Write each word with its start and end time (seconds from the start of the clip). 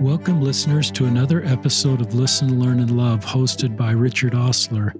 Welcome, 0.00 0.40
listeners, 0.40 0.90
to 0.92 1.04
another 1.04 1.44
episode 1.44 2.00
of 2.00 2.14
Listen, 2.14 2.58
Learn, 2.58 2.80
and 2.80 2.96
Love, 2.96 3.22
hosted 3.22 3.76
by 3.76 3.90
Richard 3.90 4.32
Ostler. 4.32 4.94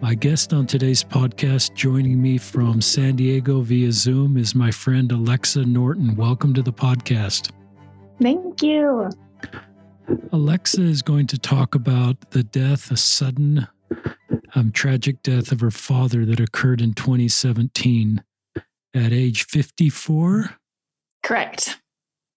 My 0.00 0.14
guest 0.14 0.52
on 0.52 0.66
today's 0.66 1.04
podcast, 1.04 1.72
joining 1.74 2.20
me 2.20 2.38
from 2.38 2.80
San 2.80 3.14
Diego 3.14 3.60
via 3.60 3.92
Zoom, 3.92 4.36
is 4.36 4.56
my 4.56 4.72
friend 4.72 5.12
Alexa 5.12 5.64
Norton. 5.64 6.16
Welcome 6.16 6.52
to 6.54 6.62
the 6.62 6.72
podcast. 6.72 7.52
Thank 8.20 8.60
you. 8.60 9.08
Alexa 10.32 10.82
is 10.82 11.00
going 11.00 11.28
to 11.28 11.38
talk 11.38 11.76
about 11.76 12.32
the 12.32 12.42
death, 12.42 12.90
a 12.90 12.96
sudden, 12.96 13.68
um, 14.56 14.72
tragic 14.72 15.22
death 15.22 15.52
of 15.52 15.60
her 15.60 15.70
father 15.70 16.24
that 16.26 16.40
occurred 16.40 16.80
in 16.80 16.92
2017 16.92 18.20
at 18.94 19.12
age 19.12 19.44
54. 19.44 20.56
Correct. 21.22 21.78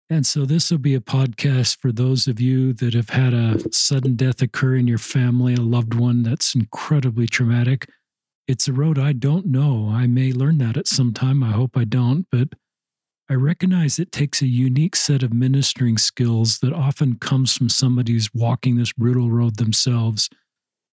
And 0.10 0.26
so, 0.26 0.46
this 0.46 0.72
will 0.72 0.78
be 0.78 0.96
a 0.96 1.02
podcast 1.02 1.80
for 1.80 1.92
those 1.92 2.28
of 2.28 2.40
you 2.40 2.72
that 2.74 2.94
have 2.94 3.10
had 3.10 3.34
a 3.34 3.60
sudden 3.74 4.16
death 4.16 4.42
occur 4.42 4.76
in 4.76 4.88
your 4.88 4.98
family, 4.98 5.54
a 5.54 5.62
loved 5.62 5.94
one 5.94 6.24
that's 6.24 6.56
incredibly 6.56 7.28
traumatic. 7.28 7.90
It's 8.48 8.70
a 8.70 8.74
road 8.74 8.98
I 8.98 9.12
don't 9.12 9.48
know. 9.48 9.90
I 9.92 10.08
may 10.08 10.32
learn 10.32 10.60
that 10.60 10.78
at 10.78 10.88
some 10.88 11.14
time. 11.14 11.44
I 11.44 11.52
hope 11.52 11.76
I 11.76 11.84
don't. 11.84 12.26
But 12.32 12.50
I 13.30 13.34
recognize 13.34 14.00
it 14.00 14.14
takes 14.14 14.42
a 14.42 14.48
unique 14.48 14.96
set 14.96 15.24
of 15.24 15.34
ministering 15.34 15.98
skills 15.98 16.60
that 16.60 16.72
often 16.72 17.16
comes 17.16 17.58
from 17.58 17.68
somebody 17.68 18.14
who's 18.14 18.34
walking 18.34 18.78
this 18.78 18.94
brutal 18.94 19.30
road 19.30 19.58
themselves 19.58 20.30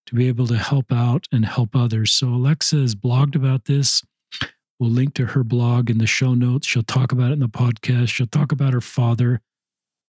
to 0.07 0.17
be 0.17 0.27
able 0.27 0.49
to 0.49 0.59
help 0.59 0.93
out 0.93 1.29
and 1.31 1.47
help 1.47 1.77
others. 1.77 2.11
So, 2.11 2.31
Alexa 2.31 2.77
has 2.77 2.97
blogged 2.97 3.37
about 3.37 3.67
this. 3.67 4.03
We'll 4.78 4.91
link 4.91 5.14
to 5.14 5.27
her 5.27 5.45
blog 5.45 5.88
in 5.88 5.98
the 5.98 6.06
show 6.06 6.34
notes. 6.34 6.66
She'll 6.66 6.83
talk 6.83 7.12
about 7.12 7.30
it 7.30 7.34
in 7.34 7.41
the 7.41 7.48
podcast. 7.48 8.09
She'll 8.09 8.27
talk 8.27 8.52
about 8.52 8.73
her 8.73 8.80
father 8.80 9.41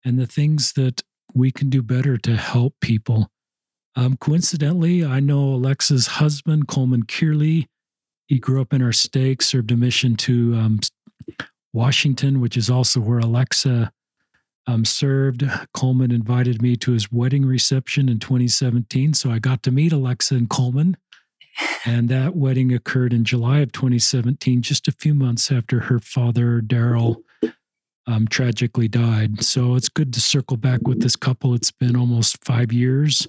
and 0.03 0.19
the 0.19 0.27
things 0.27 0.73
that 0.73 1.01
we 1.33 1.51
can 1.51 1.69
do 1.69 1.81
better 1.81 2.17
to 2.17 2.35
help 2.35 2.75
people. 2.81 3.29
Um, 3.95 4.17
coincidentally, 4.17 5.03
I 5.03 5.19
know 5.19 5.53
Alexa's 5.53 6.07
husband, 6.07 6.67
Coleman 6.67 7.03
Kearley. 7.03 7.67
He 8.27 8.39
grew 8.39 8.61
up 8.61 8.73
in 8.73 8.81
our 8.81 8.91
stake, 8.91 9.41
served 9.41 9.71
a 9.71 9.77
mission 9.77 10.15
to 10.17 10.55
um, 10.55 10.79
Washington, 11.73 12.39
which 12.39 12.57
is 12.57 12.69
also 12.69 12.99
where 12.99 13.19
Alexa 13.19 13.91
um, 14.67 14.85
served. 14.85 15.43
Coleman 15.73 16.11
invited 16.11 16.61
me 16.61 16.75
to 16.77 16.91
his 16.91 17.11
wedding 17.11 17.45
reception 17.45 18.07
in 18.07 18.19
2017. 18.19 19.13
So 19.13 19.31
I 19.31 19.39
got 19.39 19.63
to 19.63 19.71
meet 19.71 19.91
Alexa 19.91 20.35
and 20.35 20.49
Coleman. 20.49 20.95
And 21.85 22.09
that 22.09 22.35
wedding 22.35 22.73
occurred 22.73 23.13
in 23.13 23.23
July 23.23 23.59
of 23.59 23.71
2017, 23.71 24.61
just 24.61 24.87
a 24.87 24.91
few 24.91 25.13
months 25.13 25.51
after 25.51 25.79
her 25.81 25.99
father, 25.99 26.61
Daryl, 26.61 27.23
um, 28.07 28.27
tragically 28.27 28.87
died. 28.87 29.43
So 29.43 29.75
it's 29.75 29.89
good 29.89 30.13
to 30.13 30.21
circle 30.21 30.57
back 30.57 30.81
with 30.87 31.01
this 31.01 31.15
couple. 31.15 31.53
It's 31.53 31.71
been 31.71 31.95
almost 31.95 32.43
five 32.43 32.73
years 32.73 33.27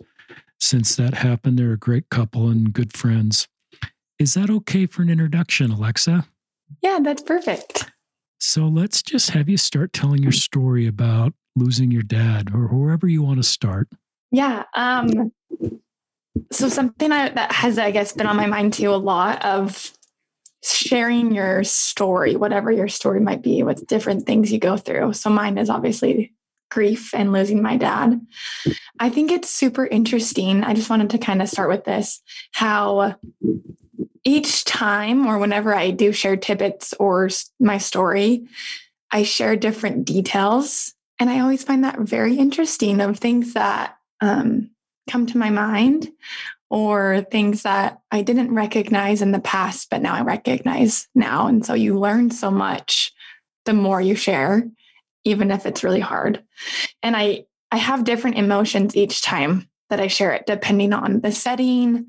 since 0.59 0.97
that 0.97 1.15
happened. 1.15 1.59
They're 1.59 1.73
a 1.73 1.79
great 1.79 2.09
couple 2.11 2.49
and 2.49 2.73
good 2.73 2.97
friends. 2.97 3.47
Is 4.19 4.35
that 4.35 4.51
okay 4.51 4.87
for 4.87 5.03
an 5.03 5.11
introduction, 5.11 5.71
Alexa? 5.71 6.27
Yeah, 6.83 6.99
that's 7.03 7.23
perfect. 7.23 7.91
So 8.39 8.67
let's 8.67 9.03
just 9.03 9.31
have 9.31 9.49
you 9.49 9.57
start 9.57 9.93
telling 9.93 10.23
your 10.23 10.33
story 10.33 10.87
about 10.87 11.35
losing 11.57 11.91
your 11.91 12.03
dad 12.03 12.51
or 12.55 12.69
wherever 12.69 13.07
you 13.07 13.23
want 13.23 13.39
to 13.39 13.43
start. 13.43 13.89
Yeah. 14.31 14.65
Um, 14.75 15.33
so 16.53 16.69
something 16.69 17.11
I, 17.13 17.29
that 17.31 17.53
has 17.53 17.79
i 17.79 17.91
guess 17.91 18.13
been 18.13 18.27
on 18.27 18.37
my 18.37 18.47
mind 18.47 18.75
too 18.75 18.95
a 18.95 18.97
lot 18.97 19.45
of 19.45 19.93
sharing 20.63 21.33
your 21.33 21.65
story 21.65 22.37
whatever 22.37 22.71
your 22.71 22.89
story 22.89 23.21
might 23.21 23.43
be 23.43 23.63
with 23.63 23.87
different 23.87 24.27
things 24.27 24.53
you 24.53 24.59
go 24.59 24.77
through. 24.77 25.13
So 25.15 25.31
mine 25.31 25.57
is 25.57 25.71
obviously 25.71 26.35
grief 26.71 27.15
and 27.15 27.33
losing 27.33 27.63
my 27.63 27.77
dad. 27.77 28.21
I 28.99 29.11
think 29.11 29.33
it's 29.33 29.51
super 29.51 29.87
interesting. 29.87 30.63
I 30.63 30.75
just 30.75 30.91
wanted 30.91 31.11
to 31.11 31.19
kind 31.19 31.43
of 31.43 31.49
start 31.49 31.71
with 31.71 31.85
this 31.85 32.21
how 32.53 33.17
each 34.23 34.65
time 34.65 35.27
or 35.27 35.39
whenever 35.39 35.75
i 35.75 35.91
do 35.91 36.13
share 36.13 36.37
tidbits 36.37 36.93
or 37.01 37.31
my 37.59 37.79
story 37.79 38.47
i 39.11 39.23
share 39.23 39.57
different 39.57 40.05
details. 40.05 40.95
And 41.19 41.31
i 41.31 41.41
always 41.41 41.65
find 41.65 41.85
that 41.85 41.99
very 42.01 42.37
interesting 42.37 43.01
of 43.01 43.19
things 43.19 43.55
that 43.55 43.97
um, 44.21 44.71
come 45.11 45.27
to 45.27 45.39
my 45.39 45.51
mind 45.51 46.09
or 46.71 47.27
things 47.31 47.65
that 47.65 48.01
I 48.13 48.23
didn't 48.23 48.55
recognize 48.55 49.23
in 49.23 49.33
the 49.33 49.41
past, 49.41 49.91
but 49.91 50.03
now 50.03 50.15
I 50.15 50.23
recognize 50.23 51.09
now. 51.15 51.49
And 51.49 51.67
so 51.67 51.75
you 51.75 51.99
learn 51.99 52.31
so 52.31 52.51
much 52.51 53.13
the 53.65 53.73
more 53.73 54.01
you 54.01 54.15
share, 54.15 54.63
even 55.25 55.51
if 55.51 55.67
it's 55.67 55.83
really 55.83 56.01
hard. 56.01 56.43
And 57.03 57.17
I, 57.17 57.45
I 57.73 57.77
have 57.77 58.05
different 58.05 58.39
emotions 58.39 58.97
each 58.97 59.23
time 59.23 59.69
that 59.91 60.01
I 60.01 60.07
share 60.07 60.33
it, 60.33 60.47
depending 60.47 60.93
on 60.93 61.21
the 61.21 61.33
setting 61.33 62.07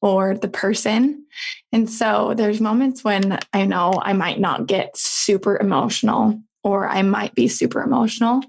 or 0.00 0.34
the 0.34 0.48
person. 0.48 1.26
And 1.72 1.90
so 1.90 2.32
there's 2.34 2.60
moments 2.60 3.04
when 3.04 3.38
I 3.52 3.66
know 3.66 3.92
I 4.00 4.14
might 4.14 4.40
not 4.40 4.66
get 4.66 4.96
super 4.96 5.58
emotional 5.58 6.40
or 6.64 6.88
I 6.88 7.02
might 7.02 7.34
be 7.34 7.46
super 7.48 7.82
emotional. 7.82 8.42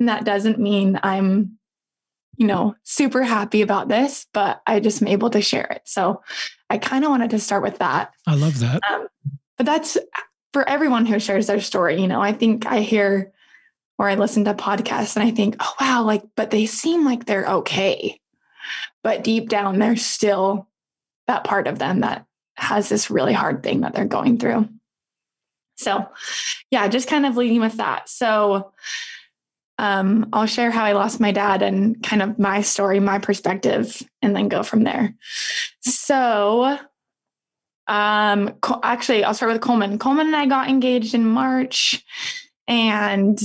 And 0.00 0.08
that 0.08 0.24
doesn't 0.24 0.58
mean 0.58 0.98
I'm 1.02 1.58
you 2.40 2.46
know, 2.46 2.74
super 2.84 3.22
happy 3.22 3.60
about 3.60 3.88
this, 3.88 4.26
but 4.32 4.62
I 4.66 4.80
just 4.80 5.02
am 5.02 5.08
able 5.08 5.28
to 5.28 5.42
share 5.42 5.66
it. 5.66 5.82
So 5.84 6.22
I 6.70 6.78
kind 6.78 7.04
of 7.04 7.10
wanted 7.10 7.28
to 7.30 7.38
start 7.38 7.62
with 7.62 7.76
that. 7.78 8.14
I 8.26 8.34
love 8.34 8.58
that. 8.60 8.80
Um, 8.90 9.08
but 9.58 9.66
that's 9.66 9.98
for 10.54 10.66
everyone 10.66 11.04
who 11.04 11.20
shares 11.20 11.48
their 11.48 11.60
story. 11.60 12.00
You 12.00 12.08
know, 12.08 12.22
I 12.22 12.32
think 12.32 12.64
I 12.64 12.80
hear 12.80 13.30
or 13.98 14.08
I 14.08 14.14
listen 14.14 14.46
to 14.46 14.54
podcasts 14.54 15.16
and 15.16 15.22
I 15.22 15.32
think, 15.32 15.56
oh, 15.60 15.74
wow, 15.82 16.02
like, 16.02 16.22
but 16.34 16.50
they 16.50 16.64
seem 16.64 17.04
like 17.04 17.26
they're 17.26 17.46
okay. 17.46 18.18
But 19.04 19.22
deep 19.22 19.50
down, 19.50 19.78
there's 19.78 20.04
still 20.04 20.66
that 21.26 21.44
part 21.44 21.66
of 21.66 21.78
them 21.78 22.00
that 22.00 22.24
has 22.54 22.88
this 22.88 23.10
really 23.10 23.34
hard 23.34 23.62
thing 23.62 23.82
that 23.82 23.92
they're 23.94 24.06
going 24.06 24.38
through. 24.38 24.66
So, 25.76 26.06
yeah, 26.70 26.88
just 26.88 27.06
kind 27.06 27.26
of 27.26 27.36
leading 27.36 27.60
with 27.60 27.74
that. 27.74 28.08
So, 28.08 28.72
um, 29.80 30.28
I'll 30.34 30.44
share 30.44 30.70
how 30.70 30.84
I 30.84 30.92
lost 30.92 31.20
my 31.20 31.32
dad 31.32 31.62
and 31.62 32.02
kind 32.02 32.20
of 32.20 32.38
my 32.38 32.60
story, 32.60 33.00
my 33.00 33.18
perspective, 33.18 34.02
and 34.20 34.36
then 34.36 34.48
go 34.48 34.62
from 34.62 34.84
there. 34.84 35.14
So, 35.80 36.78
um, 37.86 38.58
actually, 38.82 39.24
I'll 39.24 39.32
start 39.32 39.52
with 39.52 39.62
Coleman. 39.62 39.98
Coleman 39.98 40.26
and 40.26 40.36
I 40.36 40.44
got 40.44 40.68
engaged 40.68 41.14
in 41.14 41.24
March, 41.24 42.04
and 42.68 43.40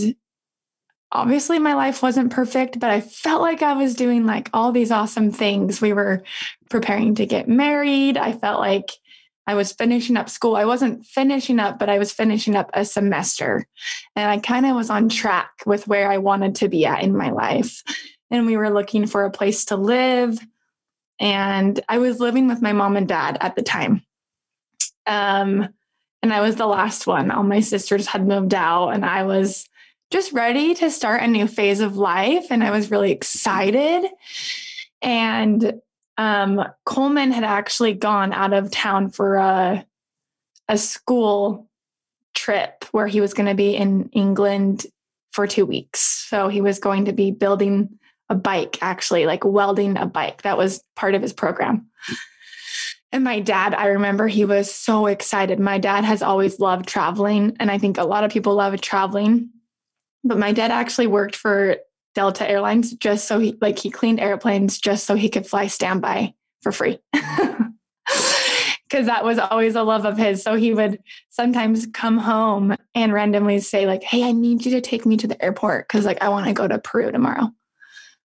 obviously 1.09 1.57
my 1.57 1.73
life 1.73 2.03
wasn't 2.03 2.33
perfect, 2.33 2.81
but 2.81 2.89
I 2.89 2.99
felt 2.99 3.41
like 3.41 3.61
I 3.61 3.71
was 3.71 3.95
doing 3.95 4.25
like 4.25 4.49
all 4.51 4.73
these 4.73 4.91
awesome 4.91 5.31
things. 5.31 5.79
We 5.79 5.93
were 5.93 6.21
preparing 6.69 7.15
to 7.15 7.25
get 7.25 7.47
married. 7.47 8.17
I 8.17 8.33
felt 8.33 8.59
like 8.59 8.91
I 9.47 9.53
was 9.53 9.71
finishing 9.71 10.17
up 10.17 10.29
school. 10.29 10.55
I 10.55 10.65
wasn't 10.65 11.05
finishing 11.05 11.59
up, 11.59 11.77
but 11.77 11.89
I 11.89 11.99
was 11.99 12.11
finishing 12.11 12.55
up 12.55 12.69
a 12.73 12.83
semester. 12.83 13.65
And 14.15 14.29
I 14.29 14.39
kind 14.39 14.65
of 14.65 14.75
was 14.75 14.89
on 14.89 15.09
track 15.09 15.51
with 15.65 15.87
where 15.87 16.11
I 16.11 16.17
wanted 16.17 16.55
to 16.55 16.69
be 16.69 16.85
at 16.85 17.03
in 17.03 17.15
my 17.15 17.29
life. 17.29 17.83
And 18.31 18.45
we 18.45 18.57
were 18.57 18.71
looking 18.71 19.05
for 19.05 19.23
a 19.23 19.31
place 19.31 19.65
to 19.65 19.75
live. 19.75 20.39
And 21.19 21.79
I 21.87 21.99
was 21.99 22.19
living 22.19 22.47
with 22.47 22.61
my 22.61 22.73
mom 22.73 22.97
and 22.97 23.07
dad 23.07 23.37
at 23.39 23.55
the 23.55 23.61
time. 23.61 24.03
Um, 25.05 25.69
and 26.23 26.33
I 26.33 26.41
was 26.41 26.55
the 26.55 26.65
last 26.65 27.05
one. 27.05 27.29
All 27.29 27.43
my 27.43 27.59
sisters 27.59 28.07
had 28.07 28.27
moved 28.27 28.55
out, 28.55 28.89
and 28.89 29.05
I 29.05 29.23
was 29.23 29.69
just 30.09 30.33
ready 30.33 30.73
to 30.75 30.89
start 30.89 31.21
a 31.21 31.27
new 31.27 31.47
phase 31.47 31.81
of 31.81 31.97
life. 31.97 32.47
And 32.49 32.63
I 32.63 32.71
was 32.71 32.89
really 32.89 33.11
excited. 33.11 34.09
And 35.03 35.81
um, 36.17 36.63
Coleman 36.85 37.31
had 37.31 37.43
actually 37.43 37.93
gone 37.93 38.33
out 38.33 38.53
of 38.53 38.71
town 38.71 39.09
for 39.09 39.35
a 39.35 39.85
a 40.67 40.77
school 40.77 41.69
trip 42.33 42.85
where 42.91 43.07
he 43.07 43.21
was 43.21 43.33
going 43.33 43.47
to 43.47 43.55
be 43.55 43.75
in 43.75 44.09
England 44.13 44.85
for 45.31 45.45
two 45.45 45.65
weeks. 45.65 45.99
So 46.29 46.47
he 46.47 46.61
was 46.61 46.79
going 46.79 47.05
to 47.05 47.13
be 47.13 47.29
building 47.31 47.99
a 48.29 48.35
bike, 48.35 48.79
actually, 48.81 49.25
like 49.25 49.45
welding 49.45 49.97
a 49.97 50.05
bike. 50.05 50.41
That 50.41 50.57
was 50.57 50.83
part 50.95 51.13
of 51.13 51.21
his 51.21 51.33
program. 51.33 51.87
And 53.11 53.23
my 53.23 53.39
dad, 53.39 53.73
I 53.73 53.87
remember 53.87 54.27
he 54.27 54.43
was 54.43 54.73
so 54.73 55.05
excited. 55.05 55.59
My 55.59 55.77
dad 55.77 56.03
has 56.03 56.21
always 56.21 56.59
loved 56.59 56.87
traveling, 56.87 57.55
and 57.59 57.71
I 57.71 57.77
think 57.77 57.97
a 57.97 58.03
lot 58.03 58.23
of 58.23 58.31
people 58.31 58.55
love 58.55 58.79
traveling. 58.81 59.51
But 60.23 60.39
my 60.39 60.51
dad 60.51 60.71
actually 60.71 61.07
worked 61.07 61.35
for 61.35 61.77
Delta 62.15 62.49
Airlines 62.49 62.93
just 62.93 63.27
so 63.27 63.37
he 63.39 63.57
like 63.61 63.77
he 63.77 63.91
cleaned 63.91 64.19
airplanes 64.19 64.79
just 64.79 65.05
so 65.05 65.15
he 65.15 65.29
could 65.29 65.45
fly 65.45 65.67
standby 65.67 66.33
for 66.61 66.71
free. 66.71 66.97
Cuz 68.89 69.07
that 69.07 69.25
was 69.25 69.37
always 69.37 69.75
a 69.75 69.83
love 69.83 70.05
of 70.05 70.17
his. 70.17 70.41
So 70.41 70.55
he 70.55 70.73
would 70.73 70.99
sometimes 71.29 71.85
come 71.87 72.17
home 72.17 72.75
and 72.95 73.13
randomly 73.13 73.59
say 73.59 73.85
like, 73.85 74.03
"Hey, 74.03 74.23
I 74.23 74.31
need 74.31 74.65
you 74.65 74.71
to 74.71 74.81
take 74.81 75.05
me 75.05 75.17
to 75.17 75.27
the 75.27 75.43
airport 75.43 75.87
cuz 75.89 76.05
like 76.05 76.21
I 76.21 76.29
want 76.29 76.47
to 76.47 76.53
go 76.53 76.67
to 76.67 76.79
Peru 76.79 77.11
tomorrow." 77.11 77.51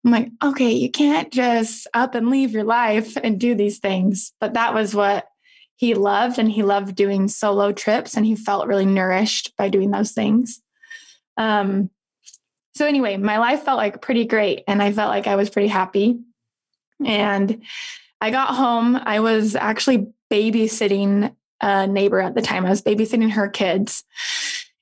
I'm 0.03 0.11
like, 0.11 0.29
"Okay, 0.43 0.71
you 0.71 0.89
can't 0.89 1.31
just 1.31 1.87
up 1.93 2.15
and 2.15 2.29
leave 2.29 2.51
your 2.51 2.63
life 2.63 3.15
and 3.23 3.39
do 3.39 3.53
these 3.53 3.79
things." 3.79 4.33
But 4.39 4.53
that 4.55 4.73
was 4.73 4.95
what 4.95 5.27
he 5.75 5.93
loved 5.93 6.39
and 6.39 6.49
he 6.49 6.63
loved 6.63 6.95
doing 6.95 7.27
solo 7.27 7.71
trips 7.71 8.15
and 8.15 8.25
he 8.25 8.35
felt 8.35 8.67
really 8.67 8.85
nourished 8.85 9.53
by 9.57 9.69
doing 9.69 9.91
those 9.91 10.11
things. 10.11 10.61
Um, 11.37 11.89
So, 12.75 12.85
anyway, 12.85 13.15
my 13.15 13.37
life 13.37 13.63
felt 13.63 13.77
like 13.77 14.01
pretty 14.01 14.25
great 14.25 14.63
and 14.67 14.83
I 14.83 14.91
felt 14.91 15.09
like 15.09 15.27
I 15.27 15.37
was 15.37 15.49
pretty 15.49 15.69
happy. 15.69 16.19
And 17.03 17.63
I 18.19 18.31
got 18.31 18.55
home. 18.55 18.97
I 19.01 19.21
was 19.21 19.55
actually 19.55 20.07
babysitting 20.31 21.33
a 21.61 21.87
neighbor 21.87 22.19
at 22.19 22.35
the 22.35 22.41
time. 22.41 22.65
I 22.65 22.69
was 22.69 22.81
babysitting 22.81 23.31
her 23.31 23.47
kids. 23.47 24.03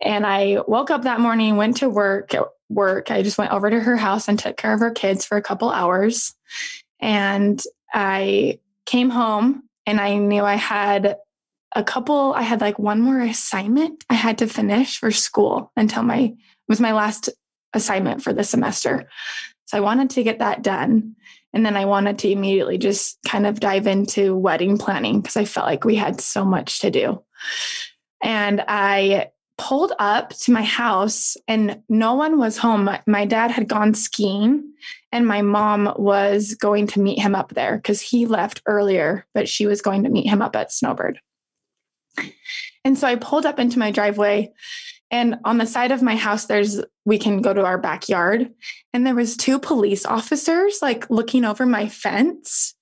And 0.01 0.25
I 0.25 0.57
woke 0.68 0.90
up 0.90 1.04
that 1.04 1.19
morning, 1.19 1.56
went 1.56 1.78
to 1.78 1.90
work. 1.90 2.31
Work. 2.69 3.12
I 3.12 3.22
just 3.22 3.38
went 3.38 3.51
over 3.51 3.69
to 3.69 3.80
her 3.80 3.96
house 3.96 4.28
and 4.28 4.39
took 4.39 4.57
care 4.57 4.74
of 4.74 4.80
her 4.80 4.92
kids 4.92 5.25
for 5.25 5.38
a 5.38 5.42
couple 5.42 5.69
hours. 5.69 6.34
And 7.00 7.62
I 7.94 8.60
came 8.88 9.12
home 9.12 9.69
and 9.86 10.01
I 10.01 10.16
knew 10.16 10.44
I 10.44 10.56
had 10.56 11.18
a 11.75 11.84
couple, 11.84 12.34
I 12.34 12.42
had 12.42 12.62
like 12.62 12.80
one 12.80 13.01
more 13.01 13.19
assignment 13.19 14.04
I 14.10 14.16
had 14.16 14.39
to 14.39 14.48
finish 14.48 14.98
for 14.98 15.12
school 15.12 15.72
until 15.75 16.01
my, 16.04 16.34
was 16.68 16.80
my 16.80 16.94
last 16.94 17.30
assignment 17.74 18.22
for 18.22 18.34
the 18.34 18.44
semester. 18.44 19.08
So 19.66 19.78
I 19.78 19.81
wanted 19.81 20.10
to 20.12 20.24
get 20.24 20.40
that 20.40 20.62
done. 20.62 21.16
And 21.54 21.66
then 21.66 21.75
I 21.75 21.86
wanted 21.86 22.20
to 22.20 22.31
immediately 22.31 22.78
just 22.78 23.20
kind 23.28 23.46
of 23.46 23.60
dive 23.60 23.88
into 23.88 24.36
wedding 24.36 24.78
planning 24.78 25.22
because 25.22 25.38
I 25.38 25.46
felt 25.46 25.68
like 25.68 25.86
we 25.86 25.96
had 25.96 26.20
so 26.20 26.44
much 26.44 26.80
to 26.80 26.90
do. 26.90 27.24
And 28.22 28.64
I 28.68 29.31
pulled 29.58 29.94
up 30.00 30.30
to 30.30 30.52
my 30.52 30.64
house 30.64 31.38
and 31.48 31.81
no 31.88 32.16
one 32.16 32.40
was 32.40 32.58
home. 32.58 32.90
My 33.06 33.25
dad 33.25 33.52
had 33.52 33.68
gone 33.68 33.94
skiing 33.94 34.74
and 35.12 35.28
my 35.28 35.42
mom 35.44 35.94
was 35.98 36.56
going 36.56 36.88
to 36.88 37.00
meet 37.00 37.20
him 37.20 37.36
up 37.36 37.54
there 37.54 37.75
because 37.75 38.02
he 38.02 38.25
left 38.25 38.64
earlier, 38.66 39.28
but 39.34 39.48
she 39.48 39.68
was 39.68 39.81
going 39.81 40.04
to 40.04 40.10
meet 40.10 40.28
him 40.28 40.42
up 40.42 40.56
at 40.56 40.72
Snowbird. 40.72 41.20
And 42.84 42.98
so 42.98 43.08
I 43.08 43.16
pulled 43.16 43.46
up 43.46 43.60
into 43.60 43.80
my 43.80 43.92
driveway 43.92 44.52
and 45.11 45.38
on 45.45 45.57
the 45.57 45.65
side 45.65 45.91
of 45.91 46.01
my 46.01 46.15
house 46.15 46.45
there's 46.45 46.81
we 47.05 47.17
can 47.17 47.41
go 47.41 47.53
to 47.53 47.65
our 47.65 47.77
backyard 47.77 48.51
and 48.94 49.05
there 49.05 49.15
was 49.15 49.38
two 49.38 49.59
police 49.59 50.05
officers 50.05 50.79
like 50.81 51.09
looking 51.09 51.45
over 51.45 51.65
my 51.65 51.88
fence. 51.88 52.75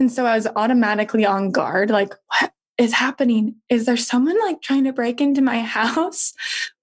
And 0.00 0.10
so 0.10 0.26
I 0.26 0.34
was 0.34 0.48
automatically 0.56 1.24
on 1.24 1.50
guard 1.50 1.90
like 1.90 2.14
what 2.28 2.52
is 2.78 2.92
happening? 2.92 3.56
Is 3.68 3.86
there 3.86 3.96
someone 3.96 4.38
like 4.40 4.60
trying 4.60 4.84
to 4.84 4.92
break 4.92 5.20
into 5.20 5.42
my 5.42 5.60
house? 5.60 6.32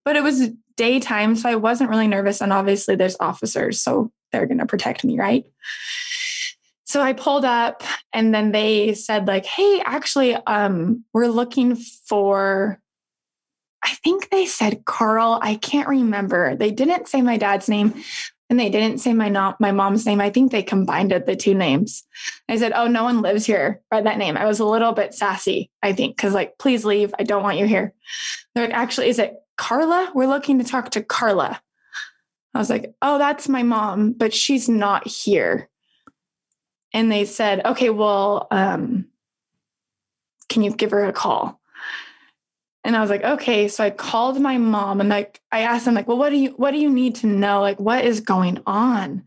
But 0.04 0.16
it 0.16 0.24
was 0.24 0.50
daytime, 0.76 1.36
so 1.36 1.50
I 1.50 1.56
wasn't 1.56 1.90
really 1.90 2.08
nervous. 2.08 2.42
And 2.42 2.54
obviously, 2.54 2.96
there's 2.96 3.18
officers, 3.20 3.82
so 3.82 4.12
they're 4.32 4.48
to 4.48 4.66
protect 4.66 5.04
me, 5.04 5.20
right? 5.20 5.46
So 6.86 7.02
I 7.02 7.14
pulled 7.14 7.46
up, 7.46 7.84
and 8.12 8.34
then 8.34 8.52
they 8.52 8.94
said, 8.94 9.28
like, 9.28 9.46
hey, 9.46 9.82
actually, 9.86 10.36
um, 10.36 11.06
we're 11.14 11.28
looking 11.28 11.76
for. 11.76 12.80
I 13.84 13.96
think 14.04 14.30
they 14.30 14.46
said 14.46 14.86
Carl. 14.86 15.40
I 15.42 15.56
can't 15.56 15.88
remember. 15.88 16.56
They 16.56 16.72
didn't 16.72 17.08
say 17.08 17.22
my 17.22 17.38
dad's 17.38 17.68
name, 17.68 18.04
and 18.50 18.60
they 18.60 18.70
didn't 18.70 19.00
say 19.00 19.14
my 19.14 19.30
not 19.30 19.60
my 19.60 19.72
mom's 19.72 20.06
name. 20.06 20.22
I 20.22 20.30
think 20.30 20.52
they 20.52 20.62
combined 20.62 21.12
it, 21.12 21.26
the 21.26 21.36
two 21.36 21.54
names. 21.54 22.04
I 22.50 22.58
said, 22.58 22.74
"Oh, 22.76 22.88
no 22.88 23.04
one 23.04 23.22
lives 23.22 23.46
here 23.46 23.82
by 23.90 24.02
that 24.02 24.18
name." 24.18 24.38
I 24.38 24.46
was 24.46 24.60
a 24.60 24.66
little 24.66 24.92
bit 24.92 25.14
sassy, 25.14 25.72
I 25.82 25.94
think, 25.94 26.16
because 26.16 26.34
like, 26.34 26.58
please 26.60 26.86
leave. 26.86 27.14
I 27.18 27.24
don't 27.24 27.44
want 27.44 27.58
you 27.58 27.66
here. 27.66 27.94
They're 28.54 28.68
like, 28.68 28.76
actually, 28.76 29.10
is 29.10 29.20
it 29.20 29.36
Carla? 29.58 30.12
We're 30.14 30.28
looking 30.28 30.60
to 30.60 30.66
talk 30.66 30.92
to 30.92 31.02
Carla. 31.02 31.62
I 32.54 32.60
was 32.60 32.70
like, 32.70 32.94
"Oh, 33.02 33.18
that's 33.18 33.48
my 33.48 33.64
mom, 33.64 34.12
but 34.12 34.34
she's 34.34 34.68
not 34.68 35.08
here." 35.08 35.70
And 36.94 37.10
they 37.12 37.24
said, 37.24 37.66
"Okay, 37.66 37.90
well, 37.90 38.48
um, 38.52 39.06
can 40.50 40.62
you 40.62 40.72
give 40.72 40.92
her 40.92 41.06
a 41.06 41.14
call?" 41.14 41.61
And 42.84 42.96
I 42.96 43.02
was 43.02 43.10
like, 43.12 43.24
okay. 43.24 43.68
So 43.68 43.84
I 43.84 43.92
called 43.92 44.40
my 44.40 44.58
mom 44.58 45.00
and 45.00 45.10
like 45.10 45.40
I 45.52 45.62
asked 45.62 45.86
them, 45.86 45.94
like, 45.94 46.08
well, 46.08 46.18
what 46.18 46.30
do 46.30 46.38
you 46.38 46.50
what 46.52 46.72
do 46.72 46.78
you 46.78 46.90
need 46.90 47.16
to 47.16 47.28
know? 47.28 47.62
Like, 47.62 47.80
what 47.80 48.04
is 48.04 48.22
going 48.22 48.62
on? 48.66 49.24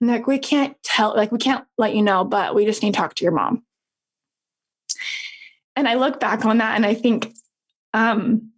And 0.00 0.10
like, 0.10 0.26
we 0.26 0.38
can't 0.38 0.76
tell, 0.82 1.16
like, 1.16 1.32
we 1.32 1.38
can't 1.38 1.64
let 1.78 1.94
you 1.94 2.02
know, 2.02 2.24
but 2.24 2.54
we 2.54 2.66
just 2.66 2.82
need 2.82 2.92
to 2.94 3.00
talk 3.00 3.14
to 3.14 3.24
your 3.24 3.32
mom. 3.32 3.62
And 5.74 5.88
I 5.88 5.94
look 5.94 6.20
back 6.20 6.44
on 6.44 6.58
that 6.58 6.76
and 6.76 6.84
I 6.84 6.94
think 6.94 7.32
um 7.94 8.50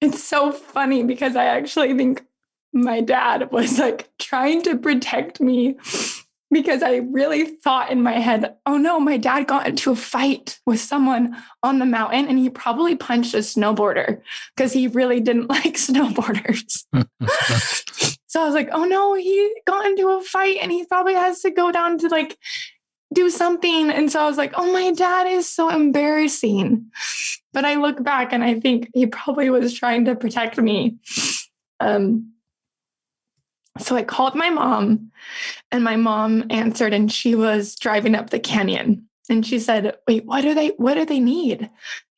it's 0.00 0.22
so 0.22 0.52
funny 0.52 1.02
because 1.02 1.36
I 1.36 1.46
actually 1.46 1.94
think 1.94 2.24
my 2.72 3.00
dad 3.00 3.50
was 3.50 3.78
like 3.78 4.08
trying 4.18 4.62
to 4.62 4.76
protect 4.76 5.40
me 5.40 5.76
because 6.50 6.82
I 6.82 6.96
really 6.96 7.44
thought 7.44 7.90
in 7.90 8.02
my 8.02 8.12
head, 8.12 8.54
oh 8.66 8.76
no, 8.76 9.00
my 9.00 9.16
dad 9.16 9.46
got 9.46 9.66
into 9.66 9.90
a 9.90 9.96
fight 9.96 10.58
with 10.64 10.80
someone 10.80 11.36
on 11.62 11.78
the 11.78 11.86
mountain 11.86 12.28
and 12.28 12.38
he 12.38 12.50
probably 12.50 12.94
punched 12.94 13.34
a 13.34 13.38
snowboarder 13.38 14.20
because 14.54 14.72
he 14.72 14.86
really 14.88 15.20
didn't 15.20 15.48
like 15.48 15.74
snowboarders. 15.74 16.84
so 18.26 18.42
I 18.42 18.44
was 18.44 18.54
like, 18.54 18.68
oh 18.72 18.84
no, 18.84 19.14
he 19.14 19.54
got 19.66 19.86
into 19.86 20.08
a 20.08 20.22
fight 20.22 20.58
and 20.60 20.70
he 20.70 20.84
probably 20.86 21.14
has 21.14 21.40
to 21.40 21.50
go 21.50 21.72
down 21.72 21.98
to 21.98 22.08
like 22.08 22.38
do 23.12 23.30
something. 23.30 23.90
And 23.90 24.10
so 24.10 24.20
I 24.20 24.26
was 24.26 24.36
like, 24.36 24.52
oh, 24.56 24.72
my 24.72 24.92
dad 24.92 25.26
is 25.26 25.48
so 25.48 25.68
embarrassing. 25.68 26.90
But 27.52 27.64
I 27.64 27.76
look 27.76 28.02
back 28.02 28.32
and 28.32 28.44
I 28.44 28.60
think 28.60 28.90
he 28.94 29.06
probably 29.06 29.50
was 29.50 29.74
trying 29.74 30.04
to 30.04 30.14
protect 30.14 30.58
me. 30.58 30.98
Um, 31.80 32.32
so 33.78 33.96
I 33.96 34.02
called 34.02 34.34
my 34.34 34.50
mom, 34.50 35.10
and 35.70 35.84
my 35.84 35.96
mom 35.96 36.44
answered, 36.50 36.92
and 36.92 37.10
she 37.10 37.34
was 37.34 37.74
driving 37.76 38.14
up 38.14 38.30
the 38.30 38.38
canyon. 38.38 39.08
And 39.28 39.44
she 39.44 39.58
said, 39.58 39.96
Wait, 40.06 40.24
what 40.24 40.42
do 40.42 40.54
they 40.54 40.68
what 40.76 40.94
do 40.94 41.04
they 41.04 41.20
need? 41.20 41.68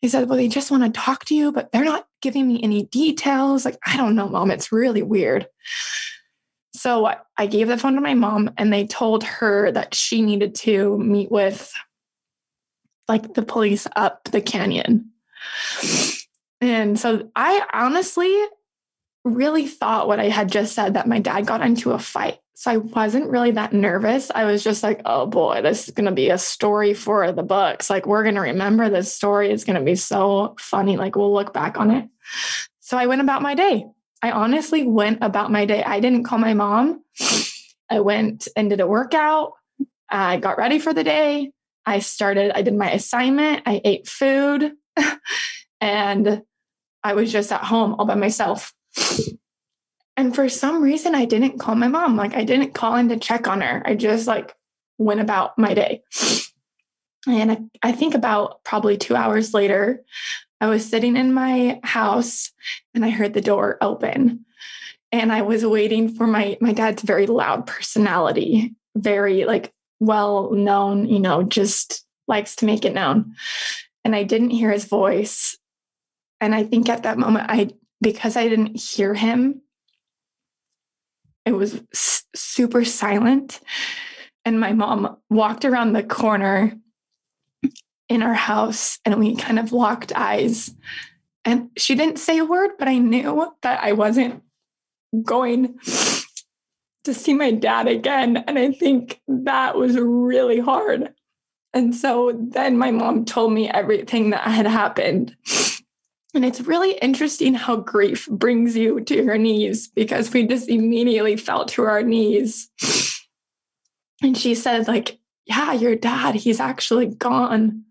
He 0.01 0.09
said, 0.09 0.29
Well, 0.29 0.37
they 0.39 0.49
just 0.49 0.71
want 0.71 0.85
to 0.85 1.01
talk 1.01 1.25
to 1.27 1.35
you, 1.35 1.53
but 1.53 1.73
they're 1.73 1.85
not 1.85 2.07
giving 2.21 2.47
me 2.47 2.61
any 2.63 2.85
details. 2.85 3.65
Like, 3.65 3.79
I 3.87 3.97
don't 3.97 4.15
know, 4.15 4.29
mom. 4.29 4.51
It's 4.51 4.73
really 4.73 5.03
weird. 5.03 5.47
So 6.75 7.13
I 7.37 7.47
gave 7.47 7.69
the 7.69 7.79
phone 7.79 7.95
to 7.95 8.01
my 8.01 8.15
mom, 8.15 8.51
and 8.57 8.73
they 8.73 8.87
told 8.87 9.25
her 9.25 9.73
that 9.73 9.95
she 9.95 10.23
needed 10.23 10.55
to 10.57 10.99
meet 10.99 11.31
with 11.31 11.73
like 13.09 13.35
the 13.35 13.43
police 13.43 13.87
up 13.97 14.25
the 14.25 14.41
canyon. 14.41 15.11
And 16.61 16.99
so 16.99 17.31
I 17.35 17.65
honestly 17.73 18.45
really 19.35 19.67
thought 19.67 20.09
what 20.09 20.21
I 20.21 20.29
had 20.29 20.51
just 20.51 20.75
said 20.75 20.95
that 20.95 21.09
my 21.09 21.19
dad 21.19 21.47
got 21.47 21.63
into 21.63 21.93
a 21.93 21.99
fight. 21.99 22.39
So 22.55 22.73
I 22.73 22.77
wasn't 22.79 23.31
really 23.31 23.53
that 23.53 23.73
nervous. 23.73 24.33
I 24.35 24.45
was 24.45 24.65
just 24.65 24.83
like, 24.83 25.01
oh 25.05 25.27
boy, 25.27 25.63
this 25.63 25.87
is 25.87 25.95
going 25.95 26.07
to 26.07 26.13
be 26.13 26.31
a 26.31 26.39
story 26.39 26.93
for 26.93 27.31
the 27.31 27.45
books. 27.45 27.89
Like, 27.89 28.07
we're 28.07 28.25
going 28.25 28.35
to 28.35 28.41
remember 28.41 28.91
this 28.91 29.15
story. 29.15 29.51
It's 29.51 29.63
going 29.63 29.79
to 29.79 29.85
be 29.85 29.95
so 29.95 30.57
funny. 30.59 30.97
Like, 30.97 31.15
we'll 31.15 31.33
look 31.33 31.53
back 31.53 31.79
on 31.79 31.93
it. 31.93 32.09
So 32.81 32.99
I 32.99 33.07
went 33.07 33.21
about 33.21 33.43
my 33.43 33.55
day. 33.55 33.87
I 34.23 34.33
honestly 34.33 34.87
went 34.87 35.19
about 35.23 35.53
my 35.53 35.67
day. 35.67 35.85
I 35.85 36.01
didn't 36.01 36.25
call 36.25 36.39
my 36.39 36.55
mom. 36.55 37.05
I 37.91 38.01
went 38.01 38.49
and 38.57 38.69
did 38.69 38.81
a 38.81 38.87
workout. 38.87 39.53
I 40.11 40.39
got 40.39 40.59
ready 40.59 40.79
for 40.79 40.93
the 40.93 41.05
day. 41.05 41.53
I 41.87 42.01
started, 42.01 42.51
I 42.57 42.63
did 42.63 42.75
my 42.75 42.91
assignment. 42.91 43.63
I 43.67 43.81
ate 43.85 44.09
food 44.09 44.73
and 45.81 46.43
I 47.05 47.15
was 47.15 47.31
just 47.31 47.53
at 47.53 47.63
home 47.63 47.95
all 47.95 48.05
by 48.05 48.15
myself. 48.15 48.75
And 50.17 50.35
for 50.35 50.49
some 50.49 50.83
reason, 50.83 51.15
I 51.15 51.27
didn't 51.27 51.59
call 51.59 51.77
my 51.77 51.87
mom. 51.87 52.17
Like, 52.17 52.35
I 52.35 52.43
didn't 52.43 52.75
call 52.75 52.97
in 52.97 53.09
to 53.09 53.17
check 53.17 53.47
on 53.47 53.61
her. 53.61 53.83
I 53.85 53.95
just 53.95 54.27
like 54.27 54.55
went 54.99 55.21
about 55.21 55.57
my 55.57 55.75
day. 55.75 56.03
And 57.29 57.53
I, 57.53 57.59
I 57.83 57.93
think 57.93 58.15
about 58.15 58.65
probably 58.65 58.97
two 58.97 59.15
hours 59.15 59.55
later, 59.55 60.03
I 60.61 60.67
was 60.67 60.89
sitting 60.89 61.17
in 61.17 61.33
my 61.33 61.79
house 61.85 62.51
and 62.95 63.05
I 63.05 63.11
heard 63.11 63.33
the 63.33 63.41
door 63.41 63.79
open. 63.81 64.45
And 65.13 65.33
I 65.33 65.43
was 65.43 65.65
waiting 65.65 66.09
for 66.09 66.27
my 66.27 66.59
my 66.61 66.73
dad's 66.73 67.03
very 67.03 67.27
loud 67.27 67.67
personality, 67.67 68.75
very 68.97 69.45
like 69.45 69.73
well 70.01 70.51
known, 70.51 71.07
you 71.07 71.19
know, 71.19 71.43
just 71.43 72.05
likes 72.27 72.57
to 72.57 72.67
make 72.67 72.85
it 72.85 72.93
known. 72.93 73.35
And 74.05 74.15
I 74.15 74.23
didn't 74.23 74.51
hear 74.51 74.71
his 74.71 74.85
voice. 74.85 75.57
And 76.41 76.55
I 76.55 76.65
think 76.65 76.89
at 76.89 77.05
that 77.05 77.19
moment 77.19 77.47
I 77.49 77.71
because 78.01 78.37
I 78.37 78.49
didn't 78.49 78.81
hear 78.81 79.15
him, 79.15 79.63
it 81.45 81.53
was 81.53 81.81
s- 81.93 82.25
super 82.35 82.85
silent. 82.85 83.61
And 84.45 84.61
my 84.61 84.73
mom 84.73 85.17
walked 85.31 85.65
around 85.65 85.93
the 85.93 86.03
corner 86.03 86.75
in 88.09 88.23
our 88.23 88.35
house 88.35 88.99
and 89.05 89.19
we 89.19 89.37
kind 89.37 89.59
of 89.59 89.73
locked 89.73 90.13
eyes. 90.15 90.75
And 91.45 91.71
she 91.77 91.95
didn't 91.95 92.19
say 92.19 92.39
a 92.39 92.45
word, 92.45 92.73
but 92.79 92.89
I 92.89 92.99
knew 92.99 93.53
that 93.63 93.83
I 93.83 93.93
wasn't 93.93 94.43
going 95.23 95.79
to 97.05 97.15
see 97.15 97.35
my 97.35 97.51
dad 97.51 97.89
again. 97.89 98.37
And 98.37 98.59
I 98.59 98.73
think 98.73 99.21
that 99.27 99.77
was 99.77 99.97
really 99.99 100.61
hard. 100.61 101.15
And 101.73 101.95
so 101.95 102.33
then 102.39 102.77
my 102.77 102.91
mom 102.91 103.25
told 103.25 103.53
me 103.53 103.69
everything 103.69 104.31
that 104.31 104.43
had 104.43 104.67
happened. 104.67 105.37
And 106.39 106.45
it's 106.45 106.61
really 106.61 106.93
interesting 106.93 107.53
how 107.53 107.75
grief 107.75 108.29
brings 108.31 108.77
you 108.77 109.01
to 109.01 109.25
your 109.25 109.37
knees 109.37 109.89
because 109.89 110.33
we 110.33 110.47
just 110.47 110.69
immediately 110.69 111.37
fell 111.37 111.67
to 111.67 111.83
our 111.83 112.01
knees. 112.01 112.71
And 114.23 114.39
she 114.39 114.55
said, 114.55 114.87
like, 114.87 115.19
yeah, 115.47 115.73
your 115.73 115.97
dad, 115.97 116.37
he's 116.37 116.61
actually 116.61 117.07
gone. 117.07 117.83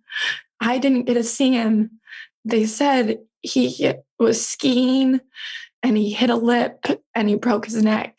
I 0.62 0.78
didn't 0.78 1.08
get 1.08 1.16
to 1.16 1.26
see 1.26 1.52
him. 1.52 2.00
They 2.46 2.66
said 2.66 3.20
he 3.42 3.92
was 4.18 4.48
skiing 4.48 5.20
and 5.84 5.98
he 5.98 6.14
hit 6.14 6.30
a 6.30 6.38
lip 6.38 6.86
and 7.14 7.28
he 7.28 7.36
broke 7.36 7.66
his 7.66 7.84
neck 7.84 8.16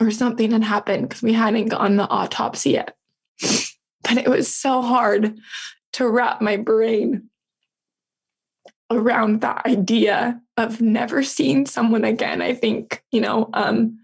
or 0.00 0.10
something 0.10 0.50
had 0.50 0.64
happened 0.64 1.08
because 1.08 1.22
we 1.22 1.32
hadn't 1.32 1.68
gotten 1.68 1.96
the 1.96 2.08
autopsy 2.08 2.70
yet. 2.70 2.96
But 4.02 4.18
it 4.18 4.28
was 4.28 4.52
so 4.52 4.82
hard 4.82 5.38
to 5.92 6.08
wrap 6.08 6.40
my 6.40 6.56
brain 6.56 7.29
around 8.90 9.40
that 9.40 9.64
idea 9.66 10.40
of 10.56 10.80
never 10.80 11.22
seeing 11.22 11.66
someone 11.66 12.04
again. 12.04 12.42
I 12.42 12.54
think, 12.54 13.02
you 13.12 13.20
know, 13.20 13.48
um, 13.54 13.98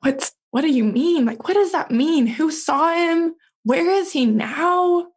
what's 0.00 0.32
what 0.50 0.62
do 0.62 0.72
you 0.72 0.84
mean? 0.84 1.26
Like, 1.26 1.46
what 1.46 1.54
does 1.54 1.72
that 1.72 1.90
mean? 1.90 2.26
Who 2.26 2.50
saw 2.50 2.94
him? 2.94 3.34
Where 3.64 3.90
is 3.90 4.12
he 4.12 4.24
now? 4.24 5.08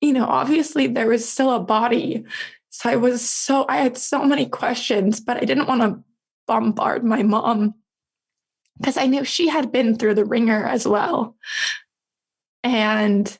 You 0.00 0.12
know, 0.14 0.26
obviously 0.26 0.86
there 0.86 1.08
was 1.08 1.28
still 1.28 1.50
a 1.50 1.60
body. 1.60 2.24
So 2.70 2.88
I 2.88 2.96
was 2.96 3.28
so, 3.28 3.66
I 3.68 3.78
had 3.78 3.98
so 3.98 4.24
many 4.24 4.46
questions, 4.46 5.20
but 5.20 5.36
I 5.36 5.40
didn't 5.40 5.68
want 5.68 5.82
to 5.82 6.02
bombard 6.46 7.04
my 7.04 7.22
mom 7.22 7.74
because 8.78 8.96
I 8.96 9.06
knew 9.06 9.24
she 9.24 9.48
had 9.48 9.72
been 9.72 9.96
through 9.96 10.14
the 10.14 10.24
wringer 10.24 10.64
as 10.64 10.86
well. 10.86 11.36
And 12.64 13.36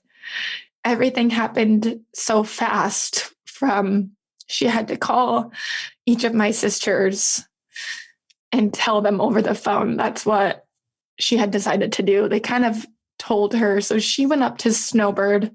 everything 0.85 1.31
happened 1.31 2.01
so 2.15 2.43
fast 2.43 3.33
from 3.47 4.11
she 4.49 4.67
had 4.67 4.89
to 4.89 4.97
call 4.97 5.53
each 6.07 6.25
of 6.25 6.35
my 6.35 6.51
sisters 6.51 7.47
and 8.51 8.73
tell 8.73 9.01
them 9.01 9.21
over 9.21 9.41
the 9.41 9.55
phone. 9.55 9.97
That's 9.97 10.27
what 10.27 10.65
she 11.19 11.37
had 11.37 11.51
decided 11.51 11.93
to 11.93 12.03
do. 12.03 12.29
They 12.29 12.41
kind 12.41 12.65
of 12.65 12.87
told 13.19 13.55
her. 13.55 13.81
So 13.81 13.99
she 13.99 14.27
went 14.27 14.43
up 14.43 14.59
to 14.59 14.73
Snowbird. 14.73 15.51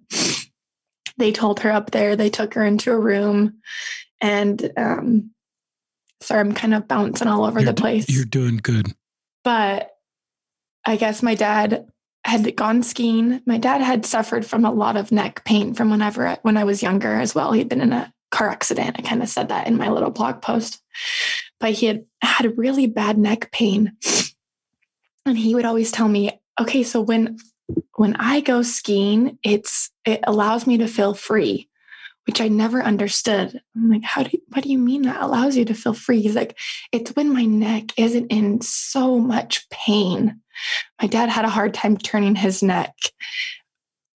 They 1.18 1.32
told 1.32 1.60
her 1.62 1.72
up 1.72 1.92
there, 1.92 2.16
they 2.16 2.30
took 2.30 2.54
her 2.54 2.66
into 2.66 2.92
a 2.92 3.00
room. 3.00 3.62
And 4.22 4.72
um, 4.78 5.32
sorry, 6.22 6.42
I'm 6.42 6.54
kind 6.54 6.74
of 6.74 6.88
bouncing 6.88 7.28
all 7.28 7.46
over 7.46 7.60
you're 7.60 7.72
the 7.72 7.80
place. 7.80 8.10
you're 8.10 8.26
doing 8.26 8.58
good. 8.58 8.88
But 9.44 9.92
I 10.86 10.96
guess 10.96 11.24
my 11.24 11.36
dad 11.36 11.88
had 12.26 12.56
gone 12.56 12.84
skiing. 12.84 13.42
My 13.46 13.58
dad 13.58 13.82
had 13.82 14.06
suffered 14.06 14.46
from 14.46 14.66
a 14.66 14.72
lot 14.72 14.98
of 14.98 15.12
neck 15.12 15.44
pain 15.46 15.74
from 15.74 15.90
whenever 15.90 16.38
when 16.42 16.58
I 16.58 16.64
was 16.64 16.82
younger 16.82 17.14
as 17.14 17.36
well. 17.36 17.52
He'd 17.52 17.70
been 17.70 17.82
in 17.82 17.94
a 17.94 18.14
car 18.34 18.50
accident. 18.50 18.96
I 18.98 19.04
kind 19.04 19.22
of 19.22 19.30
said 19.30 19.50
that 19.50 19.68
in 19.68 19.78
my 19.78 19.90
little 19.90 20.10
blog 20.10 20.42
post. 20.42 20.82
But 21.60 21.74
he 21.74 21.86
had 21.86 22.06
had 22.22 22.58
really 22.58 22.88
bad 22.88 23.18
neck 23.18 23.52
pain. 23.52 23.94
And 25.26 25.38
he 25.38 25.56
would 25.56 25.66
always 25.66 25.92
tell 25.92 26.10
me, 26.10 26.32
okay, 26.60 26.84
so 26.84 27.00
when 27.00 27.38
when 27.96 28.16
I 28.18 28.42
go 28.42 28.62
skiing, 28.62 29.38
it's 29.44 29.92
it 30.04 30.20
allows 30.24 30.68
me 30.68 30.78
to 30.80 30.88
feel 30.88 31.14
free, 31.14 31.70
which 32.26 32.42
I 32.42 32.50
never 32.50 32.84
understood. 32.84 33.62
I'm 33.76 33.90
like, 33.90 34.04
how 34.04 34.24
do 34.24 34.32
you, 34.34 34.40
what 34.50 34.64
do 34.64 34.70
you 34.70 34.80
mean 34.80 35.04
that 35.04 35.22
allows 35.22 35.56
you 35.56 35.64
to 35.66 35.74
feel 35.74 35.94
free? 35.94 36.22
He's 36.22 36.36
like, 36.36 36.58
it's 36.92 37.12
when 37.12 37.32
my 37.32 37.46
neck 37.46 37.98
isn't 37.98 38.28
in 38.28 38.60
so 38.62 39.20
much 39.20 39.70
pain. 39.70 40.42
My 41.02 41.08
dad 41.08 41.30
had 41.30 41.46
a 41.46 41.50
hard 41.50 41.74
time 41.74 41.98
turning 41.98 42.36
his 42.36 42.62
neck 42.62 42.94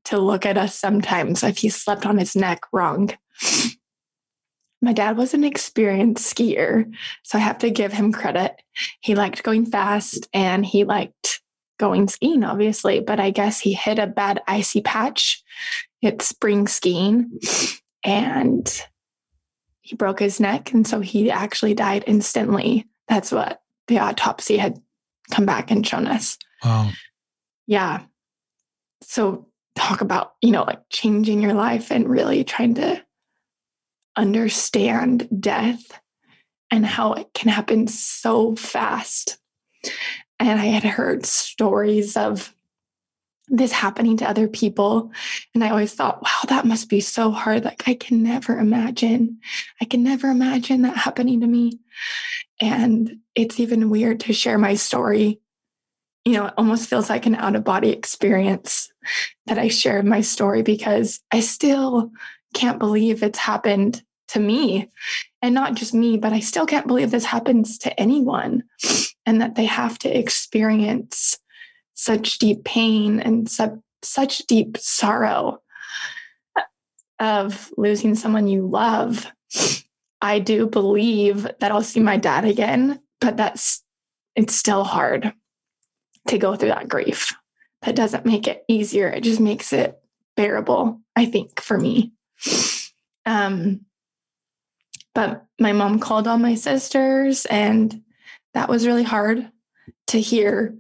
to 0.05 0.17
look 0.17 0.45
at 0.45 0.57
us 0.57 0.75
sometimes 0.75 1.43
if 1.43 1.59
he 1.59 1.69
slept 1.69 2.05
on 2.05 2.17
his 2.17 2.35
neck 2.35 2.61
wrong. 2.73 3.11
My 4.81 4.93
dad 4.93 5.17
was 5.17 5.33
an 5.33 5.43
experienced 5.43 6.35
skier, 6.35 6.91
so 7.23 7.37
I 7.37 7.41
have 7.41 7.57
to 7.59 7.71
give 7.71 7.93
him 7.93 8.11
credit. 8.11 8.61
He 9.01 9.15
liked 9.15 9.43
going 9.43 9.65
fast 9.65 10.29
and 10.33 10.65
he 10.65 10.83
liked 10.83 11.41
going 11.79 12.07
skiing, 12.07 12.43
obviously, 12.43 12.99
but 12.99 13.19
I 13.19 13.31
guess 13.31 13.59
he 13.59 13.73
hit 13.73 13.99
a 13.99 14.07
bad 14.07 14.41
icy 14.47 14.81
patch. 14.81 15.43
It's 16.01 16.27
spring 16.27 16.67
skiing 16.67 17.39
and 18.03 18.83
he 19.81 19.95
broke 19.95 20.19
his 20.19 20.39
neck. 20.39 20.73
And 20.73 20.85
so 20.85 20.99
he 20.99 21.31
actually 21.31 21.73
died 21.73 22.03
instantly. 22.07 22.85
That's 23.07 23.31
what 23.31 23.61
the 23.87 23.99
autopsy 23.99 24.57
had 24.57 24.79
come 25.31 25.45
back 25.45 25.71
and 25.71 25.85
shown 25.85 26.07
us. 26.07 26.37
Wow. 26.63 26.91
Yeah. 27.67 28.01
So 29.01 29.47
talk 29.75 30.01
about, 30.01 30.33
you 30.41 30.51
know, 30.51 30.63
like 30.63 30.81
changing 30.89 31.41
your 31.41 31.53
life 31.53 31.91
and 31.91 32.09
really 32.09 32.43
trying 32.43 32.75
to 32.75 33.03
understand 34.17 35.29
death 35.39 35.99
and 36.71 36.85
how 36.85 37.13
it 37.13 37.33
can 37.33 37.49
happen 37.49 37.87
so 37.87 38.55
fast. 38.55 39.37
And 40.39 40.59
I 40.59 40.65
had 40.65 40.83
heard 40.83 41.25
stories 41.25 42.17
of 42.17 42.53
this 43.47 43.71
happening 43.71 44.17
to 44.17 44.29
other 44.29 44.47
people. 44.47 45.11
And 45.55 45.63
I 45.63 45.69
always 45.69 45.93
thought, 45.93 46.21
wow, 46.21 46.41
that 46.49 46.65
must 46.65 46.89
be 46.89 46.99
so 46.99 47.31
hard. 47.31 47.63
Like, 47.63 47.87
I 47.87 47.93
can 47.93 48.21
never 48.21 48.59
imagine. 48.59 49.39
I 49.81 49.85
can 49.85 50.03
never 50.03 50.29
imagine 50.29 50.81
that 50.81 50.97
happening 50.97 51.41
to 51.41 51.47
me. 51.47 51.79
And 52.59 53.19
it's 53.35 53.59
even 53.59 53.89
weird 53.89 54.19
to 54.21 54.33
share 54.33 54.57
my 54.57 54.75
story. 54.75 55.39
You 56.25 56.33
know, 56.33 56.47
it 56.47 56.53
almost 56.57 56.89
feels 56.89 57.09
like 57.09 57.25
an 57.25 57.35
out 57.35 57.55
of 57.55 57.63
body 57.63 57.89
experience 57.91 58.91
that 59.45 59.57
I 59.57 59.69
shared 59.69 60.05
my 60.05 60.19
story 60.19 60.61
because 60.61 61.21
I 61.31 61.39
still 61.39 62.11
can't 62.53 62.79
believe 62.79 63.23
it's 63.23 63.39
happened 63.39 64.03
to 64.29 64.39
me 64.39 64.89
and 65.41 65.53
not 65.53 65.75
just 65.75 65.93
me, 65.93 66.17
but 66.17 66.33
I 66.33 66.39
still 66.39 66.65
can't 66.65 66.87
believe 66.87 67.11
this 67.11 67.25
happens 67.25 67.77
to 67.79 67.99
anyone 67.99 68.63
and 69.25 69.41
that 69.41 69.55
they 69.55 69.65
have 69.65 69.97
to 69.99 70.17
experience 70.17 71.37
such 71.93 72.37
deep 72.37 72.63
pain 72.63 73.19
and 73.19 73.49
su- 73.49 73.81
such 74.03 74.39
deep 74.47 74.77
sorrow 74.77 75.61
of 77.19 77.71
losing 77.77 78.15
someone 78.15 78.47
you 78.47 78.67
love. 78.67 79.27
I 80.21 80.39
do 80.39 80.67
believe 80.67 81.43
that 81.59 81.71
I'll 81.71 81.83
see 81.83 81.99
my 81.99 82.17
dad 82.17 82.45
again, 82.45 83.01
but 83.21 83.37
that's 83.37 83.83
it's 84.35 84.55
still 84.55 84.83
hard 84.83 85.33
to 86.27 86.37
go 86.37 86.55
through 86.55 86.69
that 86.69 86.87
grief. 86.87 87.33
That 87.81 87.95
doesn't 87.95 88.25
make 88.25 88.47
it 88.47 88.63
easier. 88.67 89.07
It 89.09 89.23
just 89.23 89.39
makes 89.39 89.73
it 89.73 89.99
bearable, 90.35 91.01
I 91.15 91.25
think, 91.25 91.61
for 91.61 91.77
me. 91.77 92.11
Um, 93.25 93.85
but 95.17 95.47
my 95.59 95.71
mom 95.71 95.99
called 95.99 96.27
all 96.27 96.37
my 96.37 96.53
sisters, 96.53 97.47
and 97.47 98.03
that 98.53 98.69
was 98.69 98.85
really 98.85 99.01
hard 99.01 99.49
to 100.05 100.21
hear 100.21 100.77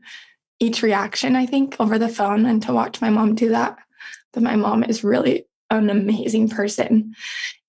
each 0.59 0.83
reaction, 0.83 1.35
I 1.35 1.47
think, 1.47 1.75
over 1.79 1.97
the 1.97 2.07
phone 2.07 2.45
and 2.45 2.61
to 2.61 2.71
watch 2.71 3.01
my 3.01 3.09
mom 3.09 3.33
do 3.33 3.49
that. 3.49 3.79
But 4.33 4.43
my 4.43 4.55
mom 4.55 4.83
is 4.83 5.03
really 5.03 5.47
an 5.71 5.89
amazing 5.89 6.49
person. 6.49 7.15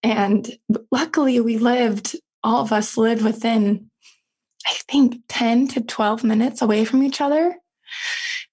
And 0.02 0.58
luckily, 0.92 1.40
we 1.40 1.56
lived, 1.56 2.16
all 2.44 2.60
of 2.60 2.70
us 2.70 2.98
lived 2.98 3.24
within, 3.24 3.90
I 4.66 4.74
think, 4.90 5.22
10 5.30 5.68
to 5.68 5.80
12 5.80 6.22
minutes 6.22 6.60
away 6.60 6.84
from 6.84 7.02
each 7.02 7.22
other. 7.22 7.56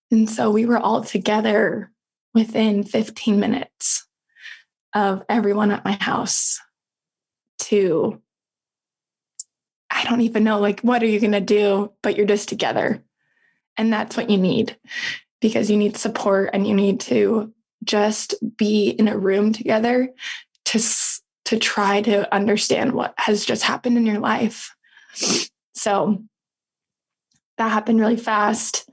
And 0.10 0.30
so 0.30 0.50
we 0.50 0.66
were 0.66 0.80
all 0.80 1.04
together 1.04 1.92
within 2.34 2.86
15 2.86 3.42
minutes 3.42 4.08
of 4.94 5.22
everyone 5.28 5.72
at 5.72 5.84
my 5.84 5.98
house 6.00 6.62
to 7.60 8.22
I 9.90 10.04
don't 10.04 10.22
even 10.22 10.44
know 10.44 10.60
like 10.60 10.82
what 10.82 11.02
are 11.04 11.08
you 11.08 11.20
going 11.20 11.32
to 11.32 11.42
do 11.42 11.92
but 12.02 12.18
you're 12.18 12.26
just 12.26 12.50
together. 12.50 13.04
And 13.78 13.92
that's 13.92 14.18
what 14.18 14.30
you 14.30 14.38
need 14.38 14.78
because 15.42 15.70
you 15.70 15.78
need 15.78 15.98
support 15.98 16.50
and 16.54 16.68
you 16.68 16.74
need 16.74 17.00
to 17.02 17.54
just 17.84 18.36
be 18.58 18.90
in 18.90 19.08
a 19.08 19.18
room 19.18 19.54
together 19.54 20.10
to 20.66 20.80
to 21.46 21.60
try 21.60 22.02
to 22.02 22.34
understand 22.34 22.94
what 22.94 23.14
has 23.18 23.46
just 23.46 23.64
happened 23.64 23.98
in 23.98 24.06
your 24.06 24.20
life. 24.20 24.76
So 25.76 26.24
that 27.58 27.70
happened 27.70 28.00
really 28.00 28.18
fast. 28.18 28.90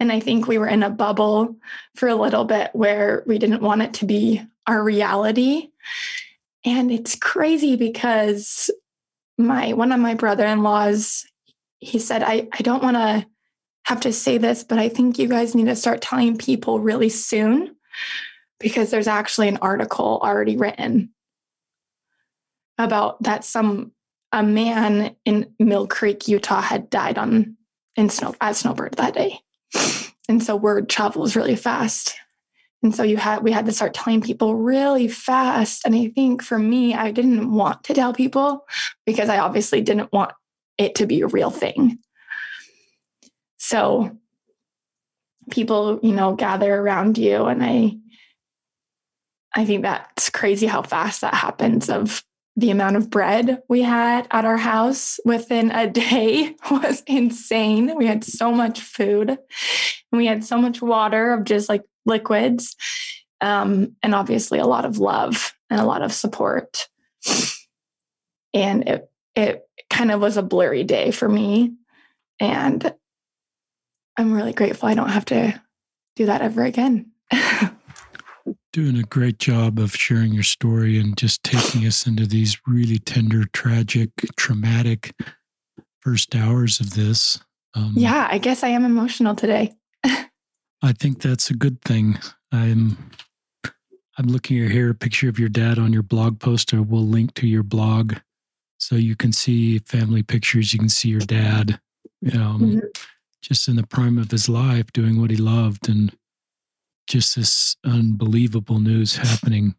And 0.00 0.12
I 0.12 0.20
think 0.20 0.46
we 0.46 0.58
were 0.58 0.68
in 0.68 0.82
a 0.82 0.90
bubble 0.90 1.56
for 1.96 2.08
a 2.08 2.14
little 2.14 2.44
bit 2.44 2.70
where 2.72 3.24
we 3.26 3.38
didn't 3.38 3.62
want 3.62 3.82
it 3.82 3.94
to 3.94 4.06
be 4.06 4.42
our 4.66 4.82
reality. 4.82 5.70
And 6.64 6.90
it's 6.90 7.14
crazy 7.14 7.76
because 7.76 8.70
my 9.36 9.72
one 9.72 9.92
of 9.92 10.00
my 10.00 10.14
brother-in-laws, 10.14 11.24
he 11.78 11.98
said, 11.98 12.22
I, 12.22 12.48
I 12.52 12.62
don't 12.62 12.82
want 12.82 12.96
to 12.96 13.26
have 13.84 14.00
to 14.00 14.12
say 14.12 14.38
this, 14.38 14.64
but 14.64 14.78
I 14.78 14.88
think 14.88 15.18
you 15.18 15.28
guys 15.28 15.54
need 15.54 15.66
to 15.66 15.76
start 15.76 16.02
telling 16.02 16.36
people 16.36 16.80
really 16.80 17.08
soon 17.08 17.74
because 18.60 18.90
there's 18.90 19.06
actually 19.06 19.48
an 19.48 19.58
article 19.58 20.20
already 20.22 20.56
written 20.56 21.10
about 22.76 23.22
that 23.22 23.44
some 23.44 23.92
a 24.32 24.42
man 24.42 25.16
in 25.24 25.54
Millcreek, 25.60 26.28
Utah 26.28 26.60
had 26.60 26.90
died 26.90 27.18
on 27.18 27.56
in 27.96 28.10
snow 28.10 28.34
at 28.40 28.56
Snowbird 28.56 28.94
that 28.94 29.14
day. 29.14 29.40
And 30.28 30.42
so 30.42 30.54
word 30.54 30.88
travels 30.88 31.34
really 31.34 31.56
fast. 31.56 32.14
And 32.82 32.94
so 32.94 33.02
you 33.02 33.16
had 33.16 33.42
we 33.42 33.50
had 33.50 33.66
to 33.66 33.72
start 33.72 33.94
telling 33.94 34.20
people 34.20 34.54
really 34.54 35.08
fast. 35.08 35.84
And 35.84 35.94
I 35.94 36.08
think 36.14 36.42
for 36.42 36.58
me, 36.58 36.94
I 36.94 37.10
didn't 37.10 37.52
want 37.52 37.84
to 37.84 37.94
tell 37.94 38.12
people 38.12 38.64
because 39.04 39.28
I 39.28 39.38
obviously 39.38 39.80
didn't 39.80 40.12
want 40.12 40.32
it 40.76 40.94
to 40.96 41.06
be 41.06 41.22
a 41.22 41.26
real 41.26 41.50
thing. 41.50 41.98
So 43.56 44.16
people, 45.50 45.98
you 46.02 46.12
know, 46.12 46.34
gather 46.34 46.74
around 46.74 47.18
you 47.18 47.46
and 47.46 47.64
I 47.64 47.96
I 49.54 49.64
think 49.64 49.82
that's 49.82 50.30
crazy 50.30 50.66
how 50.66 50.82
fast 50.82 51.22
that 51.22 51.34
happens 51.34 51.88
of 51.88 52.22
the 52.54 52.70
amount 52.70 52.96
of 52.96 53.08
bread 53.08 53.62
we 53.68 53.82
had 53.82 54.26
at 54.30 54.44
our 54.44 54.56
house 54.56 55.18
within 55.24 55.70
a 55.70 55.88
day 55.88 56.56
was 56.70 57.02
insane. 57.06 57.96
We 57.96 58.06
had 58.06 58.24
so 58.24 58.52
much 58.52 58.80
food 58.80 59.30
and 59.30 59.38
we 60.12 60.26
had 60.26 60.44
so 60.44 60.58
much 60.58 60.82
water 60.82 61.32
of 61.32 61.44
just 61.44 61.68
like 61.68 61.82
liquids. 62.08 62.74
Um, 63.40 63.94
and 64.02 64.14
obviously 64.14 64.58
a 64.58 64.66
lot 64.66 64.84
of 64.84 64.98
love 64.98 65.52
and 65.70 65.80
a 65.80 65.84
lot 65.84 66.02
of 66.02 66.12
support. 66.12 66.88
And 68.52 68.88
it 68.88 69.10
it 69.36 69.62
kind 69.90 70.10
of 70.10 70.20
was 70.20 70.36
a 70.36 70.42
blurry 70.42 70.82
day 70.82 71.12
for 71.12 71.28
me. 71.28 71.74
And 72.40 72.92
I'm 74.16 74.32
really 74.32 74.52
grateful 74.52 74.88
I 74.88 74.94
don't 74.94 75.10
have 75.10 75.26
to 75.26 75.60
do 76.16 76.26
that 76.26 76.42
ever 76.42 76.64
again. 76.64 77.12
Doing 78.72 78.98
a 78.98 79.04
great 79.04 79.38
job 79.38 79.78
of 79.78 79.94
sharing 79.94 80.32
your 80.32 80.42
story 80.42 80.98
and 80.98 81.16
just 81.16 81.44
taking 81.44 81.86
us 81.86 82.06
into 82.06 82.26
these 82.26 82.58
really 82.66 82.98
tender, 82.98 83.44
tragic, 83.52 84.10
traumatic 84.36 85.14
first 86.00 86.34
hours 86.34 86.80
of 86.80 86.94
this. 86.94 87.38
Um, 87.74 87.92
yeah, 87.96 88.26
I 88.30 88.38
guess 88.38 88.62
I 88.62 88.68
am 88.68 88.84
emotional 88.84 89.34
today. 89.34 89.74
I 90.82 90.92
think 90.92 91.20
that's 91.20 91.50
a 91.50 91.54
good 91.54 91.80
thing. 91.82 92.18
I'm 92.52 93.10
I'm 94.16 94.26
looking 94.26 94.56
here 94.68 94.90
a 94.90 94.94
picture 94.94 95.28
of 95.28 95.38
your 95.38 95.48
dad 95.48 95.78
on 95.78 95.92
your 95.92 96.02
blog 96.02 96.40
post. 96.40 96.74
I 96.74 96.80
will 96.80 97.06
link 97.06 97.34
to 97.34 97.46
your 97.46 97.62
blog 97.62 98.14
so 98.78 98.96
you 98.96 99.14
can 99.14 99.32
see 99.32 99.78
family 99.80 100.22
pictures. 100.22 100.72
You 100.72 100.80
can 100.80 100.88
see 100.88 101.08
your 101.08 101.20
dad, 101.20 101.80
um, 102.32 102.60
mm-hmm. 102.60 102.78
just 103.42 103.68
in 103.68 103.76
the 103.76 103.86
prime 103.86 104.18
of 104.18 104.30
his 104.30 104.48
life, 104.48 104.92
doing 104.92 105.20
what 105.20 105.30
he 105.30 105.36
loved, 105.36 105.88
and 105.88 106.16
just 107.06 107.36
this 107.36 107.76
unbelievable 107.84 108.80
news 108.80 109.16
happening. 109.16 109.74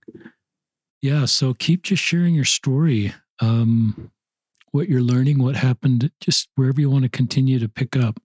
Yeah, 1.02 1.26
so 1.26 1.54
keep 1.54 1.84
just 1.84 2.04
sharing 2.04 2.36
your 2.36 2.46
story, 2.46 3.14
um, 3.40 4.12
what 4.72 4.90
you're 4.90 5.02
learning, 5.02 5.42
what 5.42 5.56
happened, 5.56 6.12
just 6.20 6.50
wherever 6.56 6.80
you 6.80 6.90
want 6.90 7.04
to 7.04 7.10
continue 7.10 7.60
to 7.60 7.70
pick 7.70 7.96
up. 7.96 8.20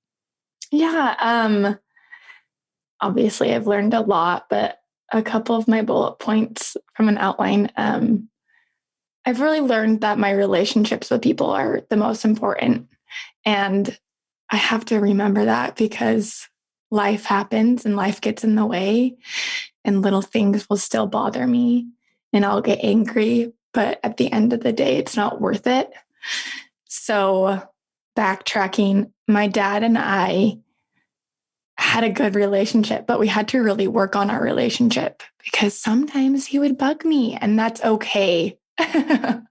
Yeah, 0.70 1.14
um, 1.20 1.78
obviously 3.04 3.54
I've 3.54 3.66
learned 3.66 3.92
a 3.92 4.00
lot, 4.00 4.46
but 4.48 4.78
a 5.12 5.22
couple 5.22 5.56
of 5.56 5.68
my 5.68 5.82
bullet 5.82 6.18
points 6.18 6.76
from 6.94 7.08
an 7.08 7.18
outline. 7.18 7.70
Um, 7.76 8.30
I've 9.26 9.40
really 9.40 9.60
learned 9.60 10.00
that 10.00 10.18
my 10.18 10.30
relationships 10.30 11.10
with 11.10 11.22
people 11.22 11.50
are 11.50 11.82
the 11.90 11.96
most 11.96 12.24
important. 12.24 12.88
And 13.44 13.96
I 14.50 14.56
have 14.56 14.86
to 14.86 15.00
remember 15.00 15.44
that 15.44 15.76
because 15.76 16.48
life 16.90 17.24
happens 17.24 17.84
and 17.84 17.94
life 17.94 18.20
gets 18.22 18.42
in 18.42 18.54
the 18.54 18.66
way, 18.66 19.16
and 19.84 20.00
little 20.00 20.22
things 20.22 20.68
will 20.70 20.78
still 20.78 21.06
bother 21.06 21.46
me 21.46 21.88
and 22.32 22.44
I'll 22.44 22.62
get 22.62 22.82
angry. 22.82 23.52
But 23.74 24.00
at 24.02 24.16
the 24.16 24.32
end 24.32 24.52
of 24.52 24.60
the 24.60 24.72
day, 24.72 24.96
it's 24.96 25.16
not 25.16 25.40
worth 25.40 25.66
it. 25.66 25.92
So, 26.86 27.60
backtracking, 28.16 29.10
my 29.28 29.46
dad 29.46 29.82
and 29.82 29.98
I 29.98 30.58
had 31.84 32.02
a 32.02 32.10
good 32.10 32.34
relationship, 32.34 33.06
but 33.06 33.20
we 33.20 33.28
had 33.28 33.46
to 33.48 33.62
really 33.62 33.86
work 33.86 34.16
on 34.16 34.30
our 34.30 34.42
relationship 34.42 35.22
because 35.44 35.78
sometimes 35.78 36.46
he 36.46 36.58
would 36.58 36.78
bug 36.78 37.04
me, 37.04 37.36
and 37.36 37.58
that's 37.58 37.84
okay. 37.84 38.58
and 38.78 39.44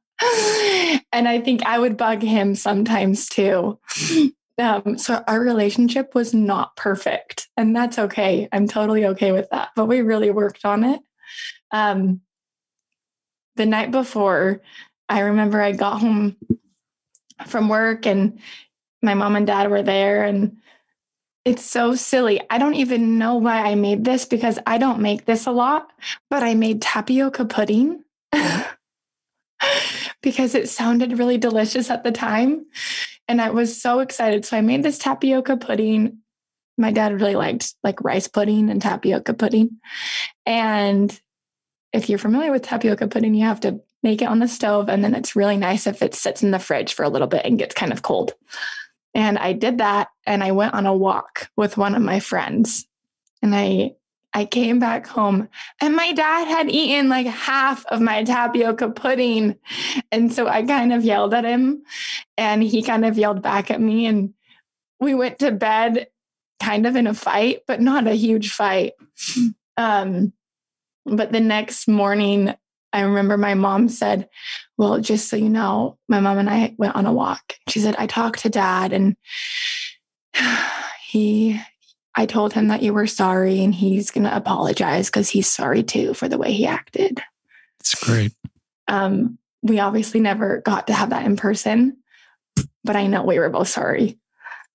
I 1.14 1.40
think 1.42 1.64
I 1.64 1.78
would 1.78 1.96
bug 1.96 2.24
him 2.24 2.56
sometimes 2.56 3.30
too. 3.30 3.80
Um, 4.58 4.98
so 4.98 5.24
our 5.28 5.40
relationship 5.40 6.16
was 6.16 6.34
not 6.34 6.76
perfect, 6.76 7.50
and 7.56 7.76
that's 7.76 8.00
okay. 8.00 8.50
I'm 8.52 8.68
totally 8.68 9.06
okay 9.06 9.32
with 9.32 9.50
that. 9.52 9.70
But 9.76 9.86
we 9.86 10.02
really 10.02 10.32
worked 10.32 10.66
on 10.66 10.84
it. 10.84 11.02
Um, 11.72 12.22
the 13.56 13.66
night 13.68 13.92
before, 13.92 14.62
I 15.08 15.22
remember 15.22 15.62
I 15.62 15.72
got 15.72 16.02
home 16.02 16.36
from 17.46 17.70
work 17.70 18.06
and 18.06 18.40
my 19.04 19.14
mom 19.14 19.36
and 19.36 19.46
dad 19.46 19.70
were 19.70 19.84
there, 19.84 20.24
and 20.24 20.58
it's 21.46 21.66
so 21.66 21.96
silly. 21.96 22.42
I 22.50 22.58
don't 22.58 22.76
even 22.76 23.18
know 23.18 23.36
why 23.36 23.62
I 23.64 23.76
made 23.76 24.06
this 24.06 24.26
because 24.26 24.60
I 24.66 24.78
don't 24.78 25.02
make 25.02 25.26
this 25.26 25.46
a 25.46 25.52
lot, 25.52 25.90
but 26.30 26.44
I 26.44 26.54
made 26.56 26.82
tapioca 26.82 27.46
pudding. 27.46 28.04
because 30.22 30.56
it 30.56 30.70
sounded 30.70 31.20
really 31.20 31.38
delicious 31.38 31.90
at 31.90 32.04
the 32.04 32.12
time. 32.12 32.66
And 33.28 33.42
I 33.42 33.52
was 33.52 33.80
so 33.80 34.00
excited. 34.00 34.46
So 34.46 34.58
I 34.58 34.62
made 34.62 34.84
this 34.84 34.98
tapioca 34.98 35.58
pudding. 35.58 36.20
My 36.78 36.92
dad 36.92 37.14
really 37.14 37.36
liked 37.36 37.76
like 37.84 38.04
rice 38.04 38.28
pudding 38.28 38.70
and 38.70 38.82
tapioca 38.82 39.34
pudding. 39.34 39.80
And 40.46 41.18
if 41.92 42.10
you're 42.10 42.20
familiar 42.20 42.52
with 42.52 42.64
tapioca 42.64 43.08
pudding, 43.08 43.36
you 43.36 43.46
have 43.46 43.60
to 43.62 43.82
make 44.02 44.22
it 44.22 44.28
on 44.28 44.40
the 44.40 44.48
stove. 44.48 44.90
And 44.90 45.04
then 45.04 45.14
it's 45.14 45.36
really 45.36 45.58
nice 45.58 45.88
if 45.88 46.02
it 46.02 46.16
sits 46.16 46.42
in 46.42 46.52
the 46.52 46.60
fridge 46.60 46.94
for 46.94 47.04
a 47.04 47.10
little 47.10 47.28
bit 47.28 47.46
and 47.46 47.60
gets 47.60 47.76
kind 47.76 47.94
of 47.94 48.02
cold. 48.02 48.34
And 49.14 49.38
I 49.38 49.54
did 49.54 49.78
that 49.78 50.10
and 50.26 50.44
I 50.44 50.52
went 50.52 50.74
on 50.74 50.86
a 50.86 50.96
walk 50.96 51.50
with 51.56 51.78
one 51.78 51.96
of 51.96 52.02
my 52.02 52.20
friends. 52.20 52.88
And 53.42 53.56
I 53.56 53.96
I 54.36 54.46
came 54.46 54.80
back 54.80 55.06
home 55.06 55.48
and 55.80 55.96
my 55.96 56.12
dad 56.12 56.48
had 56.48 56.68
eaten 56.72 57.08
like 57.08 57.28
half 57.28 57.86
of 57.86 58.02
my 58.02 58.24
tapioca 58.24 58.90
pudding. 58.90 59.58
And 60.12 60.34
so 60.34 60.48
I 60.48 60.64
kind 60.64 60.92
of 60.92 61.06
yelled 61.06 61.36
at 61.36 61.46
him 61.46 61.84
and 62.36 62.64
he 62.64 62.82
kind 62.82 63.06
of 63.06 63.18
yelled 63.18 63.44
back 63.44 63.70
at 63.70 63.80
me. 63.80 64.08
And 64.08 64.34
we 65.00 65.14
went 65.14 65.38
to 65.40 65.52
bed 65.52 66.08
kind 66.60 66.88
of 66.88 66.96
in 66.96 67.06
a 67.06 67.14
fight, 67.14 67.62
but 67.68 67.80
not 67.80 68.08
a 68.08 68.16
huge 68.16 68.52
fight. 68.52 68.94
Um, 69.78 70.34
but 71.06 71.32
the 71.32 71.40
next 71.40 71.88
morning, 71.88 72.54
I 72.94 73.02
remember 73.02 73.38
my 73.38 73.56
mom 73.56 73.90
said, 73.90 74.30
Well, 74.78 75.00
just 75.00 75.30
so 75.30 75.36
you 75.36 75.50
know, 75.50 75.98
my 76.08 76.20
mom 76.20 76.38
and 76.38 76.50
I 76.50 76.76
went 76.78 76.96
on 76.96 77.06
a 77.06 77.14
walk. 77.14 77.56
She 77.68 77.80
said, 77.80 77.96
I 77.98 78.08
talked 78.08 78.40
to 78.40 78.50
dad 78.50 78.94
and 78.94 79.18
he 81.08 81.60
I 82.16 82.26
told 82.26 82.54
him 82.54 82.68
that 82.68 82.84
you 82.84 82.94
were 82.94 83.08
sorry 83.08 83.64
and 83.64 83.74
he's 83.74 84.12
going 84.12 84.26
to 84.26 84.36
apologize 84.36 85.08
because 85.08 85.30
he's 85.30 85.48
sorry 85.48 85.82
too 85.82 86.14
for 86.14 86.30
the 86.30 86.38
way 86.38 86.54
he 86.54 86.68
acted. 86.68 87.20
It's 87.80 87.96
great. 87.96 88.34
Um, 88.88 89.40
we 89.64 89.80
obviously 89.80 90.20
never 90.20 90.62
got 90.62 90.88
to 90.88 90.94
have 90.94 91.10
that 91.10 91.26
in 91.26 91.38
person, 91.38 91.98
but 92.84 92.96
I 92.96 93.08
know 93.08 93.24
we 93.24 93.40
were 93.40 93.50
both 93.50 93.70
sorry. 93.70 94.20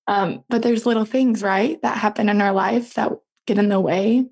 Um, 0.08 0.42
but 0.48 0.62
there's 0.62 0.86
little 0.86 1.04
things, 1.04 1.42
right, 1.42 1.80
that 1.82 1.98
happen 1.98 2.28
in 2.28 2.40
our 2.40 2.52
life 2.52 2.94
that 2.94 3.12
get 3.46 3.58
in 3.58 3.68
the 3.68 3.78
way. 3.78 4.26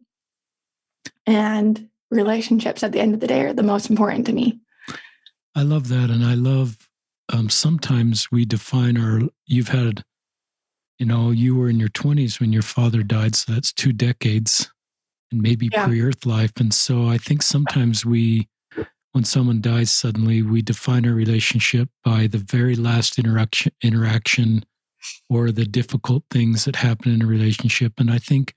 And 1.27 1.88
relationships 2.11 2.83
at 2.83 2.92
the 2.92 3.01
end 3.01 3.14
of 3.14 3.21
the 3.21 3.27
day 3.27 3.42
are 3.42 3.53
the 3.53 3.62
most 3.62 3.90
important 3.90 4.27
to 4.27 4.33
me. 4.33 4.61
I 5.55 5.62
love 5.62 5.88
that. 5.88 6.11
And 6.11 6.25
I 6.25 6.35
love 6.35 6.88
um, 7.33 7.51
sometimes 7.51 8.31
we 8.31 8.45
define 8.45 8.99
our, 8.99 9.23
you've 9.47 9.69
had 9.69 10.05
you 10.99 11.07
know, 11.07 11.31
you 11.31 11.55
were 11.55 11.69
in 11.69 11.79
your 11.79 11.88
20s 11.90 12.40
when 12.40 12.53
your 12.53 12.62
father 12.62 13.03
died. 13.03 13.35
So 13.35 13.53
that's 13.53 13.73
two 13.73 13.92
decades 13.92 14.71
and 15.31 15.42
maybe 15.42 15.69
yeah. 15.71 15.87
pre 15.87 16.01
earth 16.01 16.25
life. 16.25 16.53
And 16.59 16.73
so 16.73 17.07
I 17.07 17.19
think 17.19 17.42
sometimes 17.42 18.07
we, 18.07 18.49
when 19.12 19.25
someone 19.25 19.61
dies 19.61 19.90
suddenly, 19.90 20.42
we 20.42 20.62
define 20.62 21.07
our 21.07 21.14
relationship 21.14 21.88
by 22.05 22.27
the 22.27 22.38
very 22.38 22.77
last 22.77 23.19
interaction, 23.19 23.73
interaction 23.83 24.64
or 25.29 25.51
the 25.51 25.66
difficult 25.66 26.25
things 26.31 26.64
that 26.64 26.77
happen 26.77 27.12
in 27.12 27.23
a 27.23 27.27
relationship. 27.27 27.95
And 27.99 28.11
I 28.11 28.19
think, 28.19 28.55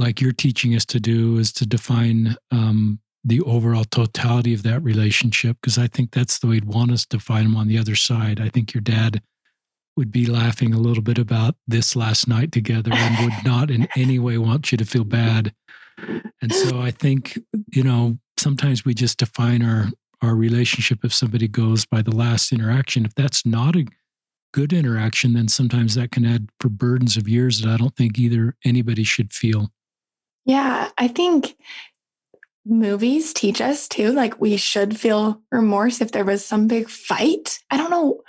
like 0.00 0.20
you're 0.20 0.32
teaching 0.32 0.74
us 0.74 0.84
to 0.86 0.98
do, 0.98 1.38
is 1.38 1.52
to 1.52 1.66
define 1.66 2.36
um, 2.50 2.98
the 3.22 3.40
overall 3.42 3.84
totality 3.84 4.54
of 4.54 4.62
that 4.62 4.82
relationship, 4.82 5.58
because 5.60 5.76
I 5.78 5.86
think 5.86 6.10
that's 6.10 6.38
the 6.38 6.46
way 6.46 6.54
you'd 6.56 6.64
want 6.64 6.90
us 6.90 7.04
to 7.06 7.18
define 7.18 7.44
them 7.44 7.56
on 7.56 7.68
the 7.68 7.78
other 7.78 7.94
side. 7.94 8.40
I 8.40 8.48
think 8.48 8.72
your 8.72 8.80
dad 8.80 9.22
would 9.96 10.10
be 10.10 10.24
laughing 10.24 10.72
a 10.72 10.78
little 10.78 11.02
bit 11.02 11.18
about 11.18 11.56
this 11.68 11.94
last 11.94 12.26
night 12.26 12.52
together 12.52 12.90
and 12.92 13.24
would 13.24 13.44
not 13.44 13.70
in 13.70 13.86
any 13.96 14.18
way 14.18 14.38
want 14.38 14.72
you 14.72 14.78
to 14.78 14.84
feel 14.86 15.04
bad. 15.04 15.52
And 16.40 16.54
so 16.54 16.80
I 16.80 16.90
think, 16.90 17.38
you 17.74 17.82
know, 17.82 18.18
sometimes 18.38 18.84
we 18.84 18.94
just 18.94 19.18
define 19.18 19.62
our 19.62 19.88
our 20.22 20.34
relationship 20.34 20.98
if 21.02 21.14
somebody 21.14 21.48
goes 21.48 21.86
by 21.86 22.02
the 22.02 22.14
last 22.14 22.52
interaction. 22.52 23.06
If 23.06 23.14
that's 23.14 23.46
not 23.46 23.74
a 23.74 23.86
good 24.52 24.72
interaction, 24.72 25.32
then 25.32 25.48
sometimes 25.48 25.94
that 25.94 26.10
can 26.10 26.26
add 26.26 26.50
for 26.60 26.68
burdens 26.68 27.16
of 27.16 27.28
years 27.28 27.60
that 27.60 27.70
I 27.70 27.76
don't 27.78 27.96
think 27.96 28.18
either 28.18 28.54
anybody 28.64 29.02
should 29.04 29.32
feel. 29.32 29.70
Yeah, 30.50 30.90
I 30.98 31.06
think 31.06 31.56
movies 32.66 33.32
teach 33.32 33.60
us 33.60 33.88
too 33.88 34.12
like 34.12 34.40
we 34.40 34.56
should 34.56 34.98
feel 34.98 35.40
remorse 35.50 36.00
if 36.00 36.12
there 36.12 36.26
was 36.26 36.44
some 36.44 36.68
big 36.68 36.90
fight 36.90 37.58
i 37.70 37.76
don't 37.76 37.90
know 37.90 38.20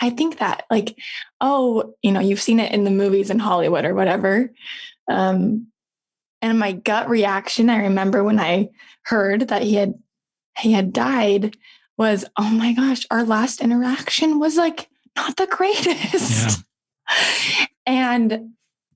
i 0.00 0.08
think 0.08 0.38
that 0.38 0.64
like 0.70 0.98
oh 1.42 1.94
you 2.02 2.10
know 2.10 2.18
you've 2.18 2.40
seen 2.40 2.58
it 2.58 2.72
in 2.72 2.84
the 2.84 2.90
movies 2.90 3.28
in 3.28 3.38
hollywood 3.38 3.84
or 3.84 3.94
whatever 3.94 4.50
um 5.10 5.66
and 6.40 6.58
my 6.58 6.72
gut 6.72 7.10
reaction 7.10 7.68
i 7.68 7.82
remember 7.82 8.24
when 8.24 8.40
i 8.40 8.66
heard 9.02 9.48
that 9.48 9.62
he 9.62 9.74
had 9.74 9.92
he 10.58 10.72
had 10.72 10.90
died 10.90 11.54
was 11.98 12.24
oh 12.38 12.50
my 12.50 12.72
gosh 12.72 13.04
our 13.10 13.22
last 13.22 13.60
interaction 13.60 14.38
was 14.40 14.56
like 14.56 14.88
not 15.14 15.36
the 15.36 15.46
greatest 15.46 16.64
yeah. 17.06 17.66
and 17.86 18.54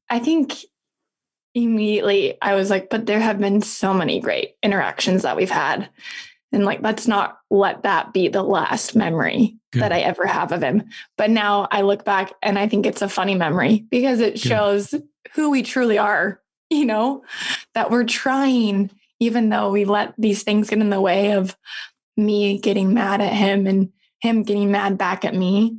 i 0.09 0.19
think 0.19 0.55
immediately 1.65 2.37
I 2.43 2.55
was 2.55 2.71
like, 2.71 2.91
but 2.91 3.07
there 3.07 3.21
have 3.21 3.39
been 3.39 3.63
so 3.63 3.93
many 3.95 4.21
great 4.21 4.55
interactions 4.63 5.23
that 5.23 5.37
we've 5.37 5.51
had. 5.51 5.89
And 6.53 6.65
like, 6.65 6.81
let's 6.81 7.07
not 7.07 7.39
let 7.51 7.83
that 7.83 8.13
be 8.13 8.29
the 8.29 8.43
last 8.43 8.97
memory 8.97 9.59
Good. 9.73 9.83
that 9.83 9.93
I 9.93 10.01
ever 10.01 10.27
have 10.27 10.53
of 10.53 10.63
him. 10.63 10.85
But 11.19 11.31
now 11.31 11.69
I 11.71 11.83
look 11.83 12.05
back 12.05 12.33
and 12.43 12.59
I 12.59 12.69
think 12.69 12.87
it's 12.87 13.03
a 13.03 13.09
funny 13.09 13.35
memory 13.35 13.85
because 13.91 14.21
it 14.21 14.35
Good. 14.35 14.41
shows 14.41 14.95
who 15.35 15.51
we 15.51 15.63
truly 15.63 15.99
are, 15.99 16.41
you 16.71 16.87
know, 16.87 17.23
that 17.75 17.91
we're 17.91 18.05
trying, 18.05 18.91
even 19.21 19.51
though 19.51 19.71
we 19.71 19.85
let 19.85 20.15
these 20.17 20.43
things 20.43 20.71
get 20.71 20.79
in 20.79 20.91
the 20.91 21.01
way 21.01 21.33
of 21.33 21.57
me 22.17 22.59
getting 22.59 22.95
mad 22.95 23.21
at 23.21 23.33
him 23.33 23.67
and 23.67 23.93
him 24.21 24.43
getting 24.43 24.71
mad 24.71 24.97
back 24.97 25.25
at 25.25 25.35
me. 25.35 25.79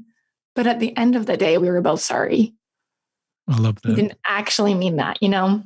But 0.56 0.68
at 0.68 0.80
the 0.80 0.96
end 0.96 1.16
of 1.16 1.26
the 1.26 1.38
day, 1.38 1.58
we 1.58 1.70
were 1.70 1.82
both 1.82 2.02
sorry. 2.02 2.54
I 3.48 3.58
love 3.58 3.82
that. 3.82 3.90
He 3.90 3.96
didn't 3.96 4.20
actually 4.26 4.76
mean 4.76 4.98
that, 4.98 5.22
you 5.22 5.30
know? 5.30 5.64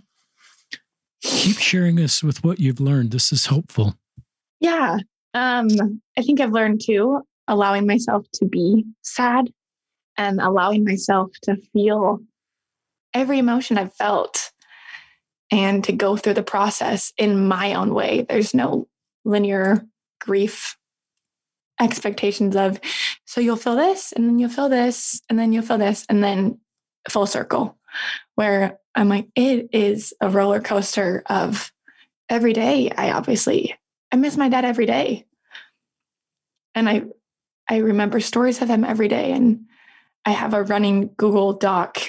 Keep 1.24 1.58
sharing 1.58 2.00
us 2.00 2.22
with 2.22 2.44
what 2.44 2.60
you've 2.60 2.80
learned. 2.80 3.12
This 3.12 3.32
is 3.32 3.48
hopeful. 3.48 3.96
Yeah. 4.60 5.00
Um, 5.34 6.02
I 6.18 6.22
think 6.22 6.40
I've 6.40 6.52
learned 6.52 6.82
too, 6.86 7.22
allowing 7.48 7.88
myself 7.88 8.26
to 8.36 8.46
be 8.46 8.86
sad 9.02 9.50
and 10.18 10.40
allowing 10.40 10.84
myself 10.84 11.32
to 11.44 11.56
feel 11.74 12.20
every 13.14 13.40
emotion 13.40 13.78
I've 13.78 13.96
felt 13.96 14.52
and 15.52 15.84
to 15.84 15.92
go 15.92 16.18
through 16.18 16.36
the 16.36 16.44
process 16.44 17.14
in 17.18 17.48
my 17.48 17.74
own 17.74 17.94
way. 17.94 18.26
There's 18.28 18.54
no 18.54 18.88
linear 19.26 19.86
grief 20.20 20.78
expectations 21.80 22.56
of, 22.56 22.80
so 23.26 23.42
you'll 23.42 23.56
feel 23.56 23.76
this, 23.76 24.12
and 24.12 24.26
then 24.26 24.40
you'll 24.40 24.50
feel 24.50 24.70
this, 24.70 25.22
and 25.30 25.38
then 25.40 25.52
you'll 25.52 25.64
feel 25.64 25.78
this, 25.78 26.06
and 26.10 26.24
then 26.24 26.60
full 27.10 27.26
circle, 27.26 27.78
where 28.36 28.80
I'm 28.96 29.10
like, 29.10 29.28
it 29.36 29.70
is 29.72 30.14
a 30.22 30.30
roller 30.30 30.60
coaster 30.60 31.24
of 31.28 31.72
every 32.30 32.54
day. 32.54 32.92
I 32.96 33.12
obviously 33.12 33.76
I 34.12 34.16
miss 34.16 34.38
my 34.38 34.50
dad 34.50 34.66
every 34.66 34.86
day. 34.86 35.26
And 36.76 36.90
I 36.90 37.04
I 37.70 37.78
remember 37.78 38.20
stories 38.20 38.62
of 38.62 38.70
him 38.70 38.84
every 38.84 39.08
day 39.08 39.32
and 39.32 39.66
I 40.26 40.32
have 40.32 40.54
a 40.54 40.64
running 40.64 41.12
Google 41.18 41.54
Doc 41.54 42.00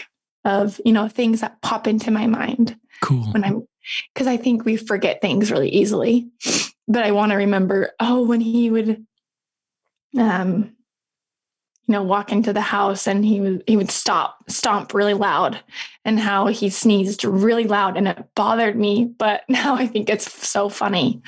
of, 0.44 0.81
you 0.85 0.92
know, 0.92 1.09
things 1.09 1.40
that 1.40 1.61
pop 1.62 1.87
into 1.87 2.11
my 2.11 2.27
mind. 2.27 2.77
Cool. 3.01 3.33
When 3.33 3.44
I'm 3.44 3.66
because 4.12 4.27
I 4.27 4.37
think 4.37 4.64
we 4.64 4.77
forget 4.77 5.20
things 5.20 5.51
really 5.51 5.68
easily. 5.68 6.29
But 6.87 7.05
I 7.05 7.12
want 7.12 7.33
to 7.33 7.37
remember, 7.37 7.92
oh, 7.99 8.25
when 8.25 8.40
he 8.40 8.70
would 8.70 9.07
um 10.18 10.77
you 11.87 11.92
know, 11.92 12.03
walk 12.03 12.33
into 12.33 12.53
the 12.53 12.62
house 12.62 13.07
and 13.07 13.25
he 13.25 13.40
would 13.40 13.64
he 13.66 13.77
would 13.77 13.90
stop, 13.90 14.51
stomp 14.51 14.94
really 14.94 15.14
loud, 15.14 15.61
and 16.05 16.18
how 16.18 16.47
he 16.47 16.70
sneezed 16.70 17.25
really 17.25 17.64
loud, 17.64 17.97
and 17.97 18.09
it 18.09 18.25
bothered 18.35 18.77
me. 18.77 19.05
But 19.05 19.42
now 19.49 19.75
I 19.75 19.87
think 19.87 20.09
it's 20.09 20.31
so 20.47 20.68
funny. 20.68 21.23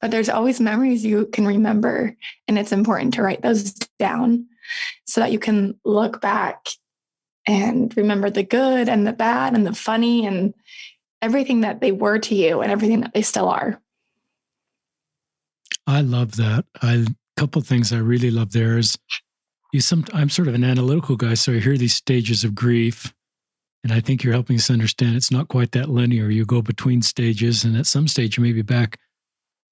But 0.00 0.10
there's 0.10 0.30
always 0.30 0.60
memories 0.60 1.04
you 1.04 1.26
can 1.26 1.46
remember, 1.46 2.16
and 2.48 2.58
it's 2.58 2.72
important 2.72 3.14
to 3.14 3.22
write 3.22 3.42
those 3.42 3.72
down 3.98 4.46
so 5.04 5.20
that 5.20 5.32
you 5.32 5.38
can 5.38 5.78
look 5.84 6.20
back 6.20 6.66
and 7.46 7.94
remember 7.96 8.30
the 8.30 8.42
good 8.42 8.88
and 8.88 9.06
the 9.06 9.12
bad 9.12 9.54
and 9.54 9.66
the 9.66 9.74
funny 9.74 10.26
and 10.26 10.54
everything 11.20 11.60
that 11.62 11.80
they 11.80 11.92
were 11.92 12.18
to 12.18 12.34
you 12.34 12.60
and 12.60 12.72
everything 12.72 13.00
that 13.00 13.12
they 13.12 13.22
still 13.22 13.48
are. 13.48 13.80
I 15.86 16.00
love 16.00 16.36
that. 16.36 16.64
I 16.80 16.94
a 16.94 17.40
couple 17.40 17.60
things 17.62 17.92
I 17.92 17.98
really 17.98 18.30
love 18.30 18.52
there 18.52 18.78
is 18.78 18.98
you 19.72 19.80
some 19.80 20.04
I'm 20.12 20.28
sort 20.28 20.48
of 20.48 20.54
an 20.54 20.64
analytical 20.64 21.16
guy, 21.16 21.34
so 21.34 21.52
I 21.52 21.58
hear 21.58 21.76
these 21.76 21.94
stages 21.94 22.44
of 22.44 22.54
grief. 22.54 23.12
And 23.82 23.92
I 23.92 24.00
think 24.00 24.22
you're 24.22 24.34
helping 24.34 24.56
us 24.56 24.70
understand 24.70 25.16
it's 25.16 25.30
not 25.30 25.48
quite 25.48 25.72
that 25.72 25.88
linear. 25.88 26.28
You 26.28 26.44
go 26.44 26.60
between 26.60 27.00
stages, 27.02 27.64
and 27.64 27.76
at 27.76 27.86
some 27.86 28.08
stage 28.08 28.36
you 28.36 28.42
may 28.42 28.52
be 28.52 28.62
back. 28.62 28.98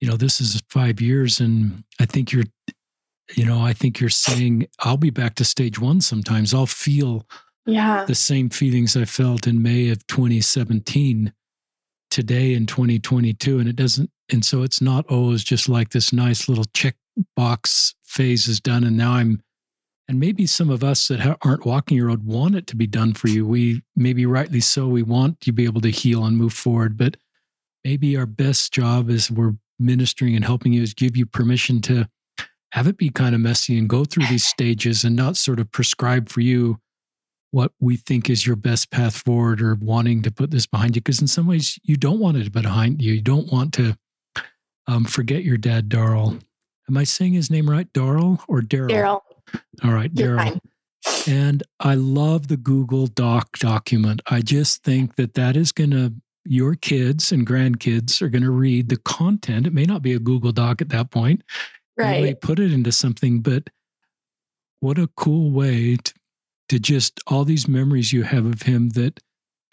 You 0.01 0.09
know, 0.09 0.17
this 0.17 0.41
is 0.41 0.61
five 0.69 0.99
years, 1.01 1.39
and 1.39 1.83
I 1.99 2.05
think 2.05 2.31
you're, 2.31 2.45
you 3.35 3.45
know, 3.45 3.61
I 3.61 3.73
think 3.73 3.99
you're 3.99 4.09
saying 4.09 4.67
I'll 4.79 4.97
be 4.97 5.11
back 5.11 5.35
to 5.35 5.45
stage 5.45 5.79
one 5.79 6.01
sometimes. 6.01 6.53
I'll 6.53 6.65
feel 6.65 7.27
yeah. 7.65 8.05
the 8.05 8.15
same 8.15 8.49
feelings 8.49 8.97
I 8.97 9.05
felt 9.05 9.45
in 9.45 9.61
May 9.61 9.89
of 9.89 10.05
2017 10.07 11.33
today 12.09 12.53
in 12.53 12.65
2022. 12.65 13.59
And 13.59 13.69
it 13.69 13.75
doesn't, 13.75 14.09
and 14.31 14.43
so 14.43 14.63
it's 14.63 14.81
not, 14.81 15.05
it's 15.09 15.43
just 15.43 15.69
like 15.69 15.89
this 15.89 16.11
nice 16.11 16.49
little 16.49 16.65
check 16.73 16.95
box 17.35 17.93
phase 18.05 18.47
is 18.47 18.59
done. 18.59 18.83
And 18.83 18.97
now 18.97 19.13
I'm 19.13 19.43
and 20.09 20.19
maybe 20.19 20.47
some 20.47 20.71
of 20.71 20.83
us 20.83 21.07
that 21.07 21.37
aren't 21.43 21.65
walking 21.67 21.95
your 21.95 22.07
road 22.07 22.25
want 22.25 22.55
it 22.55 22.65
to 22.65 22.75
be 22.75 22.87
done 22.87 23.13
for 23.13 23.27
you. 23.27 23.45
We 23.45 23.83
maybe 23.95 24.25
rightly 24.25 24.59
so. 24.59 24.87
We 24.87 25.03
want 25.03 25.37
you 25.45 25.51
to 25.51 25.55
be 25.55 25.65
able 25.65 25.81
to 25.81 25.91
heal 25.91 26.25
and 26.25 26.35
move 26.35 26.51
forward, 26.51 26.97
but 26.97 27.15
maybe 27.85 28.17
our 28.17 28.25
best 28.25 28.73
job 28.73 29.11
as 29.11 29.29
we're 29.29 29.53
ministering 29.77 30.35
and 30.35 30.43
helping 30.43 30.73
you 30.73 30.81
is 30.81 30.95
give 30.95 31.15
you 31.15 31.27
permission 31.27 31.79
to 31.81 32.09
have 32.71 32.87
it 32.87 32.97
be 32.97 33.11
kind 33.11 33.35
of 33.35 33.41
messy 33.41 33.77
and 33.77 33.87
go 33.87 34.03
through 34.03 34.25
these 34.25 34.43
stages 34.43 35.03
and 35.03 35.15
not 35.15 35.37
sort 35.37 35.59
of 35.59 35.71
prescribe 35.71 36.27
for 36.27 36.41
you 36.41 36.79
what 37.51 37.71
we 37.79 37.95
think 37.95 38.31
is 38.31 38.47
your 38.47 38.55
best 38.55 38.89
path 38.89 39.15
forward 39.15 39.61
or 39.61 39.75
wanting 39.75 40.23
to 40.23 40.31
put 40.31 40.49
this 40.49 40.65
behind 40.65 40.95
you. 40.95 41.01
Because 41.01 41.21
in 41.21 41.27
some 41.27 41.45
ways, 41.45 41.77
you 41.83 41.95
don't 41.95 42.19
want 42.19 42.37
it 42.37 42.51
behind 42.51 42.99
you. 43.01 43.13
You 43.13 43.21
don't 43.21 43.51
want 43.51 43.73
to 43.75 43.95
um, 44.87 45.05
forget 45.05 45.43
your 45.43 45.57
dad, 45.57 45.87
Darrell. 45.87 46.39
Am 46.89 46.97
I 46.97 47.03
saying 47.03 47.33
his 47.33 47.51
name 47.51 47.69
right? 47.69 47.91
Darrell 47.93 48.43
or 48.47 48.61
Daryl? 48.61 48.89
Daryl. 48.89 49.21
All 49.83 49.91
right, 49.91 50.13
Daryl. 50.13 50.59
And 51.27 51.63
I 51.79 51.95
love 51.95 52.47
the 52.47 52.57
Google 52.57 53.07
Doc 53.07 53.57
document. 53.59 54.21
I 54.27 54.41
just 54.41 54.83
think 54.83 55.15
that 55.15 55.33
that 55.35 55.55
is 55.55 55.71
going 55.71 55.91
to, 55.91 56.13
your 56.45 56.75
kids 56.75 57.31
and 57.31 57.47
grandkids 57.47 58.21
are 58.21 58.29
going 58.29 58.43
to 58.43 58.51
read 58.51 58.89
the 58.89 58.97
content. 58.97 59.67
It 59.67 59.73
may 59.73 59.85
not 59.85 60.01
be 60.01 60.13
a 60.13 60.19
Google 60.19 60.51
Doc 60.51 60.81
at 60.81 60.89
that 60.89 61.11
point. 61.11 61.43
Right. 61.97 62.21
May 62.21 62.33
put 62.33 62.59
it 62.59 62.73
into 62.73 62.91
something, 62.91 63.41
but 63.41 63.69
what 64.79 64.97
a 64.97 65.09
cool 65.15 65.51
way 65.51 65.97
to, 65.97 66.13
to 66.69 66.79
just 66.79 67.19
all 67.27 67.45
these 67.45 67.67
memories 67.67 68.13
you 68.13 68.23
have 68.23 68.45
of 68.45 68.63
him 68.63 68.89
that 68.89 69.19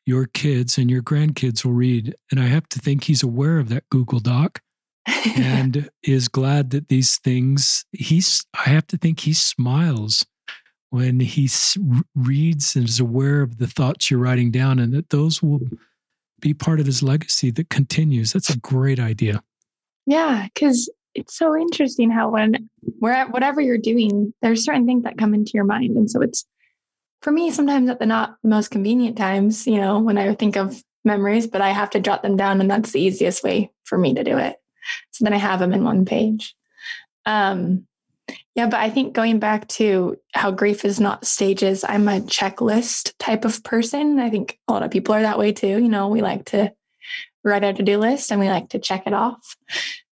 your 0.05 0.27
kids 0.27 0.79
and 0.79 0.91
your 0.91 1.03
grandkids 1.03 1.65
will 1.65 1.73
read. 1.73 2.15
And 2.31 2.41
I 2.41 2.47
have 2.47 2.69
to 2.71 2.79
think 2.79 3.05
he's 3.05 3.23
aware 3.23 3.59
of 3.59 3.69
that 3.69 3.89
Google 3.91 4.21
Doc 4.21 4.61
and 5.07 5.88
is 6.03 6.29
glad 6.29 6.71
that 6.71 6.88
these 6.88 7.19
things 7.19 7.85
he's 7.92 8.45
i 8.55 8.69
have 8.71 8.87
to 8.87 8.97
think 8.97 9.21
he 9.21 9.33
smiles 9.33 10.27
when 10.90 11.21
he 11.21 11.49
reads 12.14 12.77
and 12.77 12.88
is 12.88 13.01
aware 13.01 13.42
of 13.42 13.59
the 13.59 13.66
thoughts 13.66 14.11
you're 14.11 14.21
writing 14.21 14.51
down 14.51 14.79
and 14.79 14.92
that 14.92 15.11
those 15.11 15.42
will 15.42 15.61
be 16.40 16.55
part 16.55 16.81
of 16.81 16.87
his 16.87 17.03
legacy 17.03 17.51
that 17.51 17.71
continues. 17.71 18.33
That's 18.33 18.51
a 18.51 18.59
great 18.59 18.99
idea. 18.99 19.42
Yeah 20.07 20.47
because 20.55 20.90
it's 21.14 21.37
so 21.37 21.57
interesting 21.57 22.11
how 22.11 22.31
when 22.31 22.69
where 22.99 23.27
whatever 23.29 23.61
you're 23.61 23.79
doing 23.79 24.33
there's 24.42 24.64
certain 24.64 24.87
things 24.87 25.03
that 25.05 25.19
come 25.19 25.35
into 25.35 25.53
your 25.55 25.64
mind. 25.64 25.97
And 25.97 26.11
so 26.11 26.23
it's 26.23 26.45
for 27.23 27.33
me 27.33 27.51
sometimes 27.51 27.90
at 27.90 27.99
the 27.99 28.07
not 28.07 28.37
the 28.42 28.49
most 28.49 28.71
convenient 28.71 29.16
times 29.16 29.66
you 29.66 29.79
know 29.79 29.99
when 29.99 30.19
i 30.19 30.33
think 30.35 30.57
of 30.57 30.83
memories 31.05 31.47
but 31.47 31.61
i 31.61 31.71
have 31.71 31.90
to 31.90 31.99
jot 31.99 32.23
them 32.23 32.37
down 32.37 32.61
and 32.61 32.71
that's 32.71 32.92
the 32.92 33.01
easiest 33.01 33.42
way 33.42 33.71
for 33.85 33.97
me 33.99 34.14
to 34.14 34.23
do 34.23 34.37
it 34.37 34.57
so 35.11 35.25
then 35.25 35.35
I 35.35 35.38
have 35.38 35.61
them 35.61 35.72
in 35.72 35.85
one 35.85 36.05
page. 36.05 36.55
Um, 37.25 37.87
yeah, 38.55 38.66
but 38.66 38.81
I 38.81 38.90
think 38.90 39.12
going 39.12 39.38
back 39.38 39.68
to 39.68 40.16
how 40.33 40.51
grief 40.51 40.85
is 40.85 40.99
not 40.99 41.27
stages, 41.27 41.85
I'm 41.85 42.09
a 42.09 42.20
checklist 42.20 43.12
type 43.18 43.44
of 43.44 43.62
person. 43.62 44.18
I 44.18 44.31
think 44.31 44.59
a 44.66 44.72
lot 44.72 44.83
of 44.83 44.90
people 44.90 45.14
are 45.14 45.22
that 45.22 45.38
way 45.38 45.53
too. 45.53 45.66
You 45.66 45.88
know, 45.88 46.09
we 46.09 46.22
like 46.22 46.46
to 46.46 46.72
write 47.44 47.64
a 47.64 47.72
to 47.72 47.83
do 47.83 47.99
list 47.99 48.33
and 48.33 48.40
we 48.40 48.49
like 48.49 48.70
to 48.70 48.79
check 48.79 49.07
it 49.07 49.12
off. 49.12 49.57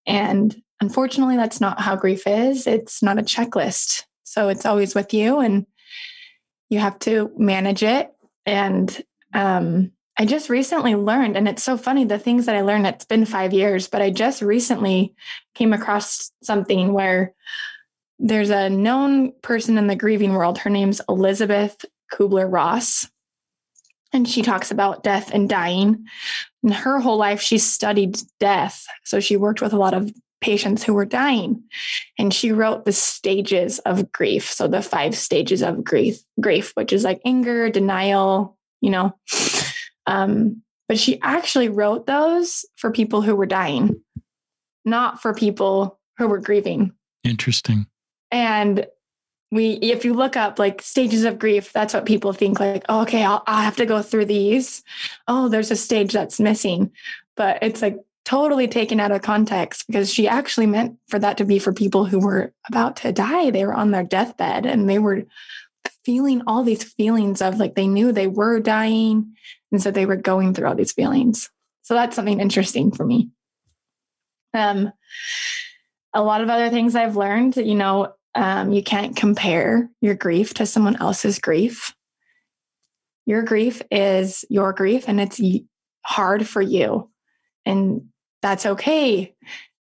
And 0.07 0.55
unfortunately, 0.81 1.37
that's 1.37 1.61
not 1.61 1.81
how 1.81 1.97
grief 1.97 2.27
is. 2.27 2.67
It's 2.67 3.03
not 3.03 3.19
a 3.19 3.23
checklist. 3.23 4.05
So 4.25 4.49
it's 4.49 4.67
always 4.67 4.95
with 4.95 5.15
you 5.15 5.41
and 5.41 5.67
you 6.69 6.79
have 6.81 6.99
to 7.01 7.33
manage 7.37 7.83
it. 7.83 8.11
And 8.47 9.03
um, 9.33 9.93
I 10.19 10.27
just 10.27 10.49
recently 10.49 10.95
learned, 10.95 11.37
and 11.37 11.49
it's 11.49 11.63
so 11.63 11.77
funny 11.77 12.05
the 12.05 12.19
things 12.19 12.47
that 12.47 12.55
I 12.55 12.61
learned, 12.61 12.87
it's 12.87 13.05
been 13.05 13.27
five 13.27 13.53
years, 13.53 13.89
but 13.89 14.01
I 14.01 14.11
just 14.11 14.43
recently 14.43 15.13
came 15.55 15.73
across 15.73 16.31
something 16.43 16.93
where 16.93 17.35
there's 18.21 18.51
a 18.51 18.71
known 18.71 19.33
person 19.43 19.77
in 19.77 19.89
the 19.89 19.97
grieving 19.97 20.35
world. 20.35 20.59
Her 20.59 20.71
name's 20.71 21.01
Elizabeth 21.09 21.85
Kubler 22.13 22.51
Ross. 22.51 23.09
And 24.13 24.29
she 24.29 24.43
talks 24.43 24.71
about 24.71 25.03
death 25.03 25.33
and 25.35 25.49
dying. 25.49 26.07
And 26.63 26.73
her 26.73 27.01
whole 27.01 27.17
life, 27.17 27.41
she 27.41 27.59
studied 27.59 28.21
death. 28.39 28.87
So 29.03 29.19
she 29.19 29.37
worked 29.37 29.61
with 29.61 29.73
a 29.73 29.79
lot 29.79 29.95
of 29.95 30.13
patients 30.41 30.85
who 30.85 30.95
were 30.95 31.05
dying. 31.05 31.65
And 32.17 32.33
she 32.33 32.53
wrote 32.53 32.85
the 32.85 32.93
stages 32.93 33.81
of 33.81 34.13
grief. 34.13 34.53
So 34.53 34.69
the 34.69 34.83
five 34.83 35.17
stages 35.17 35.63
of 35.63 35.83
grief, 35.83 36.21
grief, 36.41 36.71
which 36.75 36.93
is 36.93 37.03
like 37.03 37.21
anger, 37.25 37.69
denial, 37.69 38.57
you 38.81 38.91
know. 38.91 39.17
Um, 40.07 40.63
but 40.89 40.99
she 40.99 41.21
actually 41.23 41.69
wrote 41.69 42.07
those 42.07 42.65
for 42.77 42.91
people 42.91 43.23
who 43.23 43.35
were 43.35 43.47
dying, 43.47 44.01
not 44.85 45.23
for 45.23 45.35
people 45.35 45.99
who 46.19 46.29
were 46.29 46.39
grieving. 46.39 46.93
Interesting. 47.25 47.87
And 48.31 48.87
we, 49.51 49.73
if 49.75 50.05
you 50.05 50.15
look 50.15 50.37
up 50.37 50.59
like 50.59 50.83
stages 50.83 51.25
of 51.25 51.39
grief, 51.39 51.73
that's 51.73 51.95
what 51.95 52.07
people 52.07 52.33
think 52.33 52.61
like, 52.61 52.85
oh, 52.89 53.03
okay, 53.03 53.25
I'll, 53.25 53.43
I'll 53.47 53.63
have 53.63 53.77
to 53.77 53.87
go 53.87 54.03
through 54.03 54.27
these. 54.27 54.83
Oh, 55.29 55.49
there's 55.49 55.71
a 55.71 55.77
stage 55.77 56.13
that's 56.13 56.41
missing. 56.41 56.91
But 57.37 57.59
it's 57.63 57.81
like 57.81 57.99
totally 58.25 58.67
taken 58.67 59.01
out 59.01 59.13
of 59.13 59.23
context 59.23 59.87
because 59.87 60.13
she 60.13 60.27
actually 60.27 60.67
meant 60.67 60.97
for 61.09 61.19
that 61.19 61.37
to 61.39 61.45
be 61.45 61.59
for 61.59 61.73
people 61.73 62.05
who 62.05 62.19
were 62.19 62.53
about 62.69 62.97
to 62.97 63.13
die. 63.13 63.51
They 63.51 63.65
were 63.65 63.75
on 63.75 63.91
their 63.91 64.03
deathbed 64.03 64.67
and 64.67 64.89
they 64.89 64.99
were 64.99 65.25
feeling 66.05 66.43
all 66.47 66.63
these 66.63 66.85
feelings 66.85 67.41
of 67.43 67.59
like 67.59 67.75
they 67.75 67.87
knew 67.87 68.13
they 68.13 68.27
were 68.27 68.61
dying. 68.61 69.35
And 69.73 69.83
so 69.83 69.91
they 69.91 70.07
were 70.07 70.17
going 70.17 70.55
through 70.55 70.69
all 70.69 70.75
these 70.75 70.93
feelings. 70.93 71.51
So 71.83 71.95
that's 71.95 72.17
something 72.17 72.41
interesting 72.41 72.93
for 72.93 73.05
me. 73.05 73.31
Um, 74.53 74.93
a 76.15 76.23
lot 76.23 76.41
of 76.41 76.49
other 76.49 76.71
things 76.71 76.95
I've 76.95 77.17
learned, 77.17 77.57
you 77.57 77.75
know, 77.75 78.15
um, 78.35 78.73
you 78.73 78.83
can't 78.83 79.17
compare 79.17 79.91
your 80.01 80.15
grief 80.15 80.55
to 80.55 80.67
someone 80.67 80.97
else's 81.01 81.39
grief. 81.39 81.95
Your 83.27 83.43
grief 83.43 83.83
is 83.91 84.45
your 84.49 84.73
grief 84.73 85.05
and 85.09 85.21
it's 85.21 85.41
hard 86.05 86.47
for 86.47 86.61
you. 86.61 87.11
And 87.65 88.09
that's 88.43 88.67
okay. 88.67 89.35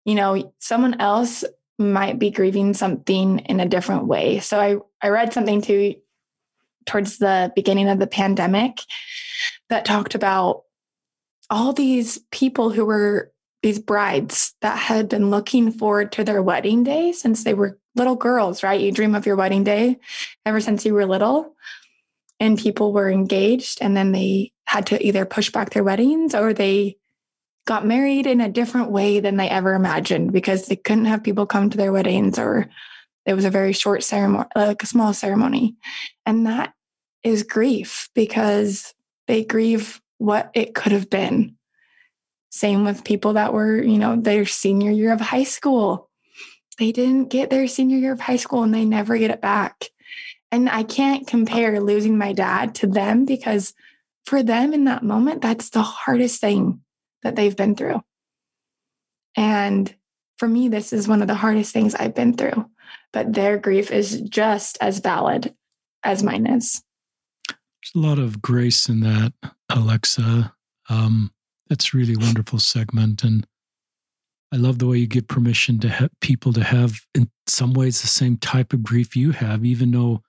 You 0.05 0.15
know, 0.15 0.53
someone 0.59 1.01
else 1.01 1.45
might 1.79 2.19
be 2.19 2.31
grieving 2.31 2.75
something 2.75 3.41
in 3.41 3.61
a 3.61 3.69
different 3.69 4.07
way. 4.07 4.39
So 4.39 4.61
I, 4.61 4.77
I 5.03 5.09
read 5.09 5.33
something 5.33 5.61
too 5.61 5.97
towards 6.87 7.19
the 7.19 7.53
beginning 7.55 7.89
of 7.89 7.99
the 7.99 8.07
pandemic 8.07 8.79
that 9.69 9.85
talked 9.85 10.15
about 10.15 10.63
all 11.51 11.73
these 11.73 12.19
people 12.31 12.71
who 12.71 12.85
were 12.85 13.33
these 13.63 13.79
brides 13.79 14.55
that 14.61 14.79
had 14.79 15.09
been 15.09 15.31
looking 15.31 15.71
forward 15.71 16.13
to 16.13 16.25
their 16.25 16.43
wedding 16.43 16.83
day 16.83 17.13
since 17.13 17.45
they 17.45 17.55
were 17.55 17.79
little 17.95 18.17
girls, 18.17 18.63
right? 18.63 18.81
You 18.81 18.91
dream 18.91 19.15
of 19.15 19.27
your 19.27 19.37
wedding 19.37 19.65
day 19.65 19.99
ever 20.45 20.61
since 20.61 20.85
you 20.85 20.95
were 20.95 21.07
little. 21.07 21.55
And 22.41 22.59
people 22.59 22.93
were 22.93 23.09
engaged 23.09 23.79
and 23.81 23.97
then 23.97 24.11
they 24.11 24.53
had 24.67 24.87
to 24.87 25.07
either 25.07 25.25
push 25.25 25.51
back 25.51 25.71
their 25.71 25.85
weddings 25.85 26.35
or 26.35 26.53
they 26.53 26.97
got 27.67 27.87
married 27.87 28.27
in 28.27 28.41
a 28.41 28.49
different 28.49 28.91
way 28.91 29.21
than 29.21 29.37
they 29.37 29.49
ever 29.49 29.75
imagined 29.75 30.33
because 30.33 30.67
they 30.67 30.75
couldn't 30.75 31.05
have 31.05 31.23
people 31.23 31.47
come 31.47 31.71
to 31.71 31.77
their 31.77 31.93
weddings 31.93 32.39
or 32.39 32.69
it 33.25 33.35
was 33.35 33.45
a 33.45 33.51
very 33.51 33.73
short 33.73 34.03
ceremony, 34.03 34.49
like 34.57 34.83
a 34.83 34.87
small 34.87 35.13
ceremony. 35.13 35.77
And 36.27 36.47
that 36.47 36.75
is 37.23 37.43
grief 37.43 38.09
because 38.15 38.95
they 39.29 39.45
grieve 39.45 40.01
what 40.19 40.51
it 40.55 40.75
could 40.75 40.93
have 40.93 41.09
been. 41.09 41.57
Same 42.51 42.85
with 42.85 43.05
people 43.05 43.35
that 43.35 43.53
were, 43.53 43.81
you 43.81 43.99
know, 43.99 44.17
their 44.17 44.45
senior 44.45 44.91
year 44.91 45.13
of 45.13 45.21
high 45.21 45.45
school. 45.45 46.11
They 46.79 46.93
didn't 46.93 47.31
get 47.31 47.51
their 47.51 47.67
senior 47.67 47.99
year 47.99 48.13
of 48.13 48.21
high 48.21 48.37
school 48.37 48.63
and 48.63 48.75
they 48.75 48.85
never 48.85 49.17
get 49.19 49.31
it 49.31 49.41
back. 49.41 49.91
And 50.51 50.69
I 50.69 50.83
can't 50.83 51.27
compare 51.27 51.81
losing 51.81 52.19
my 52.19 52.33
dad 52.33 52.75
to 52.77 52.87
them 52.87 53.25
because 53.25 53.73
for 54.27 54.43
them 54.43 54.73
in 54.75 54.85
that 54.85 55.03
moment, 55.03 55.41
that's 55.41 55.71
the 55.71 55.83
hardest 55.83 56.41
thing 56.41 56.83
that 57.23 57.37
they've 57.37 57.57
been 57.57 57.75
through. 57.75 58.03
And 59.37 59.95
for 60.43 60.49
me, 60.49 60.67
this 60.67 60.93
is 60.93 61.07
one 61.07 61.23
of 61.23 61.29
the 61.29 61.37
hardest 61.37 61.73
things 61.73 61.95
I've 61.95 62.17
been 62.17 62.33
through, 62.37 62.69
but 63.13 63.33
their 63.33 63.59
grief 63.59 63.93
is 63.93 64.21
just 64.23 64.77
as 64.81 64.99
valid 64.99 65.55
as 66.03 66.25
mine 66.25 66.49
is. 66.49 66.83
There's 67.47 67.93
a 67.95 68.09
lot 68.09 68.19
of 68.19 68.43
grace 68.43 68.89
in 68.89 69.03
that, 69.03 69.35
Alexa. 69.71 70.53
Um, 70.89 71.31
that's 71.69 71.95
really 71.95 72.17
wonderful 72.17 72.59
segment. 72.59 73.23
And 73.23 73.47
I 74.53 74.57
love 74.57 74.81
the 74.81 74.89
way 74.89 74.97
you 74.99 75.07
give 75.07 75.29
permission 75.29 75.79
to 75.79 75.89
have 75.89 76.11
people 76.21 76.53
to 76.55 76.65
have, 76.65 77.03
in 77.15 77.31
some 77.47 77.73
ways, 77.73 78.03
the 78.03 78.09
same 78.09 78.37
type 78.37 78.73
of 78.73 78.83
grief 78.83 79.15
you 79.15 79.31
have, 79.31 79.65
even 79.65 79.93
though 79.93 80.23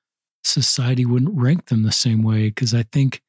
society 0.44 1.08
wouldn't 1.08 1.36
rank 1.36 1.70
them 1.70 1.82
the 1.82 1.92
same 1.92 2.22
way. 2.22 2.50
Because 2.50 2.76
I 2.76 2.84
think 2.92 3.24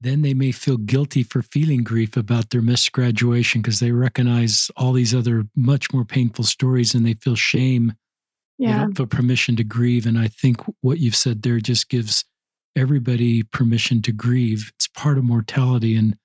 then 0.00 0.22
they 0.22 0.34
may 0.34 0.52
feel 0.52 0.76
guilty 0.76 1.22
for 1.22 1.42
feeling 1.42 1.82
grief 1.82 2.16
about 2.16 2.50
their 2.50 2.62
missed 2.62 2.92
graduation 2.92 3.60
because 3.60 3.80
they 3.80 3.90
recognize 3.90 4.70
all 4.76 4.92
these 4.92 5.14
other 5.14 5.44
much 5.56 5.92
more 5.92 6.04
painful 6.04 6.44
stories 6.44 6.94
and 6.94 7.04
they 7.04 7.14
feel 7.14 7.34
shame. 7.34 7.94
Yeah. 8.58 8.72
They 8.72 8.78
don't 8.78 8.96
feel 8.96 9.06
permission 9.06 9.56
to 9.56 9.64
grieve. 9.64 10.06
And 10.06 10.18
I 10.18 10.28
think 10.28 10.60
what 10.82 10.98
you've 10.98 11.16
said 11.16 11.42
there 11.42 11.58
just 11.58 11.88
gives 11.88 12.24
everybody 12.76 13.42
permission 13.42 14.00
to 14.02 14.12
grieve. 14.12 14.72
It's 14.76 14.88
part 14.88 15.18
of 15.18 15.24
mortality 15.24 15.96
and 15.96 16.16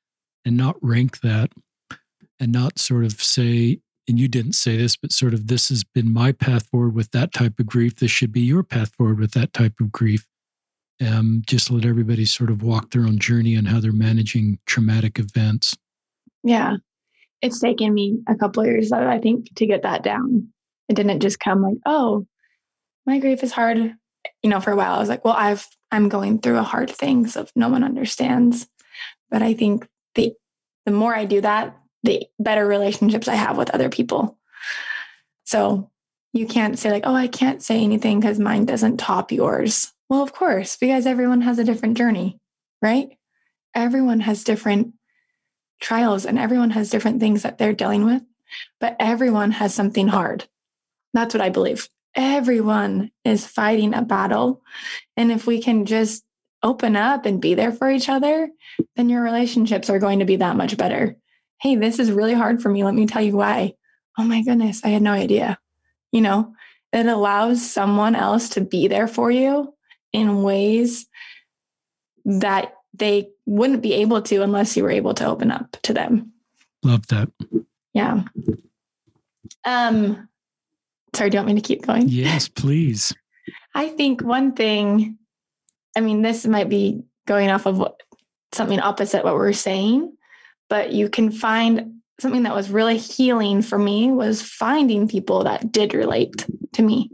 and 0.46 0.58
not 0.58 0.76
rank 0.82 1.22
that 1.22 1.52
and 2.40 2.52
not 2.52 2.78
sort 2.78 3.06
of 3.06 3.14
say, 3.22 3.80
and 4.10 4.20
you 4.20 4.28
didn't 4.28 4.54
say 4.54 4.76
this, 4.76 4.98
but 4.98 5.14
sort 5.14 5.34
of 5.34 5.48
this 5.48 5.70
has 5.70 5.86
been 5.86 6.12
my 6.12 6.34
path 6.34 6.68
forward 6.68 6.94
with 6.94 7.12
that 7.12 7.32
type 7.32 7.60
of 7.60 7.66
grief. 7.66 7.96
This 7.96 8.12
should 8.12 8.34
be 8.34 8.42
your 8.42 8.64
path 8.64 8.94
forward 8.94 9.20
with 9.20 9.32
that 9.32 9.54
type 9.54 9.80
of 9.80 9.92
grief 9.92 10.28
um, 11.04 11.44
just 11.46 11.72
let 11.72 11.86
everybody 11.86 12.26
sort 12.26 12.50
of 12.50 12.64
walk 12.64 12.92
their 12.92 13.04
own 13.04 13.20
journey 13.20 13.58
on 13.58 13.66
how 13.66 13.80
they're 13.80 13.92
managing 13.92 14.60
traumatic 14.66 15.20
events. 15.20 15.76
Yeah. 16.44 16.78
It's 17.42 17.60
taken 17.60 17.94
me 17.94 18.20
a 18.28 18.36
couple 18.36 18.66
years, 18.66 18.92
I 18.92 19.20
think, 19.20 19.54
to 19.56 19.66
get 19.66 19.84
that 19.84 20.04
down. 20.04 20.48
It 20.90 20.96
didn't 20.96 21.20
just 21.20 21.40
come 21.40 21.62
like, 21.62 21.78
oh, 21.86 22.26
my 23.06 23.20
grief 23.20 23.44
is 23.44 23.52
hard. 23.52 23.78
You 24.42 24.50
know, 24.50 24.60
for 24.60 24.72
a 24.72 24.76
while, 24.76 24.96
I 24.96 25.00
was 25.00 25.10
like, 25.10 25.26
well, 25.26 25.36
I've 25.38 25.68
I'm 25.92 26.10
going 26.10 26.40
through 26.40 26.58
a 26.58 26.64
hard 26.64 26.90
thing, 26.90 27.28
so 27.28 27.46
no 27.56 27.70
one 27.70 27.84
understands. 27.84 28.68
But 29.30 29.42
I 29.42 29.54
think 29.54 29.88
the 30.16 30.34
the 30.86 30.92
more 30.92 31.16
I 31.16 31.26
do 31.26 31.42
that, 31.42 31.78
the 32.04 32.26
better 32.40 32.66
relationships 32.66 33.28
I 33.28 33.36
have 33.36 33.58
with 33.58 33.70
other 33.72 33.90
people. 33.90 34.38
So 35.46 35.90
you 36.34 36.48
can't 36.48 36.80
say 36.80 36.92
like, 36.92 37.04
oh, 37.06 37.16
I 37.16 37.28
can't 37.28 37.62
say 37.62 37.82
anything 37.82 38.20
because 38.20 38.40
mine 38.40 38.66
doesn't 38.66 38.98
top 38.98 39.32
yours. 39.32 39.93
Well, 40.10 40.22
of 40.22 40.34
course, 40.34 40.76
because 40.76 41.06
everyone 41.06 41.42
has 41.42 41.60
a 41.60 41.64
different 41.64 41.98
journey, 41.98 42.40
right? 42.82 43.10
Everyone 43.74 44.20
has 44.20 44.44
different 44.44 44.94
trials 45.82 46.26
and 46.26 46.38
everyone 46.38 46.72
has 46.72 46.90
different 46.90 47.20
things 47.20 47.44
that 47.44 47.58
they're 47.58 47.74
dealing 47.74 48.06
with, 48.06 48.22
but 48.80 48.96
everyone 49.00 49.52
has 49.52 49.74
something 49.74 50.08
hard. 50.08 50.48
That's 51.14 51.34
what 51.34 51.42
I 51.42 51.50
believe. 51.50 51.90
Everyone 52.16 53.12
is 53.26 53.46
fighting 53.46 53.94
a 53.94 54.02
battle. 54.02 54.62
And 55.18 55.32
if 55.32 55.48
we 55.48 55.62
can 55.62 55.86
just 55.86 56.24
open 56.62 56.96
up 56.96 57.26
and 57.26 57.42
be 57.42 57.56
there 57.56 57.72
for 57.72 57.90
each 57.90 58.08
other, 58.08 58.50
then 58.96 59.10
your 59.10 59.22
relationships 59.22 59.90
are 59.90 60.00
going 60.00 60.20
to 60.20 60.26
be 60.26 60.38
that 60.38 60.56
much 60.56 60.78
better. 60.78 61.18
Hey, 61.62 61.76
this 61.76 62.00
is 62.00 62.12
really 62.12 62.34
hard 62.34 62.62
for 62.62 62.70
me. 62.70 62.84
Let 62.84 62.94
me 62.94 63.06
tell 63.06 63.22
you 63.22 63.36
why. 63.36 63.74
Oh 64.18 64.24
my 64.24 64.44
goodness, 64.44 64.82
I 64.84 64.90
had 64.90 65.02
no 65.02 65.12
idea. 65.12 65.60
You 66.12 66.22
know, 66.22 66.54
it 66.92 67.08
allows 67.08 67.70
someone 67.70 68.16
else 68.16 68.50
to 68.50 68.62
be 68.62 68.88
there 68.88 69.08
for 69.08 69.32
you 69.32 69.74
in 70.14 70.44
ways 70.44 71.08
that 72.26 72.76
they 72.94 73.30
wouldn't 73.46 73.82
be 73.82 73.94
able 73.94 74.22
to 74.22 74.44
unless 74.44 74.78
you 74.78 74.84
were 74.84 74.92
able 74.92 75.14
to 75.16 75.26
open 75.26 75.52
up 75.52 75.76
to 75.84 75.94
them. 75.94 76.32
Love 76.84 77.06
that. 77.08 77.30
Yeah. 77.94 78.24
Um 79.66 80.30
sorry, 81.16 81.30
do 81.30 81.36
you 81.36 81.44
want 81.44 81.56
me 81.56 81.62
to 81.62 81.68
keep 81.68 81.86
going? 81.86 82.08
Yes, 82.08 82.48
please. 82.48 83.14
I 83.76 83.90
think 83.90 84.22
one 84.22 84.54
thing, 84.54 85.18
I 85.98 86.02
mean, 86.02 86.22
this 86.22 86.46
might 86.46 86.70
be 86.70 87.04
going 87.28 87.50
off 87.50 87.66
of 87.66 87.78
what, 87.78 88.02
something 88.52 88.80
opposite 88.80 89.24
what 89.24 89.36
we're 89.36 89.54
saying, 89.54 90.16
but 90.70 90.92
you 90.92 91.10
can 91.10 91.32
find 91.32 92.02
something 92.20 92.44
that 92.44 92.56
was 92.56 92.70
really 92.70 92.98
healing 92.98 93.62
for 93.62 93.78
me 93.78 94.12
was 94.12 94.42
finding 94.42 95.08
people 95.08 95.44
that 95.44 95.72
did 95.72 95.94
relate 95.94 96.46
to 96.74 96.82
me. 96.82 97.10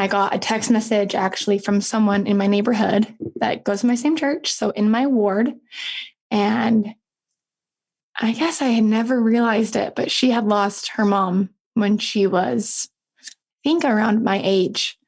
I 0.00 0.06
got 0.06 0.34
a 0.34 0.38
text 0.38 0.70
message 0.70 1.14
actually 1.14 1.58
from 1.58 1.80
someone 1.80 2.26
in 2.26 2.38
my 2.38 2.46
neighborhood 2.46 3.14
that 3.36 3.64
goes 3.64 3.82
to 3.82 3.86
my 3.86 3.94
same 3.94 4.16
church, 4.16 4.52
so 4.52 4.70
in 4.70 4.90
my 4.90 5.06
ward. 5.06 5.52
And 6.30 6.94
I 8.18 8.32
guess 8.32 8.62
I 8.62 8.68
had 8.68 8.84
never 8.84 9.20
realized 9.20 9.76
it, 9.76 9.94
but 9.94 10.10
she 10.10 10.30
had 10.30 10.46
lost 10.46 10.88
her 10.92 11.04
mom 11.04 11.50
when 11.74 11.98
she 11.98 12.26
was, 12.26 12.88
I 13.20 13.24
think, 13.64 13.84
around 13.84 14.24
my 14.24 14.40
age. 14.42 14.98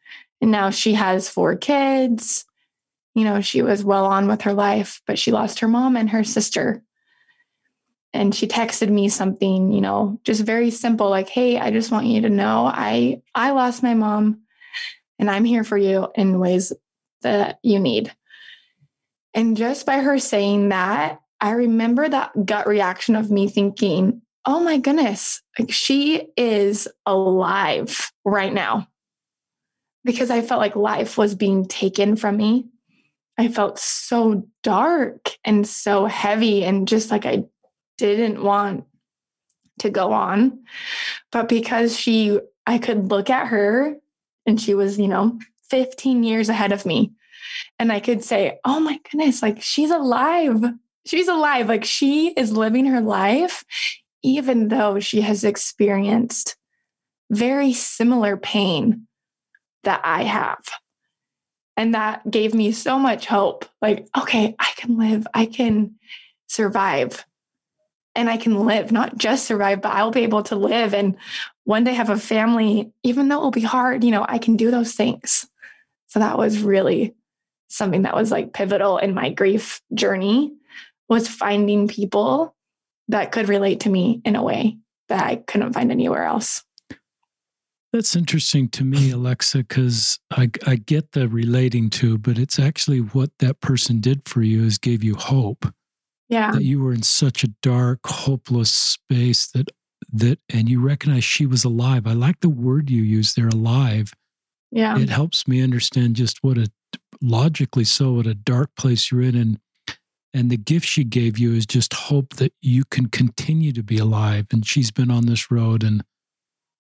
And 0.41 0.51
now 0.51 0.71
she 0.71 0.95
has 0.95 1.29
four 1.29 1.57
kids. 1.57 2.45
You 3.15 3.25
know, 3.25 3.41
she 3.41 3.63
was 3.63 3.85
well 3.85 4.05
on 4.05 4.29
with 4.29 4.43
her 4.43 4.53
life, 4.53 5.01
but 5.07 5.19
she 5.19 5.33
lost 5.33 5.61
her 5.61 5.69
mom 5.69 5.97
and 5.97 6.11
her 6.11 6.25
sister. 6.25 6.83
And 8.13 8.35
she 8.35 8.47
texted 8.47 8.91
me 8.91 9.09
something, 9.09 9.73
you 9.73 9.81
know, 9.81 10.21
just 10.25 10.43
very 10.43 10.71
simple 10.71 11.09
like, 11.09 11.31
"Hey, 11.31 11.59
I 11.59 11.71
just 11.71 11.91
want 11.91 12.07
you 12.07 12.21
to 12.21 12.29
know 12.29 12.67
I 12.67 13.23
I 13.35 13.53
lost 13.53 13.83
my 13.83 13.95
mom 13.95 14.42
and 15.23 15.31
I'm 15.31 15.45
here 15.45 15.63
for 15.63 15.79
you 15.79 16.09
in 16.17 16.41
ways 16.41 16.73
that 17.21 17.61
you 17.63 17.79
need. 17.79 18.13
And 19.35 19.57
just 19.57 19.87
by 19.87 20.01
her 20.01 20.19
saying 20.19 20.71
that, 20.71 21.21
I 21.41 21.53
remember 21.53 22.09
that 22.09 22.33
gut 22.45 22.67
reaction 22.67 23.15
of 23.15 23.31
me 23.31 23.47
thinking, 23.47 24.23
oh 24.47 24.59
my 24.59 24.79
goodness, 24.79 25.41
like 25.57 25.71
she 25.71 26.27
is 26.37 26.89
alive 27.07 28.11
right 28.25 28.53
now. 28.53 28.89
Because 30.05 30.29
I 30.29 30.43
felt 30.43 30.61
like 30.61 30.75
life 30.75 31.17
was 31.17 31.37
being 31.37 31.67
taken 31.67 32.17
from 32.17 32.37
me. 32.37 32.67
I 33.39 33.47
felt 33.47 33.79
so 33.79 34.49
dark 34.65 35.37
and 35.45 35.65
so 35.65 36.07
heavy 36.07 36.65
and 36.65 36.89
just 36.89 37.13
like 37.13 37.27
I 37.27 37.45
didn't 37.97 38.43
want 38.43 38.87
to 39.79 39.89
go 39.89 40.13
on. 40.13 40.65
But 41.31 41.49
because 41.49 41.97
she, 41.97 42.41
I 42.67 42.79
could 42.79 43.09
look 43.09 43.31
at 43.31 43.47
her 43.47 43.99
and 44.47 44.61
she 44.61 44.75
was, 44.75 44.99
you 44.99 45.09
know, 45.09 45.39
15 45.71 46.23
years 46.23 46.49
ahead 46.49 46.73
of 46.73 46.87
me. 46.87 47.13
And 47.79 47.93
I 47.93 48.01
could 48.01 48.23
say, 48.23 48.59
oh 48.65 48.81
my 48.81 48.99
goodness, 49.11 49.43
like 49.43 49.63
she's 49.63 49.91
alive. 49.91 50.63
She's 51.07 51.29
alive. 51.29 51.69
Like 51.69 51.85
she 51.85 52.29
is 52.31 52.53
living 52.53 52.87
her 52.87 53.01
life, 53.01 53.65
even 54.23 54.69
though 54.69 55.01
she 55.01 55.23
has 55.23 55.45
experienced 55.45 56.57
very 57.31 57.73
similar 57.73 58.37
pain 58.37 59.07
that 59.85 60.01
I 60.05 60.25
have. 60.25 60.63
And 61.77 61.95
that 61.95 62.31
gave 62.31 62.55
me 62.55 62.73
so 62.73 62.99
much 62.99 63.27
hope. 63.27 63.65
Like, 63.81 64.07
okay, 64.17 64.55
I 64.59 64.71
can 64.77 64.99
live, 64.99 65.27
I 65.33 65.47
can 65.47 65.97
survive, 66.47 67.25
and 68.15 68.29
I 68.29 68.37
can 68.37 68.67
live, 68.67 68.93
not 68.93 69.17
just 69.17 69.47
survive, 69.47 69.81
but 69.81 69.93
I'll 69.93 70.11
be 70.11 70.23
able 70.23 70.43
to 70.45 70.57
live 70.57 70.93
and 70.93 71.17
one 71.65 71.85
day 71.85 71.93
have 71.95 72.11
a 72.11 72.19
family, 72.19 72.93
even 73.03 73.29
though 73.29 73.39
it'll 73.39 73.51
be 73.51 73.61
hard, 73.61 74.05
you 74.05 74.11
know, 74.11 74.25
I 74.29 74.39
can 74.39 74.57
do 74.57 74.71
those 74.71 74.95
things. 74.95 75.49
So 76.09 76.19
that 76.19 76.37
was 76.37 76.59
really 76.59 77.15
something 77.69 78.03
that 78.03 78.15
was 78.15 78.31
like 78.31 78.53
pivotal 78.53 78.99
in 78.99 79.15
my 79.15 79.31
grief 79.31 79.81
journey 79.95 80.53
was 81.09 81.29
finding 81.29 81.89
people 81.89 82.55
that 83.09 83.33
could 83.33 83.49
relate 83.49 83.81
to 83.81 83.91
me 83.91 84.21
in 84.25 84.37
a 84.37 84.43
way 84.43 84.79
that 85.09 85.25
I 85.25 85.37
couldn't 85.37 85.73
find 85.73 85.91
anywhere 85.91 86.25
else. 86.25 86.65
That's 87.93 88.17
interesting 88.17 88.69
to 88.71 88.85
me, 88.85 89.11
Alexa, 89.11 89.59
because 89.59 90.19
I, 90.31 90.51
I 90.67 90.77
get 90.77 91.13
the 91.13 91.29
relating 91.29 91.91
to, 91.91 92.17
but 92.17 92.39
it's 92.39 92.59
actually 92.59 93.01
what 93.01 93.31
that 93.41 93.61
person 93.61 94.01
did 94.01 94.27
for 94.27 94.41
you 94.43 94.65
is 94.65 94.79
gave 94.79 95.05
you 95.05 95.15
hope. 95.15 95.67
Yeah. 96.31 96.53
That 96.53 96.65
you 96.65 96.83
were 96.83 96.95
in 96.95 97.03
such 97.03 97.45
a 97.45 97.49
dark, 97.61 98.07
hopeless 98.07 98.71
space 98.71 99.47
that 99.49 99.71
that 100.13 100.39
and 100.49 100.69
you 100.69 100.81
recognize 100.81 101.25
she 101.25 101.47
was 101.47 101.65
alive. 101.65 102.07
I 102.07 102.13
like 102.13 102.41
the 102.41 102.49
word 102.49 102.91
you 102.91 103.03
use 103.03 103.35
there, 103.35 103.49
alive. 103.49 104.13
Yeah. 104.71 104.99
It 104.99 105.09
helps 105.09 105.47
me 105.47 105.63
understand 105.63 106.17
just 106.17 106.43
what 106.43 106.59
a 106.59 106.71
logically 107.21 107.85
so 107.85 108.15
what 108.15 108.27
a 108.27 108.35
dark 108.35 108.71
place 108.77 109.11
you're 109.11 109.23
in 109.23 109.37
and 109.37 109.59
and 110.35 110.51
the 110.51 110.57
gift 110.57 110.87
she 110.87 111.05
gave 111.05 111.39
you 111.39 111.53
is 111.53 111.67
just 111.67 111.93
hope 111.93 112.35
that 112.37 112.55
you 112.63 112.85
can 112.87 113.07
continue 113.09 113.71
to 113.73 113.83
be 113.83 113.99
alive 113.99 114.47
and 114.51 114.67
she's 114.67 114.91
been 114.91 115.11
on 115.11 115.27
this 115.27 115.51
road 115.51 115.85
and 115.85 116.03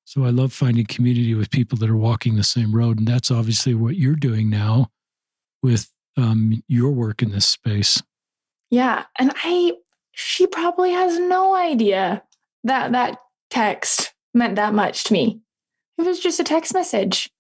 so 0.04 0.24
I 0.24 0.30
love 0.30 0.52
finding 0.52 0.84
community 0.86 1.34
with 1.34 1.50
people 1.50 1.78
that 1.78 1.88
are 1.88 1.96
walking 1.96 2.36
the 2.36 2.44
same 2.44 2.74
road. 2.74 2.98
And 2.98 3.06
that's 3.08 3.30
obviously 3.30 3.74
what 3.74 3.96
you're 3.96 4.16
doing 4.16 4.50
now 4.50 4.90
with 5.62 5.90
um, 6.16 6.62
your 6.68 6.90
work 6.90 7.22
in 7.22 7.30
this 7.30 7.46
space. 7.46 8.02
Yeah. 8.70 9.04
And 9.18 9.32
I, 9.42 9.72
she 10.12 10.46
probably 10.46 10.92
has 10.92 11.18
no 11.18 11.54
idea 11.54 12.22
that 12.64 12.92
that 12.92 13.18
text 13.50 14.14
meant 14.34 14.56
that 14.56 14.74
much 14.74 15.04
to 15.04 15.12
me. 15.12 15.40
It 15.98 16.02
was 16.02 16.20
just 16.20 16.40
a 16.40 16.44
text 16.44 16.74
message, 16.74 17.30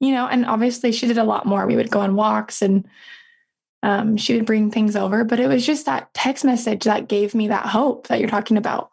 you 0.00 0.12
know, 0.12 0.26
and 0.26 0.44
obviously 0.46 0.92
she 0.92 1.06
did 1.06 1.18
a 1.18 1.24
lot 1.24 1.46
more. 1.46 1.66
We 1.66 1.76
would 1.76 1.90
go 1.90 2.00
on 2.00 2.16
walks 2.16 2.60
and 2.60 2.86
um, 3.82 4.16
she 4.16 4.34
would 4.34 4.46
bring 4.46 4.70
things 4.70 4.96
over, 4.96 5.24
but 5.24 5.38
it 5.38 5.46
was 5.46 5.64
just 5.64 5.86
that 5.86 6.12
text 6.12 6.44
message 6.44 6.84
that 6.84 7.08
gave 7.08 7.34
me 7.34 7.48
that 7.48 7.66
hope 7.66 8.08
that 8.08 8.18
you're 8.18 8.28
talking 8.28 8.56
about. 8.56 8.90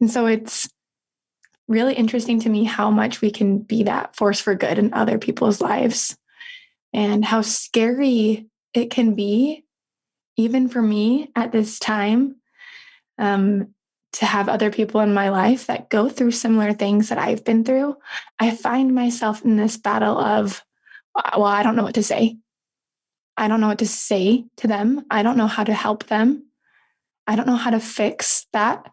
And 0.00 0.10
so 0.10 0.26
it's, 0.26 0.68
really 1.68 1.94
interesting 1.94 2.40
to 2.40 2.48
me 2.48 2.64
how 2.64 2.90
much 2.90 3.20
we 3.20 3.30
can 3.30 3.58
be 3.58 3.84
that 3.84 4.14
force 4.14 4.40
for 4.40 4.54
good 4.54 4.78
in 4.78 4.92
other 4.92 5.18
people's 5.18 5.60
lives 5.60 6.16
and 6.92 7.24
how 7.24 7.42
scary 7.42 8.46
it 8.72 8.90
can 8.90 9.14
be, 9.14 9.64
even 10.36 10.68
for 10.68 10.80
me 10.80 11.30
at 11.34 11.52
this 11.52 11.78
time, 11.78 12.36
um, 13.18 13.74
to 14.16 14.26
have 14.26 14.48
other 14.48 14.70
people 14.70 15.00
in 15.00 15.14
my 15.14 15.30
life 15.30 15.66
that 15.66 15.90
go 15.90 16.08
through 16.08 16.30
similar 16.30 16.72
things 16.72 17.08
that 17.08 17.18
I've 17.18 17.44
been 17.44 17.64
through. 17.64 17.96
I 18.38 18.50
find 18.54 18.94
myself 18.94 19.44
in 19.44 19.56
this 19.56 19.76
battle 19.76 20.18
of, 20.18 20.64
well, 21.14 21.44
I 21.44 21.62
don't 21.62 21.76
know 21.76 21.82
what 21.82 21.94
to 21.94 22.02
say. 22.02 22.36
I 23.36 23.48
don't 23.48 23.60
know 23.60 23.68
what 23.68 23.78
to 23.80 23.86
say 23.86 24.44
to 24.58 24.66
them. 24.66 25.04
I 25.10 25.22
don't 25.22 25.36
know 25.36 25.46
how 25.46 25.64
to 25.64 25.74
help 25.74 26.04
them. 26.04 26.44
I 27.26 27.36
don't 27.36 27.46
know 27.46 27.56
how 27.56 27.70
to 27.70 27.80
fix 27.80 28.46
that 28.52 28.90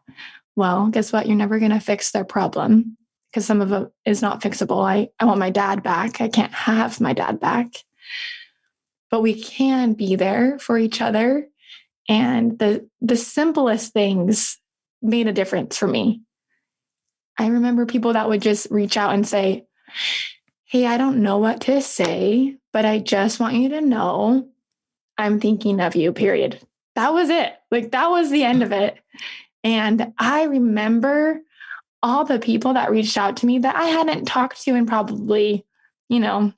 well, 0.56 0.88
guess 0.88 1.12
what? 1.12 1.28
You're 1.28 1.36
never 1.36 1.60
going 1.60 1.72
to 1.72 1.80
fix 1.80 2.12
their 2.12 2.26
problem 2.26 2.98
because 3.32 3.46
some 3.46 3.62
of 3.62 3.72
it 3.72 3.92
is 4.06 4.22
not 4.22 4.42
fixable. 4.42 4.86
I, 4.86 5.10
I 5.20 5.26
want 5.26 5.40
my 5.40 5.50
dad 5.50 5.82
back. 5.82 6.22
I 6.22 6.28
can't 6.28 6.54
have 6.54 7.02
my 7.02 7.14
dad 7.14 7.40
back. 7.40 7.74
But 9.10 9.22
we 9.22 9.42
can 9.42 9.94
be 9.94 10.16
there 10.16 10.60
for 10.60 10.78
each 10.78 11.02
other. 11.02 11.48
And 12.10 12.60
the 12.60 12.88
the 13.02 13.16
simplest 13.16 13.94
things 13.94 14.60
made 15.04 15.28
a 15.28 15.34
difference 15.34 15.78
for 15.78 15.88
me. 15.88 16.22
I 17.38 17.48
remember 17.48 17.86
people 17.86 18.14
that 18.14 18.30
would 18.30 18.42
just 18.42 18.68
reach 18.72 18.98
out 18.98 19.14
and 19.14 19.28
say, 19.28 19.66
Hey, 20.66 20.88
I 20.88 20.98
don't 20.98 21.22
know 21.22 21.38
what 21.38 21.62
to 21.62 21.82
say, 21.82 22.58
but 22.72 22.86
I 22.86 23.00
just 23.00 23.40
want 23.40 23.56
you 23.56 23.70
to 23.70 23.82
know 23.82 24.50
I'm 25.18 25.40
thinking 25.40 25.80
of 25.80 25.96
you, 25.96 26.12
period. 26.12 26.60
That 26.96 27.14
was 27.14 27.30
it. 27.30 27.54
Like 27.70 27.92
that 27.92 28.10
was 28.10 28.30
the 28.30 28.44
end 28.44 28.64
of 28.64 28.72
it. 28.72 28.98
And 29.64 30.14
I 30.18 30.44
remember 30.44 31.42
all 32.02 32.26
the 32.26 32.40
people 32.40 32.74
that 32.74 32.92
reached 32.92 33.18
out 33.18 33.38
to 33.38 33.46
me 33.46 33.60
that 33.60 33.76
I 33.76 33.86
hadn't 33.86 34.26
talked 34.26 34.62
to 34.64 34.76
in 34.76 34.86
probably, 34.86 35.66
you 36.10 36.20
know, 36.20 36.54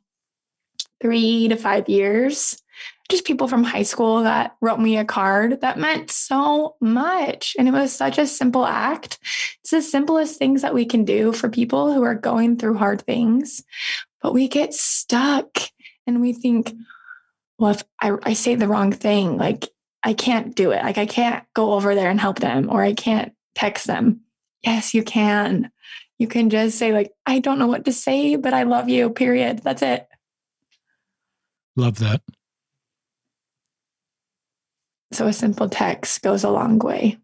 three 1.01 1.47
to 1.49 1.55
five 1.55 1.87
years. 1.87 2.61
Just 3.09 3.25
people 3.25 3.47
from 3.47 3.63
high 3.63 3.83
school 3.83 4.23
that 4.23 4.55
wrote 4.61 4.79
me 4.79 4.97
a 4.97 5.05
card 5.05 5.61
that 5.61 5.77
meant 5.77 6.09
so 6.09 6.75
much. 6.81 7.55
And 7.57 7.67
it 7.67 7.71
was 7.71 7.93
such 7.93 8.17
a 8.17 8.25
simple 8.25 8.65
act. 8.65 9.19
It's 9.61 9.71
the 9.71 9.81
simplest 9.81 10.39
things 10.39 10.63
that 10.63 10.73
we 10.73 10.85
can 10.85 11.05
do 11.05 11.31
for 11.31 11.49
people 11.49 11.93
who 11.93 12.03
are 12.03 12.15
going 12.15 12.57
through 12.57 12.77
hard 12.77 13.01
things. 13.01 13.63
But 14.21 14.33
we 14.33 14.47
get 14.47 14.73
stuck 14.73 15.59
and 16.07 16.19
we 16.19 16.33
think, 16.33 16.73
well, 17.59 17.71
if 17.71 17.83
I, 18.01 18.13
I 18.23 18.33
say 18.33 18.55
the 18.55 18.67
wrong 18.67 18.91
thing, 18.91 19.37
like 19.37 19.69
I 20.03 20.13
can't 20.13 20.55
do 20.55 20.71
it. 20.71 20.83
Like 20.83 20.97
I 20.97 21.05
can't 21.05 21.43
go 21.53 21.73
over 21.73 21.95
there 21.95 22.09
and 22.09 22.19
help 22.19 22.39
them 22.39 22.69
or 22.69 22.81
I 22.83 22.93
can't 22.93 23.33
text 23.55 23.87
them. 23.87 24.21
Yes, 24.63 24.93
you 24.93 25.03
can. 25.03 25.71
You 26.17 26.27
can 26.27 26.49
just 26.49 26.77
say 26.77 26.93
like 26.93 27.11
I 27.25 27.39
don't 27.39 27.59
know 27.59 27.67
what 27.67 27.85
to 27.85 27.91
say, 27.91 28.35
but 28.35 28.53
I 28.53 28.63
love 28.63 28.87
you. 28.87 29.09
Period. 29.09 29.59
That's 29.63 29.81
it. 29.81 30.07
Love 31.75 31.99
that. 31.99 32.21
So 35.15 35.27
a 35.27 35.33
simple 35.33 35.69
text 35.69 36.21
goes 36.21 36.43
a 36.43 36.49
long 36.49 36.79
way. 36.79 37.17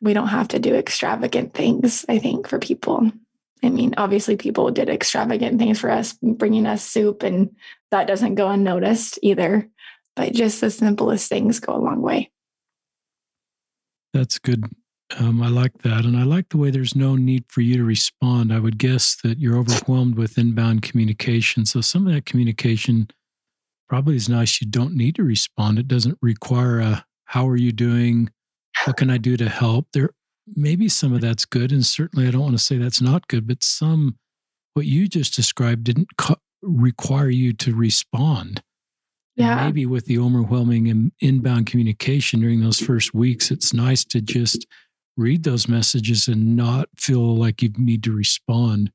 We 0.00 0.12
don't 0.12 0.28
have 0.28 0.48
to 0.48 0.58
do 0.58 0.74
extravagant 0.74 1.54
things, 1.54 2.04
I 2.08 2.18
think, 2.18 2.48
for 2.48 2.58
people. 2.58 3.10
I 3.64 3.70
mean, 3.70 3.94
obviously, 3.96 4.36
people 4.36 4.70
did 4.70 4.88
extravagant 4.88 5.58
things 5.58 5.80
for 5.80 5.90
us, 5.90 6.16
bringing 6.22 6.66
us 6.66 6.84
soup, 6.84 7.24
and 7.24 7.56
that 7.90 8.06
doesn't 8.06 8.36
go 8.36 8.48
unnoticed 8.48 9.18
either 9.22 9.68
but 10.18 10.32
just 10.32 10.60
the 10.60 10.68
simplest 10.68 11.28
things 11.28 11.60
go 11.60 11.76
a 11.76 11.78
long 11.78 12.02
way. 12.02 12.32
That's 14.12 14.40
good. 14.40 14.64
Um, 15.16 15.40
I 15.40 15.48
like 15.48 15.82
that. 15.82 16.04
And 16.04 16.16
I 16.16 16.24
like 16.24 16.48
the 16.48 16.58
way 16.58 16.70
there's 16.70 16.96
no 16.96 17.14
need 17.14 17.44
for 17.46 17.60
you 17.60 17.76
to 17.76 17.84
respond. 17.84 18.52
I 18.52 18.58
would 18.58 18.78
guess 18.78 19.16
that 19.22 19.38
you're 19.38 19.56
overwhelmed 19.56 20.16
with 20.16 20.36
inbound 20.36 20.82
communication. 20.82 21.64
So 21.66 21.80
some 21.80 22.04
of 22.04 22.12
that 22.12 22.26
communication 22.26 23.08
probably 23.88 24.16
is 24.16 24.28
nice. 24.28 24.60
You 24.60 24.68
don't 24.68 24.94
need 24.94 25.16
to 25.16 25.24
respond. 25.24 25.78
It 25.78 25.88
doesn't 25.88 26.18
require 26.22 26.78
a 26.80 27.04
how 27.24 27.48
are 27.48 27.56
you 27.56 27.72
doing? 27.72 28.30
What 28.84 28.96
can 28.96 29.10
I 29.10 29.18
do 29.18 29.36
to 29.36 29.48
help? 29.48 29.88
There 29.92 30.10
maybe 30.54 30.88
some 30.88 31.12
of 31.12 31.20
that's 31.20 31.44
good. 31.44 31.72
And 31.72 31.84
certainly 31.84 32.26
I 32.26 32.30
don't 32.30 32.42
want 32.42 32.56
to 32.58 32.62
say 32.62 32.78
that's 32.78 33.02
not 33.02 33.28
good, 33.28 33.46
but 33.46 33.62
some 33.62 34.16
what 34.74 34.86
you 34.86 35.08
just 35.08 35.34
described 35.34 35.84
didn't 35.84 36.16
co- 36.16 36.36
require 36.62 37.28
you 37.28 37.52
to 37.54 37.74
respond. 37.74 38.62
Yeah. 39.36 39.52
And 39.52 39.66
maybe 39.66 39.86
with 39.86 40.06
the 40.06 40.18
overwhelming 40.18 41.12
inbound 41.20 41.66
communication 41.66 42.40
during 42.40 42.60
those 42.60 42.80
first 42.80 43.14
weeks, 43.14 43.50
it's 43.50 43.72
nice 43.72 44.04
to 44.06 44.20
just 44.20 44.66
read 45.16 45.44
those 45.44 45.68
messages 45.68 46.28
and 46.28 46.56
not 46.56 46.88
feel 46.96 47.36
like 47.36 47.62
you 47.62 47.70
need 47.76 48.02
to 48.04 48.12
respond. 48.12 48.90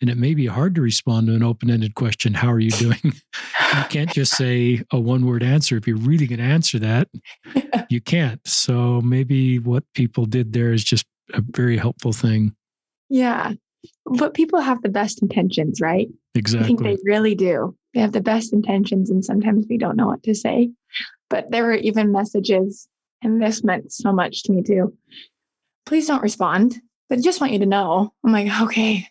And 0.00 0.10
it 0.10 0.18
may 0.18 0.34
be 0.34 0.46
hard 0.46 0.74
to 0.74 0.82
respond 0.82 1.28
to 1.28 1.34
an 1.34 1.42
open 1.42 1.70
ended 1.70 1.94
question 1.94 2.34
How 2.34 2.52
are 2.52 2.60
you 2.60 2.70
doing? 2.70 3.00
you 3.04 3.84
can't 3.88 4.12
just 4.12 4.32
say 4.36 4.82
a 4.92 5.00
one 5.00 5.26
word 5.26 5.42
answer. 5.42 5.76
If 5.76 5.86
you're 5.86 5.96
really 5.96 6.26
going 6.26 6.38
to 6.38 6.44
answer 6.44 6.78
that, 6.80 7.08
you 7.90 8.00
can't. 8.00 8.40
So 8.46 9.00
maybe 9.00 9.58
what 9.58 9.84
people 9.94 10.26
did 10.26 10.52
there 10.52 10.72
is 10.72 10.84
just 10.84 11.06
a 11.32 11.42
very 11.42 11.76
helpful 11.76 12.12
thing. 12.12 12.54
Yeah. 13.08 13.52
But 14.04 14.34
people 14.34 14.60
have 14.60 14.82
the 14.82 14.88
best 14.88 15.22
intentions, 15.22 15.80
right? 15.80 16.08
Exactly. 16.34 16.64
I 16.64 16.66
think 16.66 16.82
they 16.82 16.96
really 17.04 17.34
do. 17.34 17.76
They 17.94 18.00
have 18.00 18.12
the 18.12 18.20
best 18.20 18.52
intentions, 18.52 19.10
and 19.10 19.24
sometimes 19.24 19.66
we 19.68 19.78
don't 19.78 19.96
know 19.96 20.06
what 20.06 20.22
to 20.24 20.34
say. 20.34 20.70
But 21.30 21.50
there 21.50 21.64
were 21.64 21.74
even 21.74 22.12
messages, 22.12 22.88
and 23.22 23.40
this 23.40 23.64
meant 23.64 23.92
so 23.92 24.12
much 24.12 24.42
to 24.44 24.52
me 24.52 24.62
too. 24.62 24.94
Please 25.86 26.06
don't 26.06 26.22
respond, 26.22 26.76
but 27.08 27.18
I 27.18 27.22
just 27.22 27.40
want 27.40 27.52
you 27.52 27.58
to 27.60 27.66
know. 27.66 28.12
I'm 28.24 28.32
like, 28.32 28.60
okay, 28.62 29.08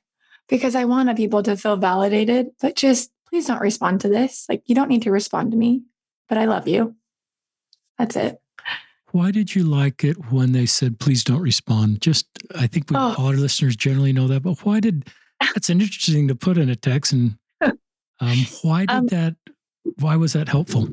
because 0.47 0.75
I 0.75 0.85
want 0.85 1.15
people 1.17 1.43
to 1.43 1.57
feel 1.57 1.77
validated, 1.77 2.51
but 2.61 2.75
just 2.75 3.11
please 3.27 3.47
don't 3.47 3.61
respond 3.61 4.01
to 4.01 4.09
this. 4.09 4.45
Like, 4.47 4.63
you 4.65 4.75
don't 4.75 4.89
need 4.89 5.03
to 5.03 5.11
respond 5.11 5.51
to 5.51 5.57
me, 5.57 5.83
but 6.29 6.37
I 6.37 6.45
love 6.45 6.67
you. 6.67 6.95
That's 7.97 8.15
it. 8.15 8.39
Why 9.11 9.31
did 9.31 9.55
you 9.55 9.63
like 9.63 10.03
it 10.03 10.31
when 10.31 10.51
they 10.51 10.65
said, 10.65 10.99
please 10.99 11.23
don't 11.23 11.41
respond? 11.41 12.01
Just, 12.01 12.27
I 12.55 12.67
think 12.67 12.89
we, 12.89 12.97
oh. 12.97 13.15
all 13.17 13.27
our 13.27 13.33
listeners 13.33 13.75
generally 13.75 14.11
know 14.11 14.27
that, 14.27 14.43
but 14.43 14.59
why 14.65 14.79
did, 14.79 15.09
that's 15.53 15.69
an 15.69 15.81
interesting 15.81 16.27
to 16.27 16.35
put 16.35 16.57
in 16.57 16.69
a 16.69 16.75
text. 16.75 17.13
And 17.13 17.37
um, 18.19 18.37
why 18.61 18.81
did 18.81 18.89
um, 18.89 19.07
that, 19.07 19.35
why 19.99 20.17
was 20.17 20.33
that 20.33 20.49
helpful? 20.49 20.89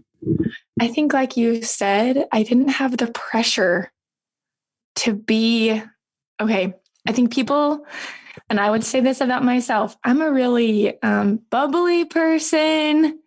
I 0.80 0.88
think, 0.88 1.12
like 1.12 1.36
you 1.36 1.62
said, 1.62 2.26
I 2.32 2.42
didn't 2.42 2.68
have 2.68 2.96
the 2.96 3.08
pressure 3.08 3.92
to 4.96 5.14
be 5.14 5.82
okay. 6.40 6.74
I 7.06 7.12
think 7.12 7.32
people, 7.32 7.84
and 8.48 8.60
I 8.60 8.70
would 8.70 8.84
say 8.84 9.00
this 9.00 9.20
about 9.20 9.44
myself, 9.44 9.96
I'm 10.04 10.20
a 10.20 10.30
really 10.30 11.00
um, 11.02 11.40
bubbly 11.50 12.04
person. 12.04 13.18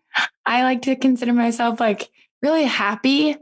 I 0.45 0.63
like 0.63 0.84
to 0.84 0.95
consider 0.95 1.34
myself 1.34 1.80
like 1.80 2.09
really 2.41 2.66
happy 2.66 3.36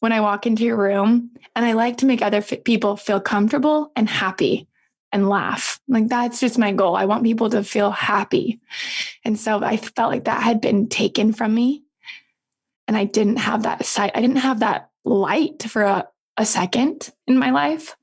when 0.00 0.12
I 0.12 0.20
walk 0.20 0.46
into 0.46 0.64
your 0.64 0.76
room. 0.76 1.30
And 1.56 1.64
I 1.64 1.72
like 1.72 1.98
to 1.98 2.06
make 2.06 2.20
other 2.20 2.38
f- 2.38 2.64
people 2.64 2.96
feel 2.96 3.20
comfortable 3.20 3.92
and 3.94 4.08
happy 4.08 4.66
and 5.12 5.28
laugh. 5.28 5.80
Like 5.86 6.08
that's 6.08 6.40
just 6.40 6.58
my 6.58 6.72
goal. 6.72 6.96
I 6.96 7.04
want 7.04 7.22
people 7.22 7.48
to 7.50 7.62
feel 7.62 7.92
happy. 7.92 8.60
And 9.24 9.38
so 9.38 9.62
I 9.62 9.76
felt 9.76 10.10
like 10.10 10.24
that 10.24 10.42
had 10.42 10.60
been 10.60 10.88
taken 10.88 11.32
from 11.32 11.54
me. 11.54 11.84
And 12.88 12.96
I 12.96 13.04
didn't 13.04 13.36
have 13.36 13.62
that 13.62 13.86
sight. 13.86 14.10
I 14.14 14.20
didn't 14.20 14.36
have 14.36 14.60
that 14.60 14.90
light 15.04 15.62
for 15.62 15.82
a, 15.82 16.08
a 16.36 16.44
second 16.44 17.10
in 17.28 17.38
my 17.38 17.50
life. 17.50 17.96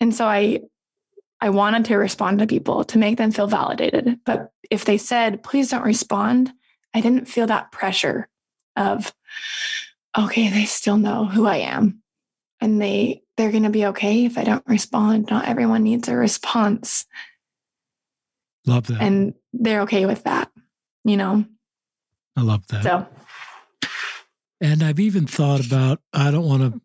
And 0.00 0.14
so 0.14 0.26
I 0.26 0.60
I 1.46 1.50
wanted 1.50 1.84
to 1.84 1.96
respond 1.96 2.40
to 2.40 2.46
people 2.48 2.82
to 2.82 2.98
make 2.98 3.18
them 3.18 3.30
feel 3.30 3.46
validated. 3.46 4.18
But 4.26 4.50
if 4.68 4.84
they 4.84 4.98
said, 4.98 5.44
please 5.44 5.70
don't 5.70 5.84
respond, 5.84 6.52
I 6.92 7.00
didn't 7.00 7.26
feel 7.26 7.46
that 7.46 7.70
pressure 7.70 8.28
of, 8.74 9.14
okay, 10.18 10.48
they 10.48 10.64
still 10.64 10.96
know 10.96 11.24
who 11.24 11.46
I 11.46 11.58
am. 11.58 12.02
And 12.60 12.82
they 12.82 13.22
they're 13.36 13.52
gonna 13.52 13.70
be 13.70 13.86
okay 13.86 14.24
if 14.24 14.36
I 14.36 14.42
don't 14.42 14.66
respond. 14.66 15.30
Not 15.30 15.46
everyone 15.46 15.84
needs 15.84 16.08
a 16.08 16.16
response. 16.16 17.06
Love 18.66 18.88
that. 18.88 19.00
And 19.00 19.34
they're 19.52 19.82
okay 19.82 20.04
with 20.04 20.24
that, 20.24 20.50
you 21.04 21.16
know. 21.16 21.44
I 22.34 22.40
love 22.40 22.66
that. 22.68 22.82
So 22.82 23.06
And 24.60 24.82
I've 24.82 24.98
even 24.98 25.28
thought 25.28 25.64
about 25.64 26.00
I 26.12 26.32
don't 26.32 26.46
want 26.46 26.74
to 26.74 26.80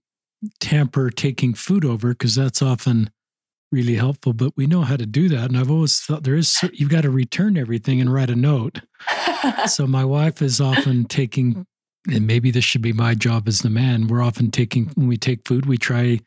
tamper 0.60 1.10
taking 1.10 1.56
food 1.56 1.84
over 1.84 2.10
because 2.10 2.36
that's 2.36 2.62
often 2.62 3.10
really 3.72 3.96
helpful, 3.96 4.34
but 4.34 4.54
we 4.58 4.68
know 4.68 4.82
how 4.82 4.98
to 4.98 5.06
do 5.06 5.30
that. 5.30 5.50
And 5.50 5.58
I've 5.58 5.72
always 5.72 6.00
thought 6.00 6.24
there 6.24 6.36
is 6.36 6.58
you've 6.74 6.90
got 6.90 7.02
to 7.02 7.10
return 7.10 7.58
everything 7.58 8.02
and 8.02 8.14
write 8.14 8.30
a 8.30 8.36
note. 8.36 8.82
so 9.68 9.88
my 9.88 10.04
wife 10.04 10.42
is 10.42 10.60
often 10.60 11.06
taking 11.06 11.66
and 12.10 12.26
maybe 12.26 12.50
this 12.50 12.66
should 12.66 12.82
be 12.82 12.94
my 12.94 13.14
job 13.14 13.48
as 13.48 13.60
the 13.60 13.70
man. 13.70 14.08
We're 14.08 14.24
often 14.24 14.52
taking 14.52 14.88
when 14.96 15.08
we 15.08 15.18
take 15.18 15.48
food, 15.48 15.66
we 15.66 15.78
try 15.78 16.20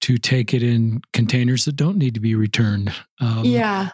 to 0.00 0.18
take 0.18 0.54
it 0.54 0.62
in 0.62 1.02
containers 1.12 1.64
that 1.64 1.76
don't 1.76 1.96
need 1.96 2.14
to 2.14 2.20
be 2.20 2.34
returned. 2.34 2.92
Um, 3.20 3.44
yeah. 3.44 3.90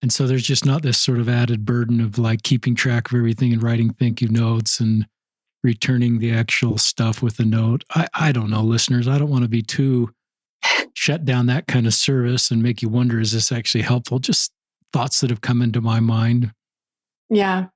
And 0.00 0.12
so 0.12 0.26
there's 0.26 0.46
just 0.46 0.66
not 0.66 0.82
this 0.82 0.98
sort 0.98 1.18
of 1.18 1.28
added 1.28 1.64
burden 1.64 2.00
of 2.00 2.18
like 2.18 2.42
keeping 2.42 2.74
track 2.74 3.10
of 3.10 3.16
everything 3.16 3.52
and 3.52 3.62
writing 3.62 3.94
thank 3.94 4.20
you 4.20 4.28
notes 4.28 4.80
and 4.80 5.06
returning 5.62 6.18
the 6.18 6.32
actual 6.32 6.76
stuff 6.76 7.22
with 7.22 7.38
a 7.38 7.44
note. 7.44 7.84
I, 7.94 8.08
I 8.14 8.32
don't 8.32 8.50
know, 8.50 8.62
listeners. 8.62 9.06
I 9.06 9.18
don't 9.18 9.30
want 9.30 9.42
to 9.42 9.48
be 9.48 9.62
too 9.62 10.12
shut 10.94 11.24
down 11.24 11.46
that 11.46 11.66
kind 11.66 11.86
of 11.86 11.94
service 11.94 12.50
and 12.50 12.62
make 12.62 12.82
you 12.82 12.88
wonder 12.88 13.20
is 13.20 13.32
this 13.32 13.52
actually 13.52 13.82
helpful? 13.82 14.18
Just 14.18 14.52
thoughts 14.92 15.20
that 15.20 15.30
have 15.30 15.40
come 15.40 15.62
into 15.62 15.80
my 15.80 16.00
mind. 16.00 16.52
Yeah. 17.30 17.66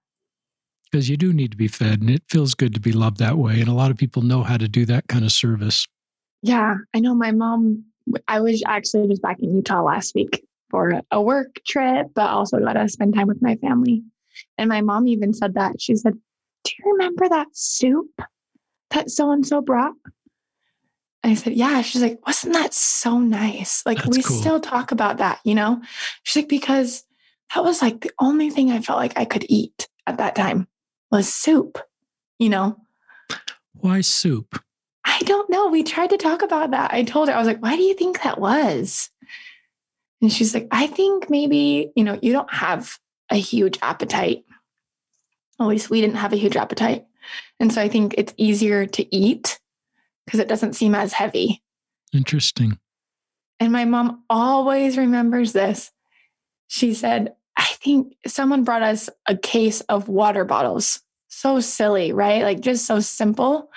Because 0.90 1.08
you 1.08 1.16
do 1.16 1.32
need 1.32 1.50
to 1.50 1.56
be 1.56 1.68
fed 1.68 2.00
and 2.00 2.10
it 2.10 2.22
feels 2.28 2.54
good 2.54 2.74
to 2.74 2.80
be 2.80 2.92
loved 2.92 3.18
that 3.18 3.38
way. 3.38 3.60
And 3.60 3.68
a 3.68 3.72
lot 3.72 3.90
of 3.90 3.96
people 3.96 4.22
know 4.22 4.42
how 4.42 4.56
to 4.56 4.68
do 4.68 4.84
that 4.86 5.08
kind 5.08 5.24
of 5.24 5.32
service. 5.32 5.86
Yeah. 6.42 6.76
I 6.94 7.00
know 7.00 7.14
my 7.14 7.32
mom, 7.32 7.84
I 8.28 8.40
was 8.40 8.62
actually 8.66 9.08
just 9.08 9.22
back 9.22 9.38
in 9.40 9.54
Utah 9.54 9.82
last 9.82 10.14
week 10.14 10.44
for 10.70 11.00
a 11.10 11.20
work 11.20 11.60
trip, 11.66 12.08
but 12.14 12.28
also 12.28 12.58
got 12.58 12.74
to 12.74 12.88
spend 12.88 13.14
time 13.14 13.26
with 13.26 13.42
my 13.42 13.56
family. 13.56 14.02
And 14.58 14.68
my 14.68 14.80
mom 14.80 15.08
even 15.08 15.32
said 15.32 15.54
that. 15.54 15.80
She 15.80 15.96
said, 15.96 16.14
Do 16.64 16.72
you 16.78 16.92
remember 16.92 17.28
that 17.28 17.48
soup 17.52 18.10
that 18.90 19.10
so 19.10 19.30
and 19.30 19.46
so 19.46 19.60
brought? 19.60 19.94
I 21.30 21.34
said, 21.34 21.54
Yeah. 21.54 21.82
She's 21.82 22.02
like, 22.02 22.24
Wasn't 22.26 22.52
that 22.52 22.74
so 22.74 23.18
nice? 23.18 23.84
Like, 23.86 23.98
That's 23.98 24.16
we 24.16 24.22
cool. 24.22 24.36
still 24.36 24.60
talk 24.60 24.92
about 24.92 25.18
that, 25.18 25.40
you 25.44 25.54
know? 25.54 25.80
She's 26.22 26.42
like, 26.42 26.48
Because 26.48 27.04
that 27.54 27.64
was 27.64 27.82
like 27.82 28.00
the 28.00 28.10
only 28.20 28.50
thing 28.50 28.70
I 28.70 28.80
felt 28.80 28.98
like 28.98 29.16
I 29.16 29.24
could 29.24 29.46
eat 29.48 29.88
at 30.06 30.18
that 30.18 30.34
time 30.34 30.68
was 31.10 31.32
soup, 31.32 31.78
you 32.38 32.48
know? 32.48 32.76
Why 33.74 34.00
soup? 34.00 34.60
I 35.04 35.20
don't 35.20 35.48
know. 35.48 35.68
We 35.68 35.82
tried 35.82 36.10
to 36.10 36.16
talk 36.16 36.42
about 36.42 36.72
that. 36.72 36.92
I 36.92 37.04
told 37.04 37.28
her, 37.28 37.34
I 37.34 37.38
was 37.38 37.46
like, 37.46 37.62
why 37.62 37.76
do 37.76 37.82
you 37.82 37.94
think 37.94 38.22
that 38.22 38.40
was? 38.40 39.08
And 40.20 40.32
she's 40.32 40.54
like, 40.54 40.66
I 40.70 40.86
think 40.88 41.30
maybe, 41.30 41.92
you 41.94 42.02
know, 42.02 42.18
you 42.20 42.32
don't 42.32 42.52
have 42.52 42.98
a 43.30 43.36
huge 43.36 43.78
appetite. 43.82 44.44
At 45.60 45.66
least 45.66 45.90
we 45.90 46.00
didn't 46.00 46.16
have 46.16 46.32
a 46.32 46.36
huge 46.36 46.56
appetite. 46.56 47.06
And 47.60 47.72
so 47.72 47.80
I 47.80 47.88
think 47.88 48.14
it's 48.18 48.34
easier 48.36 48.86
to 48.86 49.14
eat 49.14 49.60
because 50.26 50.40
it 50.40 50.48
doesn't 50.48 50.74
seem 50.74 50.94
as 50.94 51.12
heavy. 51.12 51.62
Interesting. 52.12 52.78
And 53.58 53.72
my 53.72 53.84
mom 53.84 54.24
always 54.28 54.98
remembers 54.98 55.52
this. 55.52 55.90
She 56.68 56.94
said, 56.94 57.34
I 57.56 57.64
think 57.64 58.14
someone 58.26 58.64
brought 58.64 58.82
us 58.82 59.08
a 59.26 59.36
case 59.36 59.80
of 59.82 60.08
water 60.08 60.44
bottles. 60.44 61.00
So 61.28 61.60
silly, 61.60 62.12
right? 62.12 62.42
Like 62.42 62.60
just 62.60 62.86
so 62.86 63.00
simple. 63.00 63.70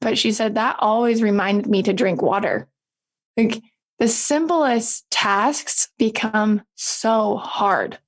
But 0.00 0.18
she 0.18 0.32
said 0.32 0.54
that 0.54 0.76
always 0.78 1.22
reminded 1.22 1.66
me 1.66 1.82
to 1.82 1.92
drink 1.92 2.22
water. 2.22 2.68
Like 3.36 3.62
the 3.98 4.08
simplest 4.08 5.10
tasks 5.10 5.88
become 5.98 6.62
so 6.74 7.36
hard. 7.36 7.98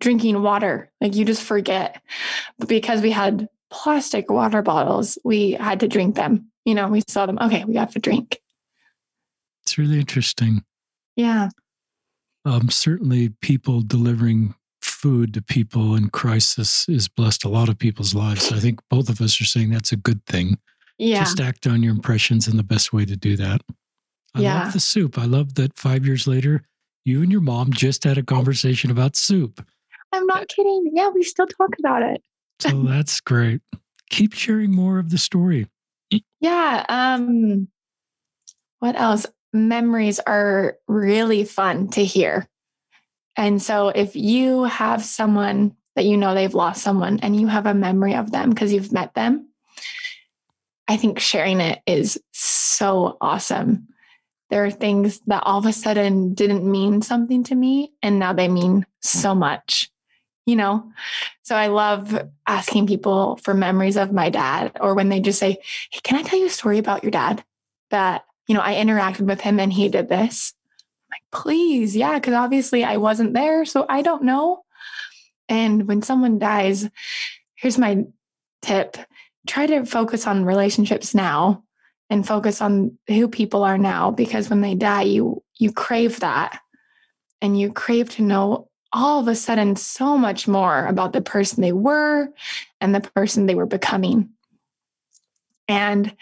Drinking 0.00 0.42
water, 0.42 0.90
like 1.00 1.14
you 1.14 1.24
just 1.24 1.42
forget. 1.42 2.00
But 2.58 2.68
because 2.68 3.02
we 3.02 3.10
had 3.10 3.48
plastic 3.70 4.30
water 4.30 4.62
bottles, 4.62 5.18
we 5.24 5.52
had 5.52 5.80
to 5.80 5.88
drink 5.88 6.14
them. 6.14 6.50
You 6.70 6.76
know, 6.76 6.86
we 6.86 7.02
saw 7.08 7.26
them. 7.26 7.36
Okay, 7.40 7.64
we 7.64 7.74
have 7.74 7.90
to 7.94 7.98
drink. 7.98 8.38
It's 9.64 9.76
really 9.76 9.98
interesting. 9.98 10.62
Yeah. 11.16 11.48
Um, 12.44 12.70
certainly, 12.70 13.30
people 13.42 13.80
delivering 13.80 14.54
food 14.80 15.34
to 15.34 15.42
people 15.42 15.96
in 15.96 16.10
crisis 16.10 16.88
is 16.88 17.08
blessed 17.08 17.44
a 17.44 17.48
lot 17.48 17.68
of 17.68 17.76
people's 17.76 18.14
lives. 18.14 18.52
I 18.52 18.60
think 18.60 18.78
both 18.88 19.08
of 19.08 19.20
us 19.20 19.40
are 19.40 19.44
saying 19.46 19.70
that's 19.70 19.90
a 19.90 19.96
good 19.96 20.24
thing. 20.26 20.58
Yeah. 20.96 21.18
Just 21.24 21.40
act 21.40 21.66
on 21.66 21.82
your 21.82 21.92
impressions 21.92 22.46
and 22.46 22.56
the 22.56 22.62
best 22.62 22.92
way 22.92 23.04
to 23.04 23.16
do 23.16 23.36
that. 23.38 23.62
I 24.36 24.42
Yeah. 24.42 24.62
love 24.62 24.72
the 24.72 24.78
soup. 24.78 25.18
I 25.18 25.24
love 25.24 25.54
that 25.54 25.76
five 25.76 26.06
years 26.06 26.28
later, 26.28 26.62
you 27.04 27.20
and 27.20 27.32
your 27.32 27.40
mom 27.40 27.72
just 27.72 28.04
had 28.04 28.16
a 28.16 28.22
conversation 28.22 28.92
about 28.92 29.16
soup. 29.16 29.66
I'm 30.12 30.24
not 30.26 30.46
kidding. 30.46 30.92
Yeah, 30.94 31.08
we 31.08 31.24
still 31.24 31.48
talk 31.48 31.70
about 31.80 32.02
it. 32.02 32.22
So 32.60 32.80
that's 32.84 33.20
great. 33.20 33.60
Keep 34.08 34.34
sharing 34.34 34.70
more 34.70 35.00
of 35.00 35.10
the 35.10 35.18
story. 35.18 35.66
Yeah. 36.40 36.84
Um, 36.88 37.68
what 38.78 38.96
else? 38.96 39.26
Memories 39.52 40.20
are 40.20 40.78
really 40.88 41.44
fun 41.44 41.88
to 41.90 42.04
hear. 42.04 42.48
And 43.36 43.60
so 43.62 43.88
if 43.88 44.16
you 44.16 44.64
have 44.64 45.04
someone 45.04 45.76
that 45.96 46.04
you 46.04 46.16
know 46.16 46.34
they've 46.34 46.54
lost 46.54 46.82
someone 46.82 47.20
and 47.20 47.38
you 47.38 47.46
have 47.46 47.66
a 47.66 47.74
memory 47.74 48.14
of 48.14 48.30
them 48.30 48.50
because 48.50 48.72
you've 48.72 48.92
met 48.92 49.14
them, 49.14 49.48
I 50.88 50.96
think 50.96 51.18
sharing 51.18 51.60
it 51.60 51.80
is 51.86 52.20
so 52.32 53.16
awesome. 53.20 53.88
There 54.50 54.64
are 54.64 54.70
things 54.70 55.20
that 55.26 55.42
all 55.44 55.58
of 55.58 55.66
a 55.66 55.72
sudden 55.72 56.34
didn't 56.34 56.68
mean 56.68 57.02
something 57.02 57.44
to 57.44 57.54
me 57.54 57.92
and 58.02 58.18
now 58.18 58.32
they 58.32 58.48
mean 58.48 58.84
so 59.00 59.34
much. 59.34 59.90
You 60.46 60.56
know, 60.56 60.90
so 61.42 61.54
I 61.54 61.68
love 61.68 62.28
asking 62.46 62.86
people 62.86 63.36
for 63.36 63.54
memories 63.54 63.96
of 63.96 64.12
my 64.12 64.30
dad, 64.30 64.72
or 64.80 64.94
when 64.94 65.08
they 65.08 65.20
just 65.20 65.38
say, 65.38 65.58
Hey, 65.92 66.00
can 66.02 66.18
I 66.18 66.22
tell 66.22 66.38
you 66.38 66.46
a 66.46 66.50
story 66.50 66.78
about 66.78 67.04
your 67.04 67.12
dad 67.12 67.44
that, 67.90 68.24
you 68.48 68.54
know, 68.54 68.62
I 68.62 68.74
interacted 68.74 69.26
with 69.26 69.40
him 69.40 69.60
and 69.60 69.72
he 69.72 69.88
did 69.88 70.08
this? 70.08 70.54
I'm 71.04 71.16
like, 71.16 71.42
please, 71.42 71.94
yeah, 71.94 72.14
because 72.14 72.34
obviously 72.34 72.84
I 72.84 72.96
wasn't 72.96 73.34
there, 73.34 73.64
so 73.64 73.86
I 73.88 74.02
don't 74.02 74.24
know. 74.24 74.64
And 75.48 75.86
when 75.86 76.02
someone 76.02 76.38
dies, 76.38 76.88
here's 77.54 77.78
my 77.78 78.04
tip 78.62 78.96
try 79.46 79.66
to 79.66 79.84
focus 79.84 80.26
on 80.26 80.44
relationships 80.44 81.14
now 81.14 81.64
and 82.08 82.26
focus 82.26 82.60
on 82.60 82.98
who 83.08 83.28
people 83.28 83.64
are 83.64 83.78
now 83.78 84.10
because 84.10 84.50
when 84.50 84.60
they 84.60 84.74
die 84.74 85.02
you 85.02 85.42
you 85.58 85.72
crave 85.72 86.20
that 86.20 86.60
and 87.40 87.58
you 87.58 87.72
crave 87.72 88.10
to 88.10 88.22
know 88.22 88.68
all 88.92 89.20
of 89.20 89.28
a 89.28 89.34
sudden 89.34 89.76
so 89.76 90.18
much 90.18 90.48
more 90.48 90.86
about 90.86 91.12
the 91.12 91.20
person 91.20 91.62
they 91.62 91.72
were 91.72 92.28
and 92.80 92.94
the 92.94 93.00
person 93.00 93.46
they 93.46 93.54
were 93.54 93.66
becoming 93.66 94.30
and 95.68 96.14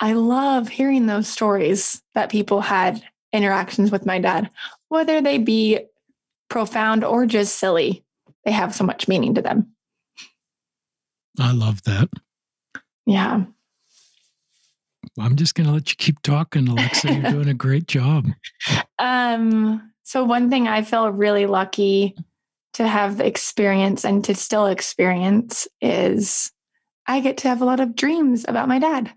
i 0.00 0.12
love 0.12 0.68
hearing 0.68 1.06
those 1.06 1.28
stories 1.28 2.02
that 2.14 2.30
people 2.30 2.60
had 2.60 3.02
interactions 3.32 3.90
with 3.90 4.06
my 4.06 4.18
dad 4.18 4.50
whether 4.88 5.20
they 5.20 5.38
be 5.38 5.78
profound 6.48 7.02
or 7.04 7.24
just 7.24 7.56
silly 7.58 8.04
they 8.44 8.52
have 8.52 8.74
so 8.74 8.84
much 8.84 9.08
meaning 9.08 9.34
to 9.34 9.42
them 9.42 9.68
I 11.40 11.52
love 11.52 11.82
that. 11.84 12.10
yeah 13.06 13.44
I'm 15.18 15.36
just 15.36 15.54
going 15.54 15.66
to 15.66 15.72
let 15.72 15.90
you 15.90 15.96
keep 15.96 16.22
talking, 16.22 16.68
Alexa. 16.68 17.12
You're 17.12 17.22
doing 17.30 17.48
a 17.48 17.54
great 17.54 17.86
job. 17.86 18.28
Um, 18.98 19.91
so 20.02 20.24
one 20.24 20.50
thing 20.50 20.68
I 20.68 20.82
feel 20.82 21.08
really 21.10 21.46
lucky 21.46 22.16
to 22.74 22.86
have 22.86 23.20
experienced 23.20 24.04
and 24.04 24.24
to 24.24 24.34
still 24.34 24.66
experience 24.66 25.68
is 25.80 26.50
I 27.06 27.20
get 27.20 27.38
to 27.38 27.48
have 27.48 27.60
a 27.60 27.66
lot 27.66 27.80
of 27.80 27.94
dreams 27.94 28.44
about 28.48 28.68
my 28.68 28.78
dad. 28.78 29.12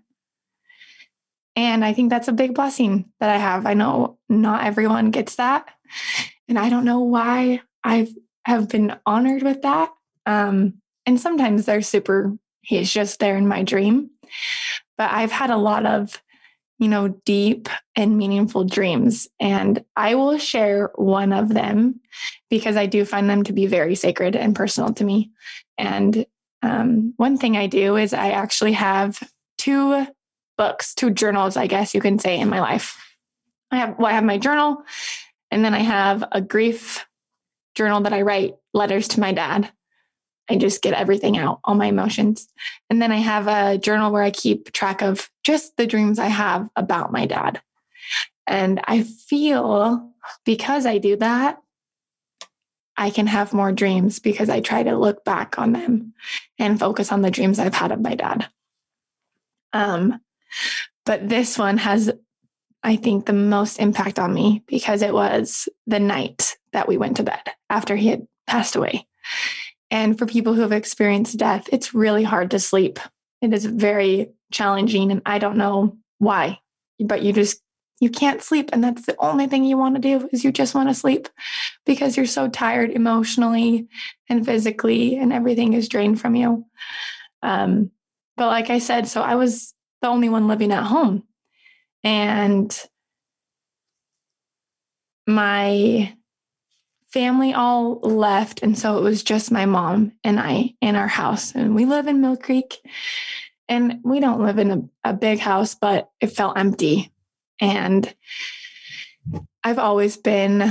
And 1.54 1.84
I 1.84 1.94
think 1.94 2.10
that's 2.10 2.28
a 2.28 2.32
big 2.32 2.54
blessing 2.54 3.06
that 3.18 3.30
I 3.30 3.38
have. 3.38 3.64
I 3.64 3.74
know 3.74 4.18
not 4.28 4.64
everyone 4.64 5.10
gets 5.10 5.36
that. 5.36 5.66
And 6.48 6.58
I 6.58 6.68
don't 6.68 6.84
know 6.84 7.00
why 7.00 7.62
I 7.82 8.08
have 8.44 8.68
been 8.68 8.98
honored 9.06 9.42
with 9.42 9.62
that. 9.62 9.90
Um, 10.26 10.82
and 11.06 11.18
sometimes 11.18 11.64
they're 11.64 11.82
super, 11.82 12.36
he's 12.60 12.92
just 12.92 13.20
there 13.20 13.36
in 13.36 13.48
my 13.48 13.62
dream. 13.62 14.10
But 14.98 15.10
I've 15.12 15.32
had 15.32 15.50
a 15.50 15.56
lot 15.56 15.86
of, 15.86 16.20
you 16.78 16.88
know, 16.88 17.08
deep 17.24 17.68
and 17.94 18.18
meaningful 18.18 18.64
dreams. 18.64 19.28
And 19.40 19.84
I 19.96 20.14
will 20.14 20.38
share 20.38 20.90
one 20.96 21.32
of 21.32 21.48
them 21.48 22.00
because 22.50 22.76
I 22.76 22.86
do 22.86 23.04
find 23.04 23.30
them 23.30 23.44
to 23.44 23.52
be 23.52 23.66
very 23.66 23.94
sacred 23.94 24.36
and 24.36 24.54
personal 24.54 24.92
to 24.94 25.04
me. 25.04 25.30
And 25.78 26.26
um, 26.62 27.14
one 27.16 27.38
thing 27.38 27.56
I 27.56 27.66
do 27.66 27.96
is 27.96 28.12
I 28.12 28.30
actually 28.30 28.72
have 28.72 29.22
two 29.58 30.06
books, 30.58 30.94
two 30.94 31.10
journals, 31.10 31.56
I 31.56 31.66
guess 31.66 31.94
you 31.94 32.00
can 32.00 32.18
say, 32.18 32.38
in 32.38 32.48
my 32.48 32.60
life. 32.60 33.02
I 33.70 33.78
have 33.78 33.98
well, 33.98 34.06
I 34.06 34.12
have 34.12 34.24
my 34.24 34.38
journal, 34.38 34.82
and 35.50 35.64
then 35.64 35.74
I 35.74 35.80
have 35.80 36.24
a 36.32 36.40
grief 36.40 37.06
journal 37.74 38.00
that 38.02 38.12
I 38.12 38.22
write 38.22 38.54
letters 38.72 39.08
to 39.08 39.20
my 39.20 39.32
dad. 39.32 39.70
I 40.48 40.56
just 40.56 40.82
get 40.82 40.94
everything 40.94 41.36
out, 41.36 41.60
all 41.64 41.74
my 41.74 41.86
emotions. 41.86 42.48
And 42.88 43.02
then 43.02 43.12
I 43.12 43.16
have 43.16 43.48
a 43.48 43.78
journal 43.78 44.12
where 44.12 44.22
I 44.22 44.30
keep 44.30 44.72
track 44.72 45.02
of 45.02 45.28
just 45.42 45.76
the 45.76 45.86
dreams 45.86 46.18
I 46.18 46.26
have 46.26 46.68
about 46.76 47.12
my 47.12 47.26
dad. 47.26 47.60
And 48.46 48.80
I 48.84 49.02
feel 49.02 50.12
because 50.44 50.86
I 50.86 50.98
do 50.98 51.16
that, 51.16 51.58
I 52.96 53.10
can 53.10 53.26
have 53.26 53.52
more 53.52 53.72
dreams 53.72 54.20
because 54.20 54.48
I 54.48 54.60
try 54.60 54.82
to 54.82 54.96
look 54.96 55.24
back 55.24 55.58
on 55.58 55.72
them 55.72 56.14
and 56.58 56.78
focus 56.78 57.12
on 57.12 57.22
the 57.22 57.30
dreams 57.30 57.58
I've 57.58 57.74
had 57.74 57.92
of 57.92 58.00
my 58.00 58.14
dad. 58.14 58.48
Um, 59.72 60.20
but 61.04 61.28
this 61.28 61.58
one 61.58 61.76
has, 61.78 62.10
I 62.82 62.96
think, 62.96 63.26
the 63.26 63.32
most 63.32 63.78
impact 63.78 64.18
on 64.18 64.32
me 64.32 64.62
because 64.66 65.02
it 65.02 65.12
was 65.12 65.68
the 65.86 66.00
night 66.00 66.56
that 66.72 66.88
we 66.88 66.96
went 66.96 67.18
to 67.18 67.22
bed 67.22 67.42
after 67.68 67.96
he 67.96 68.08
had 68.08 68.26
passed 68.46 68.76
away. 68.76 69.06
And 69.90 70.18
for 70.18 70.26
people 70.26 70.54
who 70.54 70.62
have 70.62 70.72
experienced 70.72 71.38
death, 71.38 71.68
it's 71.72 71.94
really 71.94 72.24
hard 72.24 72.50
to 72.50 72.58
sleep. 72.58 72.98
It 73.40 73.52
is 73.52 73.64
very 73.64 74.30
challenging. 74.52 75.10
And 75.12 75.22
I 75.26 75.38
don't 75.38 75.56
know 75.56 75.96
why, 76.18 76.58
but 76.98 77.22
you 77.22 77.32
just 77.32 77.60
you 78.00 78.10
can't 78.10 78.42
sleep 78.42 78.68
and 78.72 78.84
that's 78.84 79.06
the 79.06 79.16
only 79.18 79.46
thing 79.46 79.64
you 79.64 79.78
want 79.78 79.94
to 79.94 80.00
do 80.00 80.28
is 80.32 80.44
you 80.44 80.52
just 80.52 80.74
want 80.74 80.88
to 80.88 80.94
sleep 80.94 81.28
because 81.84 82.16
you're 82.16 82.26
so 82.26 82.48
tired 82.48 82.90
emotionally 82.90 83.88
and 84.28 84.44
physically 84.44 85.16
and 85.16 85.32
everything 85.32 85.72
is 85.72 85.88
drained 85.88 86.20
from 86.20 86.34
you 86.34 86.64
um, 87.42 87.90
but 88.36 88.48
like 88.48 88.70
i 88.70 88.78
said 88.78 89.08
so 89.08 89.22
i 89.22 89.34
was 89.34 89.72
the 90.02 90.08
only 90.08 90.28
one 90.28 90.46
living 90.46 90.72
at 90.72 90.84
home 90.84 91.22
and 92.04 92.78
my 95.26 96.14
family 97.16 97.54
all 97.54 97.98
left 98.00 98.62
and 98.62 98.78
so 98.78 98.98
it 98.98 99.00
was 99.00 99.22
just 99.22 99.50
my 99.50 99.64
mom 99.64 100.12
and 100.22 100.38
i 100.38 100.74
in 100.82 100.94
our 100.96 101.08
house 101.08 101.54
and 101.54 101.74
we 101.74 101.86
live 101.86 102.08
in 102.08 102.20
Millcreek 102.20 102.74
and 103.70 104.00
we 104.04 104.20
don't 104.20 104.42
live 104.42 104.58
in 104.58 104.70
a, 104.70 105.10
a 105.10 105.12
big 105.14 105.38
house 105.38 105.74
but 105.74 106.10
it 106.20 106.26
felt 106.26 106.58
empty 106.58 107.10
and 107.58 108.14
I've 109.64 109.78
always 109.78 110.18
been 110.18 110.70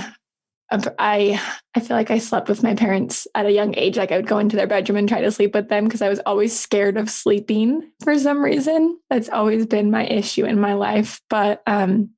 I 0.70 1.41
I 1.76 1.80
feel 1.80 1.98
like 1.98 2.12
I 2.12 2.20
slept 2.20 2.48
with 2.48 2.62
my 2.62 2.76
parents 2.76 3.28
at 3.34 3.48
a 3.48 3.52
young 3.52 3.76
age. 3.76 3.98
Like 3.98 4.12
I 4.12 4.18
would 4.18 4.28
go 4.28 4.38
into 4.38 4.56
their 4.56 4.68
bedroom 4.68 4.98
and 4.98 5.10
try 5.10 5.22
to 5.22 5.32
sleep 5.32 5.56
with 5.56 5.70
them 5.70 5.86
because 5.86 6.04
I 6.04 6.10
was 6.10 6.20
always 6.28 6.58
scared 6.58 6.98
of 6.98 7.10
sleeping 7.10 7.91
for 8.04 8.18
some 8.18 8.43
reason. 8.43 9.00
That's 9.10 9.30
always 9.30 9.66
been 9.66 9.91
my 9.91 10.06
issue 10.06 10.46
in 10.46 10.60
my 10.60 10.74
life. 10.74 11.22
But 11.30 11.62
um, 11.68 12.12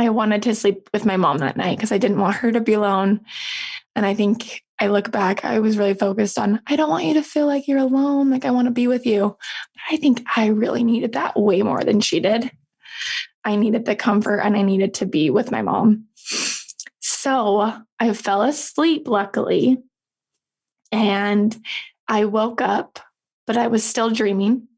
I 0.00 0.10
wanted 0.10 0.42
to 0.44 0.54
sleep 0.54 0.88
with 0.92 1.04
my 1.04 1.16
mom 1.16 1.38
that 1.38 1.56
night 1.56 1.76
because 1.76 1.92
I 1.92 1.98
didn't 1.98 2.20
want 2.20 2.36
her 2.36 2.52
to 2.52 2.60
be 2.60 2.74
alone. 2.74 3.20
And 3.94 4.06
I 4.06 4.14
think 4.14 4.62
I 4.80 4.86
look 4.86 5.10
back, 5.10 5.44
I 5.44 5.58
was 5.58 5.76
really 5.76 5.94
focused 5.94 6.38
on 6.38 6.60
I 6.66 6.76
don't 6.76 6.90
want 6.90 7.04
you 7.04 7.14
to 7.14 7.22
feel 7.22 7.46
like 7.46 7.66
you're 7.66 7.78
alone. 7.78 8.30
Like 8.30 8.44
I 8.44 8.50
want 8.50 8.66
to 8.66 8.72
be 8.72 8.86
with 8.86 9.06
you. 9.06 9.36
But 9.74 9.82
I 9.90 9.96
think 9.96 10.22
I 10.36 10.46
really 10.46 10.84
needed 10.84 11.14
that 11.14 11.38
way 11.38 11.62
more 11.62 11.82
than 11.82 12.00
she 12.00 12.20
did. 12.20 12.50
I 13.44 13.56
needed 13.56 13.84
the 13.84 13.96
comfort 13.96 14.40
and 14.40 14.56
I 14.56 14.62
needed 14.62 14.94
to 14.94 15.06
be 15.06 15.30
with 15.30 15.50
my 15.50 15.62
mom. 15.62 16.06
So 17.00 17.72
I 17.98 18.12
fell 18.12 18.42
asleep, 18.42 19.08
luckily. 19.08 19.78
And 20.92 21.56
I 22.06 22.26
woke 22.26 22.60
up, 22.60 23.00
but 23.46 23.56
I 23.56 23.66
was 23.66 23.84
still 23.84 24.10
dreaming. 24.10 24.68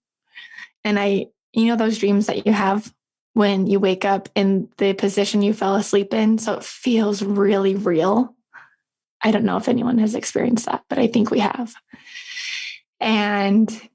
And 0.85 0.99
I, 0.99 1.27
you 1.53 1.67
know, 1.67 1.77
those 1.77 1.99
dreams 1.99 2.27
that 2.27 2.47
you 2.47 2.53
have 2.53 2.93
when 3.35 3.67
you 3.67 3.81
wake 3.81 4.05
up 4.05 4.29
in 4.35 4.69
the 4.79 4.93
position 4.93 5.43
you 5.43 5.53
fell 5.53 5.77
asleep 5.77 6.13
in. 6.13 6.39
So 6.39 6.55
it 6.55 6.65
feels 6.65 7.23
really 7.23 7.75
real. 7.75 8.35
I 9.23 9.31
don't 9.31 9.45
know 9.45 9.57
if 9.57 9.69
anyone 9.69 9.99
has 9.99 10.15
experienced 10.15 10.67
that, 10.67 10.85
but 10.89 10.99
I 10.99 11.07
think 11.07 11.31
we 11.31 11.41
have. 11.41 11.75
And 12.99 13.89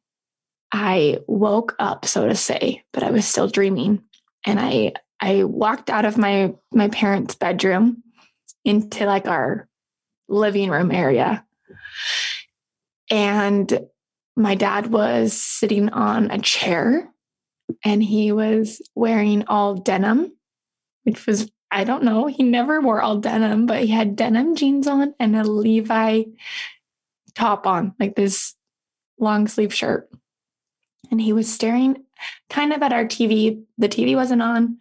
I 0.71 1.19
woke 1.27 1.75
up, 1.79 2.05
so 2.05 2.27
to 2.27 2.35
say, 2.35 2.83
but 2.91 3.03
I 3.03 3.11
was 3.11 3.25
still 3.25 3.47
dreaming 3.47 4.03
and 4.45 4.59
I 4.59 4.93
I 5.19 5.43
walked 5.43 5.89
out 5.89 6.05
of 6.05 6.17
my 6.17 6.53
my 6.71 6.89
parents' 6.89 7.35
bedroom 7.35 8.03
into 8.63 9.05
like 9.05 9.27
our 9.27 9.67
living 10.27 10.69
room 10.69 10.91
area. 10.91 11.45
And 13.09 13.87
my 14.35 14.55
dad 14.55 14.87
was 14.87 15.33
sitting 15.33 15.89
on 15.89 16.31
a 16.31 16.39
chair 16.39 17.09
and 17.83 18.03
he 18.03 18.31
was 18.31 18.81
wearing 18.95 19.45
all 19.47 19.75
denim, 19.75 20.31
which 21.03 21.25
was, 21.25 21.51
I 21.71 21.83
don't 21.83 22.03
know, 22.03 22.27
he 22.27 22.43
never 22.43 22.81
wore 22.81 23.01
all 23.01 23.17
denim, 23.17 23.65
but 23.65 23.81
he 23.81 23.87
had 23.87 24.15
denim 24.15 24.55
jeans 24.55 24.87
on 24.87 25.13
and 25.19 25.35
a 25.35 25.43
Levi 25.43 26.23
top 27.35 27.67
on, 27.67 27.93
like 27.99 28.15
this 28.15 28.55
long 29.19 29.47
sleeve 29.47 29.73
shirt. 29.73 30.09
And 31.11 31.21
he 31.21 31.33
was 31.33 31.51
staring 31.51 32.03
kind 32.49 32.73
of 32.73 32.81
at 32.81 32.93
our 32.93 33.05
TV. 33.05 33.63
The 33.77 33.89
TV 33.89 34.15
wasn't 34.15 34.41
on. 34.41 34.77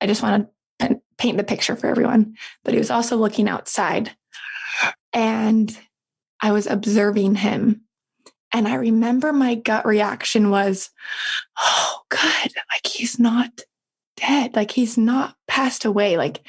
I 0.00 0.06
just 0.06 0.22
want 0.22 0.48
to 0.80 1.00
paint 1.16 1.38
the 1.38 1.44
picture 1.44 1.76
for 1.76 1.86
everyone, 1.86 2.36
but 2.64 2.74
he 2.74 2.78
was 2.78 2.90
also 2.90 3.16
looking 3.16 3.48
outside. 3.48 4.14
And 5.12 5.76
I 6.40 6.52
was 6.52 6.66
observing 6.66 7.36
him. 7.36 7.83
And 8.54 8.66
I 8.66 8.76
remember 8.76 9.32
my 9.32 9.56
gut 9.56 9.84
reaction 9.84 10.50
was, 10.50 10.90
oh, 11.58 12.00
good. 12.08 12.52
Like 12.72 12.86
he's 12.86 13.18
not 13.18 13.60
dead. 14.16 14.56
Like 14.56 14.70
he's 14.70 14.96
not 14.96 15.36
passed 15.46 15.84
away. 15.84 16.16
Like, 16.16 16.40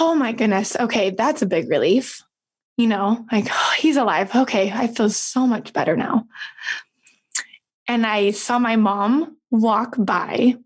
oh 0.00 0.14
my 0.14 0.32
goodness. 0.32 0.76
Okay, 0.76 1.10
that's 1.10 1.42
a 1.42 1.46
big 1.46 1.68
relief. 1.68 2.22
You 2.78 2.86
know, 2.86 3.26
like, 3.30 3.48
oh, 3.50 3.74
he's 3.78 3.96
alive. 3.96 4.34
Okay, 4.34 4.72
I 4.72 4.86
feel 4.86 5.10
so 5.10 5.46
much 5.46 5.72
better 5.72 5.96
now 5.96 6.26
and 7.86 8.06
I 8.06 8.30
saw 8.30 8.58
my 8.58 8.76
mom 8.76 9.36
walk 9.50 9.96
by. 9.98 10.56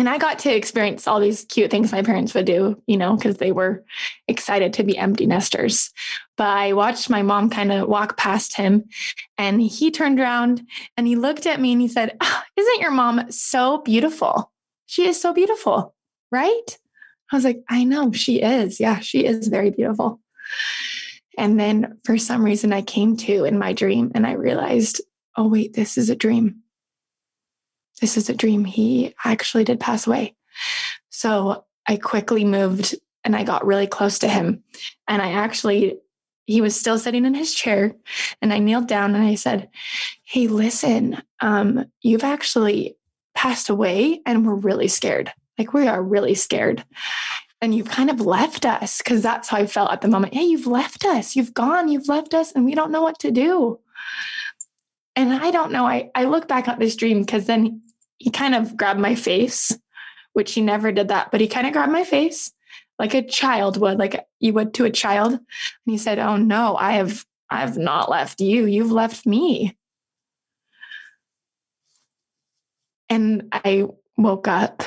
And 0.00 0.08
I 0.08 0.16
got 0.16 0.38
to 0.40 0.54
experience 0.54 1.06
all 1.06 1.20
these 1.20 1.44
cute 1.44 1.70
things 1.70 1.92
my 1.92 2.00
parents 2.00 2.32
would 2.32 2.46
do, 2.46 2.82
you 2.86 2.96
know, 2.96 3.16
because 3.16 3.36
they 3.36 3.52
were 3.52 3.84
excited 4.28 4.72
to 4.72 4.82
be 4.82 4.96
empty 4.96 5.26
nesters. 5.26 5.90
But 6.38 6.46
I 6.46 6.72
watched 6.72 7.10
my 7.10 7.20
mom 7.20 7.50
kind 7.50 7.70
of 7.70 7.86
walk 7.86 8.16
past 8.16 8.56
him 8.56 8.84
and 9.36 9.60
he 9.60 9.90
turned 9.90 10.18
around 10.18 10.66
and 10.96 11.06
he 11.06 11.16
looked 11.16 11.44
at 11.44 11.60
me 11.60 11.72
and 11.72 11.82
he 11.82 11.88
said, 11.88 12.16
oh, 12.18 12.42
Isn't 12.56 12.80
your 12.80 12.92
mom 12.92 13.30
so 13.30 13.82
beautiful? 13.82 14.50
She 14.86 15.06
is 15.06 15.20
so 15.20 15.34
beautiful, 15.34 15.94
right? 16.32 16.78
I 17.30 17.36
was 17.36 17.44
like, 17.44 17.62
I 17.68 17.84
know 17.84 18.10
she 18.10 18.40
is. 18.40 18.80
Yeah, 18.80 19.00
she 19.00 19.26
is 19.26 19.48
very 19.48 19.68
beautiful. 19.68 20.18
And 21.36 21.60
then 21.60 21.98
for 22.04 22.16
some 22.16 22.42
reason, 22.42 22.72
I 22.72 22.80
came 22.80 23.18
to 23.18 23.44
in 23.44 23.58
my 23.58 23.74
dream 23.74 24.12
and 24.14 24.26
I 24.26 24.32
realized 24.32 25.02
oh, 25.36 25.46
wait, 25.46 25.74
this 25.74 25.96
is 25.96 26.10
a 26.10 26.16
dream. 26.16 26.62
This 28.00 28.16
is 28.16 28.28
a 28.28 28.34
dream. 28.34 28.64
He 28.64 29.14
actually 29.24 29.64
did 29.64 29.80
pass 29.80 30.06
away. 30.06 30.34
So 31.10 31.64
I 31.86 31.96
quickly 31.96 32.44
moved 32.44 32.94
and 33.24 33.36
I 33.36 33.44
got 33.44 33.66
really 33.66 33.86
close 33.86 34.18
to 34.20 34.28
him. 34.28 34.62
And 35.06 35.20
I 35.20 35.32
actually, 35.32 35.98
he 36.46 36.60
was 36.60 36.78
still 36.78 36.98
sitting 36.98 37.24
in 37.24 37.34
his 37.34 37.54
chair. 37.54 37.94
And 38.40 38.52
I 38.52 38.58
kneeled 38.58 38.88
down 38.88 39.14
and 39.14 39.24
I 39.24 39.34
said, 39.34 39.68
Hey, 40.24 40.46
listen, 40.46 41.22
um, 41.40 41.86
you've 42.02 42.24
actually 42.24 42.96
passed 43.34 43.68
away 43.68 44.20
and 44.26 44.46
we're 44.46 44.54
really 44.54 44.88
scared. 44.88 45.32
Like 45.58 45.72
we 45.72 45.86
are 45.86 46.02
really 46.02 46.34
scared. 46.34 46.84
And 47.60 47.74
you've 47.74 47.90
kind 47.90 48.08
of 48.08 48.20
left 48.22 48.64
us 48.64 48.98
because 48.98 49.22
that's 49.22 49.48
how 49.48 49.58
I 49.58 49.66
felt 49.66 49.92
at 49.92 50.00
the 50.00 50.08
moment. 50.08 50.32
Hey, 50.32 50.44
you've 50.44 50.66
left 50.66 51.04
us. 51.04 51.36
You've 51.36 51.52
gone. 51.52 51.88
You've 51.88 52.08
left 52.08 52.32
us 52.32 52.52
and 52.52 52.64
we 52.64 52.74
don't 52.74 52.90
know 52.90 53.02
what 53.02 53.18
to 53.18 53.30
do. 53.30 53.78
And 55.14 55.34
I 55.34 55.50
don't 55.50 55.72
know. 55.72 55.86
I, 55.86 56.10
I 56.14 56.24
look 56.24 56.48
back 56.48 56.68
at 56.68 56.78
this 56.78 56.96
dream 56.96 57.20
because 57.20 57.44
then 57.44 57.82
he 58.20 58.30
kind 58.30 58.54
of 58.54 58.76
grabbed 58.76 59.00
my 59.00 59.16
face, 59.16 59.76
which 60.34 60.52
he 60.52 60.60
never 60.60 60.92
did 60.92 61.08
that, 61.08 61.32
but 61.32 61.40
he 61.40 61.48
kind 61.48 61.66
of 61.66 61.72
grabbed 61.72 61.90
my 61.90 62.04
face 62.04 62.52
like 63.00 63.14
a 63.14 63.22
child 63.22 63.78
would, 63.78 63.98
like 63.98 64.26
you 64.40 64.52
would 64.52 64.74
to 64.74 64.84
a 64.84 64.90
child. 64.90 65.32
And 65.32 65.42
he 65.86 65.96
said, 65.96 66.18
Oh 66.18 66.36
no, 66.36 66.76
I 66.76 66.92
have 66.92 67.24
I 67.48 67.60
have 67.60 67.78
not 67.78 68.10
left 68.10 68.40
you. 68.42 68.66
You've 68.66 68.92
left 68.92 69.26
me. 69.26 69.76
And 73.08 73.48
I 73.52 73.86
woke 74.18 74.46
up. 74.46 74.84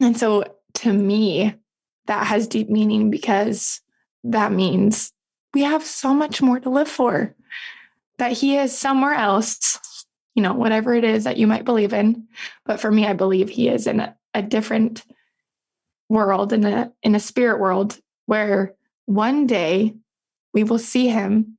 And 0.00 0.18
so 0.18 0.44
to 0.74 0.92
me, 0.92 1.54
that 2.06 2.26
has 2.26 2.48
deep 2.48 2.68
meaning 2.68 3.08
because 3.08 3.80
that 4.24 4.50
means 4.50 5.12
we 5.54 5.62
have 5.62 5.84
so 5.84 6.12
much 6.12 6.42
more 6.42 6.58
to 6.58 6.68
live 6.68 6.88
for. 6.88 7.36
That 8.18 8.32
He 8.32 8.56
is 8.56 8.76
somewhere 8.76 9.14
else, 9.14 9.78
you 10.34 10.42
know, 10.42 10.54
whatever 10.54 10.94
it 10.94 11.04
is 11.04 11.24
that 11.24 11.36
you 11.36 11.46
might 11.46 11.64
believe 11.64 11.92
in. 11.92 12.26
But 12.64 12.80
for 12.80 12.90
me, 12.90 13.06
I 13.06 13.12
believe 13.12 13.48
He 13.48 13.68
is 13.68 13.86
in 13.86 14.00
a, 14.00 14.16
a 14.34 14.42
different 14.42 15.04
world, 16.08 16.52
in 16.52 16.64
a 16.64 16.92
in 17.02 17.14
a 17.14 17.20
spirit 17.20 17.60
world 17.60 17.98
where 18.26 18.74
one 19.06 19.46
day 19.46 19.94
we 20.52 20.64
will 20.64 20.78
see 20.78 21.08
Him 21.08 21.58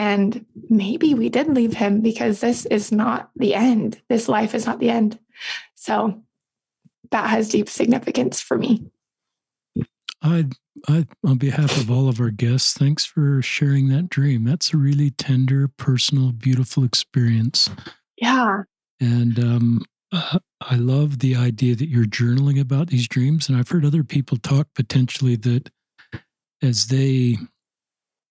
and 0.00 0.46
maybe 0.70 1.12
we 1.12 1.28
did 1.28 1.48
leave 1.48 1.74
him 1.74 2.00
because 2.00 2.40
this 2.40 2.64
is 2.64 2.90
not 2.90 3.30
the 3.36 3.54
end. 3.54 4.00
This 4.08 4.30
life 4.30 4.54
is 4.54 4.64
not 4.64 4.78
the 4.78 4.88
end. 4.88 5.18
So 5.74 6.22
that 7.10 7.28
has 7.28 7.50
deep 7.50 7.68
significance 7.68 8.40
for 8.40 8.56
me. 8.56 8.90
I, 10.22 10.46
I, 10.88 11.06
on 11.24 11.38
behalf 11.38 11.76
of 11.76 11.90
all 11.90 12.08
of 12.08 12.20
our 12.20 12.30
guests, 12.30 12.74
thanks 12.74 13.04
for 13.04 13.40
sharing 13.42 13.88
that 13.88 14.08
dream. 14.08 14.44
That's 14.44 14.74
a 14.74 14.76
really 14.76 15.10
tender, 15.10 15.68
personal, 15.68 16.32
beautiful 16.32 16.84
experience. 16.84 17.70
Yeah. 18.16 18.64
And 19.00 19.38
um, 19.38 19.84
uh, 20.12 20.38
I 20.60 20.76
love 20.76 21.20
the 21.20 21.36
idea 21.36 21.74
that 21.74 21.88
you're 21.88 22.04
journaling 22.04 22.60
about 22.60 22.88
these 22.88 23.08
dreams. 23.08 23.48
And 23.48 23.56
I've 23.56 23.68
heard 23.68 23.84
other 23.84 24.04
people 24.04 24.36
talk 24.36 24.68
potentially 24.74 25.36
that 25.36 25.70
as 26.62 26.88
they 26.88 27.38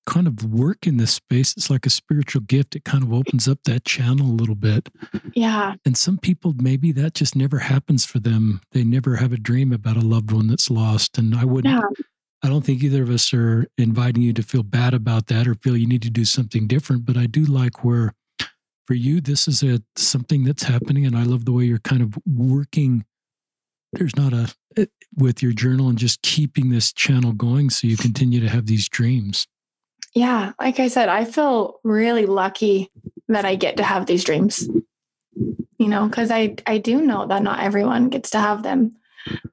kind 0.10 0.28
of 0.28 0.44
work 0.44 0.88
in 0.88 0.98
this 0.98 1.14
space, 1.14 1.56
it's 1.56 1.70
like 1.70 1.86
a 1.86 1.90
spiritual 1.90 2.42
gift. 2.42 2.76
It 2.76 2.84
kind 2.84 3.04
of 3.04 3.14
opens 3.14 3.48
up 3.48 3.60
that 3.66 3.86
channel 3.86 4.26
a 4.26 4.34
little 4.34 4.56
bit. 4.56 4.90
Yeah. 5.36 5.76
And 5.86 5.96
some 5.96 6.18
people, 6.18 6.56
maybe 6.58 6.92
that 6.94 7.14
just 7.14 7.36
never 7.36 7.60
happens 7.60 8.06
for 8.06 8.20
them. 8.20 8.62
They 8.72 8.84
never 8.84 9.18
have 9.18 9.32
a 9.32 9.38
dream 9.38 9.72
about 9.72 9.98
a 9.98 10.02
loved 10.02 10.32
one 10.32 10.48
that's 10.48 10.72
lost. 10.72 11.20
And 11.20 11.36
I 11.36 11.46
wouldn't, 11.46 11.76
yeah. 11.76 12.04
I 12.44 12.50
don't 12.50 12.66
think 12.66 12.82
either 12.82 13.04
of 13.04 13.12
us 13.12 13.32
are 13.34 13.68
inviting 13.78 14.24
you 14.24 14.34
to 14.34 14.42
feel 14.42 14.64
bad 14.64 14.96
about 14.96 15.28
that 15.28 15.48
or 15.48 15.54
feel 15.56 15.78
you 15.78 15.88
need 15.88 16.02
to 16.02 16.10
do 16.10 16.26
something 16.26 16.68
different. 16.68 17.06
But 17.06 17.16
I 17.16 17.28
do 17.28 17.44
like 17.44 17.84
where 17.84 18.14
for 18.88 18.96
you, 18.96 19.22
this 19.22 19.48
is 19.48 19.62
a 19.62 19.80
something 19.96 20.44
that's 20.44 20.64
happening. 20.64 21.06
And 21.06 21.16
I 21.16 21.24
love 21.24 21.46
the 21.46 21.52
way 21.52 21.66
you're 21.66 21.78
kind 21.78 22.02
of 22.02 22.18
working. 22.26 23.06
There's 23.94 24.16
not 24.16 24.34
a, 24.34 24.54
eh, 24.76 24.86
with 25.16 25.44
your 25.44 25.52
journal 25.52 25.88
and 25.88 25.98
just 25.98 26.24
keeping 26.24 26.70
this 26.70 26.92
channel 26.92 27.34
going 27.34 27.70
so 27.70 27.86
you 27.86 27.98
continue 27.98 28.40
to 28.40 28.50
have 28.50 28.66
these 28.66 28.90
dreams. 28.90 29.46
Yeah, 30.16 30.54
like 30.60 30.80
I 30.80 30.88
said, 30.88 31.10
I 31.10 31.26
feel 31.26 31.80
really 31.84 32.26
lucky 32.26 32.92
that 33.28 33.46
I 33.46 33.56
get 33.56 33.78
to 33.78 33.84
have 33.84 34.06
these 34.06 34.24
dreams. 34.24 34.68
You 35.78 35.88
know, 35.88 36.08
because 36.08 36.32
I 36.32 36.56
I 36.66 36.78
do 36.78 37.02
know 37.02 37.28
that 37.28 37.44
not 37.44 37.62
everyone 37.62 38.10
gets 38.10 38.32
to 38.32 38.40
have 38.40 38.64
them, 38.64 38.96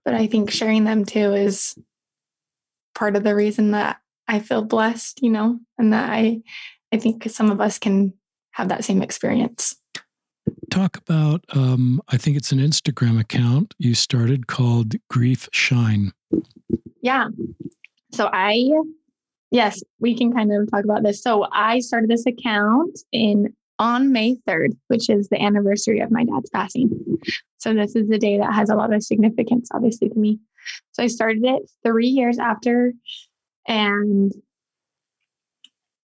but 0.04 0.14
I 0.14 0.26
think 0.26 0.50
sharing 0.50 0.84
them 0.84 1.04
too 1.04 1.34
is 1.34 1.78
part 2.94 3.16
of 3.16 3.22
the 3.22 3.34
reason 3.34 3.72
that 3.72 4.00
I 4.26 4.40
feel 4.40 4.62
blessed. 4.62 5.22
You 5.22 5.30
know, 5.30 5.60
and 5.78 5.92
that 5.92 6.10
I 6.10 6.42
I 6.92 6.98
think 6.98 7.28
some 7.28 7.50
of 7.50 7.60
us 7.60 7.78
can 7.78 8.14
have 8.52 8.68
that 8.70 8.84
same 8.84 9.02
experience. 9.02 9.76
Talk 10.70 10.96
about 10.96 11.44
um, 11.54 12.02
I 12.08 12.16
think 12.16 12.36
it's 12.36 12.52
an 12.52 12.58
Instagram 12.58 13.20
account 13.20 13.74
you 13.78 13.94
started 13.94 14.46
called 14.46 14.94
Grief 15.08 15.48
Shine. 15.52 16.12
Yeah. 17.02 17.28
So 18.12 18.30
I 18.32 18.70
Yes, 19.50 19.82
we 20.00 20.16
can 20.16 20.32
kind 20.32 20.52
of 20.52 20.70
talk 20.70 20.84
about 20.84 21.02
this. 21.02 21.22
So 21.22 21.46
I 21.52 21.80
started 21.80 22.10
this 22.10 22.26
account 22.26 22.98
in 23.12 23.54
on 23.78 24.10
May 24.12 24.36
3rd, 24.48 24.76
which 24.88 25.10
is 25.10 25.28
the 25.28 25.40
anniversary 25.40 26.00
of 26.00 26.10
my 26.10 26.24
dad's 26.24 26.50
passing. 26.50 27.18
So 27.58 27.74
this 27.74 27.94
is 27.94 28.08
a 28.10 28.18
day 28.18 28.38
that 28.38 28.54
has 28.54 28.70
a 28.70 28.74
lot 28.74 28.92
of 28.92 29.02
significance, 29.02 29.68
obviously, 29.72 30.08
to 30.08 30.18
me. 30.18 30.38
So 30.92 31.02
I 31.02 31.08
started 31.08 31.44
it 31.44 31.70
three 31.84 32.08
years 32.08 32.38
after. 32.38 32.92
And 33.68 34.32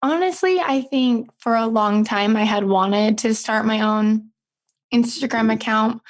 honestly, 0.02 0.60
I 0.60 0.82
think 0.82 1.30
for 1.40 1.56
a 1.56 1.68
long 1.68 2.04
time 2.04 2.36
I 2.36 2.44
had 2.44 2.66
wanted 2.66 3.18
to 3.20 3.34
start 3.34 3.66
my 3.66 3.82
own 3.82 4.30
Instagram 4.94 5.42
mm-hmm. 5.42 5.52
account, 5.52 6.02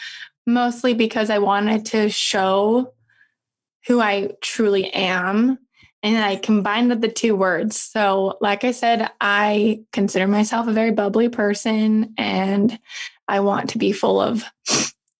mostly 0.45 0.93
because 0.93 1.29
I 1.29 1.39
wanted 1.39 1.85
to 1.87 2.09
show 2.09 2.93
who 3.87 4.01
I 4.01 4.31
truly 4.41 4.91
am 4.93 5.59
and 6.13 6.23
I 6.23 6.35
combined 6.35 6.91
the 6.91 7.07
two 7.07 7.35
words. 7.35 7.79
So, 7.79 8.37
like 8.39 8.63
I 8.63 8.71
said, 8.71 9.09
I 9.19 9.81
consider 9.91 10.27
myself 10.27 10.67
a 10.67 10.71
very 10.71 10.91
bubbly 10.91 11.29
person 11.29 12.13
and 12.15 12.77
I 13.27 13.39
want 13.39 13.71
to 13.71 13.79
be 13.79 13.91
full 13.91 14.21
of 14.21 14.43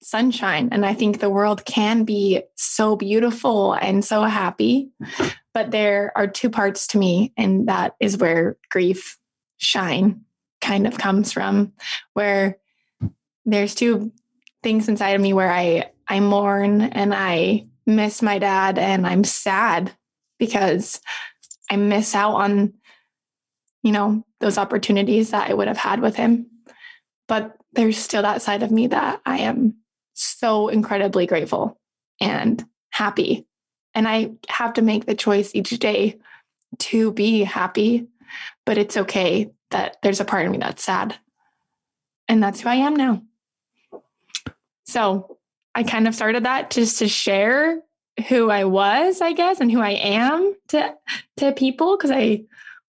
sunshine. 0.03 0.69
And 0.71 0.85
I 0.85 0.93
think 0.93 1.19
the 1.19 1.29
world 1.29 1.65
can 1.65 2.03
be 2.03 2.43
so 2.55 2.95
beautiful 2.95 3.73
and 3.73 4.05
so 4.05 4.23
happy. 4.23 4.91
But 5.55 5.71
there 5.71 6.11
are 6.15 6.27
two 6.27 6.51
parts 6.51 6.85
to 6.87 6.99
me, 6.99 7.33
and 7.35 7.67
that 7.67 7.95
is 7.99 8.17
where 8.17 8.57
grief 8.69 9.17
shine 9.57 10.21
kind 10.61 10.85
of 10.85 10.99
comes 10.99 11.31
from, 11.31 11.73
where 12.13 12.59
there's 13.45 13.73
two 13.73 14.11
things 14.61 14.87
inside 14.87 15.11
of 15.11 15.21
me 15.21 15.33
where 15.33 15.51
I 15.51 15.89
I 16.07 16.19
mourn 16.19 16.81
and 16.81 17.11
I 17.15 17.65
miss 17.87 18.21
my 18.21 18.37
dad 18.37 18.77
and 18.77 19.07
I'm 19.07 19.23
sad 19.23 19.91
because 20.45 21.01
I 21.69 21.75
miss 21.75 22.15
out 22.15 22.35
on, 22.35 22.73
you 23.83 23.91
know, 23.91 24.25
those 24.39 24.57
opportunities 24.57 25.31
that 25.31 25.49
I 25.49 25.53
would 25.53 25.67
have 25.67 25.77
had 25.77 25.99
with 25.99 26.15
him. 26.15 26.47
But 27.27 27.55
there's 27.73 27.97
still 27.97 28.21
that 28.21 28.41
side 28.41 28.63
of 28.63 28.71
me 28.71 28.87
that 28.87 29.21
I 29.25 29.39
am 29.39 29.75
so 30.13 30.69
incredibly 30.69 31.25
grateful 31.25 31.79
and 32.21 32.63
happy. 32.91 33.45
And 33.93 34.07
I 34.07 34.31
have 34.49 34.73
to 34.73 34.81
make 34.81 35.05
the 35.05 35.15
choice 35.15 35.53
each 35.53 35.71
day 35.79 36.19
to 36.79 37.11
be 37.11 37.43
happy, 37.43 38.07
but 38.65 38.77
it's 38.77 38.97
okay 38.97 39.51
that 39.71 39.97
there's 40.01 40.19
a 40.19 40.25
part 40.25 40.45
of 40.45 40.51
me 40.51 40.57
that's 40.57 40.83
sad. 40.83 41.15
And 42.27 42.41
that's 42.41 42.61
who 42.61 42.69
I 42.69 42.75
am 42.75 42.95
now. 42.95 43.21
So 44.85 45.37
I 45.73 45.83
kind 45.83 46.07
of 46.07 46.15
started 46.15 46.45
that 46.45 46.71
just 46.71 46.99
to 46.99 47.07
share 47.07 47.81
who 48.27 48.49
I 48.49 48.63
was, 48.63 49.21
I 49.21 49.33
guess, 49.33 49.59
and 49.59 49.71
who 49.71 49.81
I 49.81 49.91
am 49.91 50.55
to 50.69 50.95
to 51.37 51.51
people 51.51 51.97
because 51.97 52.11
I 52.11 52.43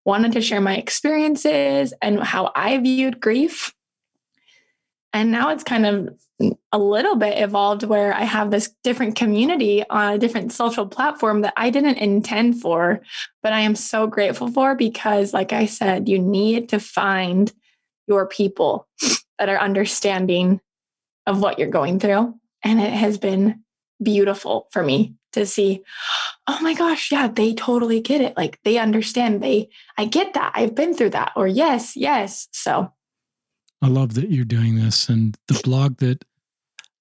wanted 0.04 0.32
to 0.32 0.40
share 0.40 0.60
my 0.60 0.76
experiences 0.76 1.92
and 2.00 2.20
how 2.20 2.52
I 2.54 2.78
viewed 2.78 3.20
grief. 3.20 3.74
And 5.12 5.32
now 5.32 5.50
it's 5.50 5.64
kind 5.64 5.86
of 5.86 6.08
a 6.70 6.78
little 6.78 7.16
bit 7.16 7.42
evolved 7.42 7.82
where 7.82 8.12
I 8.12 8.24
have 8.24 8.50
this 8.50 8.74
different 8.84 9.16
community 9.16 9.82
on 9.88 10.12
a 10.12 10.18
different 10.18 10.52
social 10.52 10.86
platform 10.86 11.40
that 11.40 11.54
I 11.56 11.70
didn't 11.70 11.96
intend 11.96 12.60
for, 12.60 13.00
but 13.42 13.52
I 13.52 13.60
am 13.60 13.74
so 13.74 14.06
grateful 14.06 14.48
for 14.48 14.74
because, 14.74 15.32
like 15.32 15.52
I 15.52 15.66
said, 15.66 16.08
you 16.08 16.18
need 16.18 16.68
to 16.68 16.78
find 16.78 17.50
your 18.06 18.26
people 18.26 18.86
that 19.38 19.48
are 19.48 19.58
understanding 19.58 20.60
of 21.26 21.40
what 21.40 21.58
you're 21.58 21.68
going 21.68 21.98
through. 21.98 22.34
And 22.62 22.80
it 22.80 22.92
has 22.92 23.18
been 23.18 23.64
beautiful 24.02 24.68
for 24.70 24.82
me 24.82 25.14
to 25.32 25.46
see. 25.46 25.82
Oh 26.46 26.58
my 26.62 26.74
gosh 26.74 27.12
yeah 27.12 27.28
they 27.28 27.54
totally 27.54 28.00
get 28.00 28.20
it. 28.20 28.36
Like 28.36 28.58
they 28.64 28.78
understand. 28.78 29.42
They 29.42 29.68
i 29.96 30.04
get 30.04 30.34
that. 30.34 30.52
I've 30.54 30.74
been 30.74 30.94
through 30.94 31.10
that. 31.10 31.32
Or 31.36 31.46
yes 31.46 31.96
yes. 31.96 32.48
So 32.52 32.92
i 33.82 33.88
love 33.88 34.14
that 34.14 34.30
you're 34.30 34.44
doing 34.44 34.76
this. 34.76 35.08
And 35.08 35.36
the 35.48 35.60
blog 35.62 35.98
that 35.98 36.24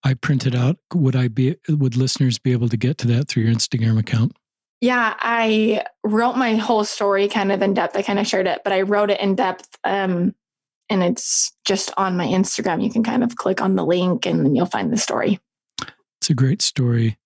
i 0.03 0.13
printed 0.13 0.55
out 0.55 0.77
would 0.93 1.15
i 1.15 1.27
be 1.27 1.55
would 1.67 1.95
listeners 1.95 2.37
be 2.37 2.51
able 2.51 2.69
to 2.69 2.77
get 2.77 2.97
to 2.99 3.07
that 3.07 3.27
through 3.27 3.43
your 3.43 3.53
instagram 3.53 3.99
account? 3.99 4.35
Yeah 4.81 5.15
i 5.19 5.83
wrote 6.03 6.35
my 6.35 6.55
whole 6.55 6.83
story 6.83 7.27
kind 7.27 7.51
of 7.51 7.61
in 7.61 7.73
depth. 7.73 7.95
I 7.95 8.01
kind 8.01 8.19
of 8.19 8.27
shared 8.27 8.47
it 8.47 8.61
but 8.63 8.73
i 8.73 8.81
wrote 8.81 9.09
it 9.09 9.21
in 9.21 9.35
depth 9.35 9.77
um 9.83 10.35
and 10.89 11.01
it's 11.01 11.51
just 11.65 11.91
on 11.97 12.15
my 12.15 12.27
instagram. 12.27 12.83
You 12.83 12.91
can 12.91 13.03
kind 13.03 13.23
of 13.23 13.35
click 13.37 13.61
on 13.61 13.75
the 13.75 13.85
link 13.85 14.25
and 14.25 14.45
then 14.45 14.55
you'll 14.55 14.67
find 14.67 14.93
the 14.93 14.97
story 14.97 15.39
it's 16.25 16.31
a 16.31 16.33
great 16.33 16.63
story. 16.63 17.19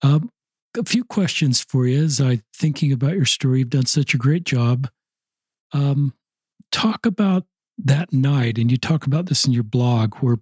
Um, 0.00 0.30
a 0.78 0.82
few 0.82 1.04
questions 1.04 1.60
for 1.60 1.86
you 1.86 2.02
as 2.02 2.22
I 2.22 2.40
thinking 2.56 2.90
about 2.90 3.12
your 3.12 3.26
story. 3.26 3.58
You've 3.58 3.68
done 3.68 3.84
such 3.84 4.14
a 4.14 4.18
great 4.18 4.44
job. 4.44 4.88
Um, 5.74 6.14
talk 6.72 7.04
about 7.04 7.44
that 7.76 8.14
night, 8.14 8.56
and 8.56 8.70
you 8.70 8.78
talk 8.78 9.06
about 9.06 9.26
this 9.26 9.44
in 9.44 9.52
your 9.52 9.62
blog, 9.62 10.14
where 10.16 10.38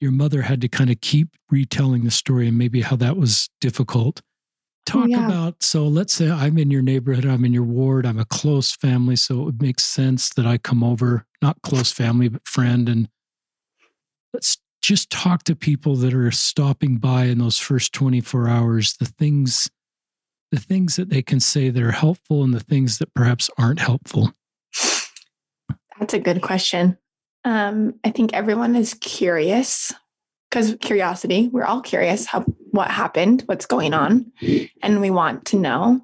your 0.00 0.12
mother 0.12 0.40
had 0.40 0.62
to 0.62 0.68
kind 0.68 0.88
of 0.88 1.02
keep 1.02 1.28
retelling 1.50 2.04
the 2.04 2.10
story, 2.10 2.48
and 2.48 2.56
maybe 2.56 2.80
how 2.80 2.96
that 2.96 3.18
was 3.18 3.50
difficult. 3.60 4.22
Talk 4.86 5.08
yeah. 5.10 5.26
about 5.26 5.62
so. 5.62 5.86
Let's 5.86 6.14
say 6.14 6.30
I'm 6.30 6.56
in 6.56 6.70
your 6.70 6.80
neighborhood, 6.80 7.26
I'm 7.26 7.44
in 7.44 7.52
your 7.52 7.64
ward, 7.64 8.06
I'm 8.06 8.18
a 8.18 8.24
close 8.24 8.72
family, 8.72 9.16
so 9.16 9.42
it 9.42 9.44
would 9.44 9.60
make 9.60 9.78
sense 9.78 10.30
that 10.30 10.46
I 10.46 10.56
come 10.56 10.82
over, 10.82 11.26
not 11.42 11.60
close 11.60 11.92
family, 11.92 12.28
but 12.28 12.48
friend, 12.48 12.88
and 12.88 13.10
let's 14.32 14.56
just 14.82 15.10
talk 15.10 15.44
to 15.44 15.56
people 15.56 15.96
that 15.96 16.14
are 16.14 16.30
stopping 16.30 16.96
by 16.96 17.24
in 17.24 17.38
those 17.38 17.58
first 17.58 17.92
24 17.92 18.48
hours 18.48 18.94
the 18.98 19.06
things 19.06 19.68
the 20.50 20.60
things 20.60 20.96
that 20.96 21.10
they 21.10 21.20
can 21.20 21.40
say 21.40 21.68
that 21.68 21.82
are 21.82 21.92
helpful 21.92 22.42
and 22.42 22.54
the 22.54 22.60
things 22.60 22.98
that 22.98 23.12
perhaps 23.14 23.50
aren't 23.58 23.80
helpful 23.80 24.32
that's 25.98 26.14
a 26.14 26.18
good 26.18 26.42
question 26.42 26.96
Um, 27.44 27.94
I 28.04 28.10
think 28.10 28.34
everyone 28.34 28.76
is 28.76 28.94
curious 28.94 29.92
because 30.50 30.76
curiosity, 30.80 31.48
we're 31.48 31.64
all 31.64 31.80
curious 31.82 32.26
how 32.26 32.40
what 32.70 32.90
happened, 32.90 33.42
what's 33.46 33.66
going 33.66 33.94
on, 33.94 34.32
and 34.82 35.00
we 35.00 35.10
want 35.10 35.46
to 35.46 35.56
know. 35.56 36.00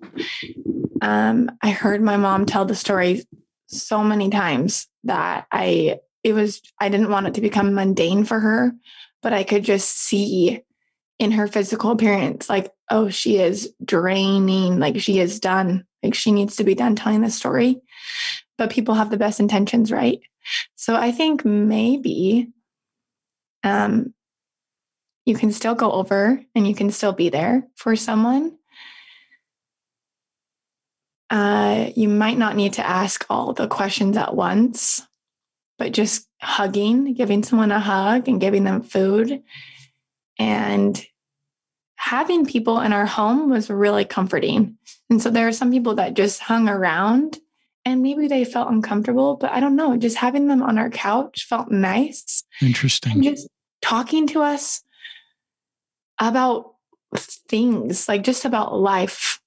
Um, 1.01 1.51
I 1.63 1.71
heard 1.71 2.03
my 2.03 2.17
mom 2.17 2.47
tell 2.47 2.65
the 2.65 2.75
story 2.75 3.25
so 3.67 4.05
many 4.05 4.31
times 4.31 4.87
that 5.05 5.47
I 5.51 5.99
it 6.25 6.33
was 6.33 6.63
I 6.81 6.89
didn't 6.89 7.11
want 7.11 7.29
it 7.29 7.35
to 7.35 7.41
become 7.41 7.75
mundane 7.75 8.25
for 8.25 8.41
her, 8.41 8.73
but 9.23 9.33
I 9.33 9.45
could 9.45 9.63
just 9.63 9.91
see 9.91 10.63
in 11.21 11.31
her 11.33 11.47
physical 11.47 11.93
appearance 11.93 12.49
like 12.49 12.73
oh 12.91 13.09
she 13.09 13.39
is 13.39 13.73
draining 13.85 14.81
like 14.81 15.01
she 15.01 15.21
is 15.21 15.39
done 15.39 15.87
like 16.03 16.13
she 16.13 16.33
needs 16.33 16.57
to 16.57 16.65
be 16.65 16.75
done 16.75 16.97
telling 16.97 17.21
the 17.21 17.31
story. 17.31 17.81
But 18.59 18.71
people 18.71 18.95
have 18.95 19.11
the 19.11 19.17
best 19.17 19.39
intentions 19.39 19.93
right? 19.93 20.21
So 20.75 20.97
i 20.97 21.13
think 21.13 21.45
maybe 21.45 22.49
um 23.63 24.13
you 25.27 25.35
can 25.35 25.53
still 25.53 25.75
go 25.75 25.91
over 25.93 26.43
and 26.55 26.67
you 26.69 26.75
can 26.75 26.91
still 26.91 27.13
be 27.13 27.31
there 27.31 27.67
for 27.77 27.97
someone. 27.97 28.59
Uh, 31.31 31.91
you 31.97 32.09
might 32.09 32.37
not 32.37 32.57
need 32.57 32.75
to 32.75 32.87
ask 32.87 33.25
all 33.31 33.55
the 33.55 33.67
questions 33.67 34.17
at 34.17 34.37
once, 34.37 35.03
but 35.79 35.93
just 35.93 36.29
hugging, 36.41 37.15
giving 37.15 37.43
someone 37.43 37.73
a 37.73 37.81
hug 37.81 38.29
and 38.29 38.41
giving 38.41 38.65
them 38.65 38.83
food. 38.83 39.43
And 40.39 41.05
having 41.97 42.47
people 42.47 42.81
in 42.81 42.93
our 42.93 43.07
home 43.07 43.51
was 43.51 43.71
really 43.71 44.05
comforting. 44.05 44.77
And 45.11 45.23
so 45.23 45.31
there 45.31 45.49
are 45.49 45.53
some 45.53 45.71
people 45.71 45.95
that 45.95 46.15
just 46.15 46.41
hung 46.41 46.69
around 46.69 47.39
and 47.85 48.03
maybe 48.03 48.29
they 48.29 48.45
felt 48.45 48.71
uncomfortable, 48.71 49.37
but 49.37 49.51
I 49.53 49.61
don't 49.61 49.77
know, 49.77 49.97
just 49.97 50.17
having 50.17 50.47
them 50.49 50.63
on 50.63 50.79
our 50.79 50.91
couch 50.91 51.47
felt 51.47 51.71
nice. 51.71 52.45
Interesting. 52.63 53.13
And 53.13 53.23
just 53.23 53.49
talking 53.83 54.27
to 54.29 54.43
us 54.43 54.83
about 56.19 56.75
things, 57.49 58.09
like 58.09 58.25
just 58.25 58.45
about 58.45 58.75
life 58.75 59.41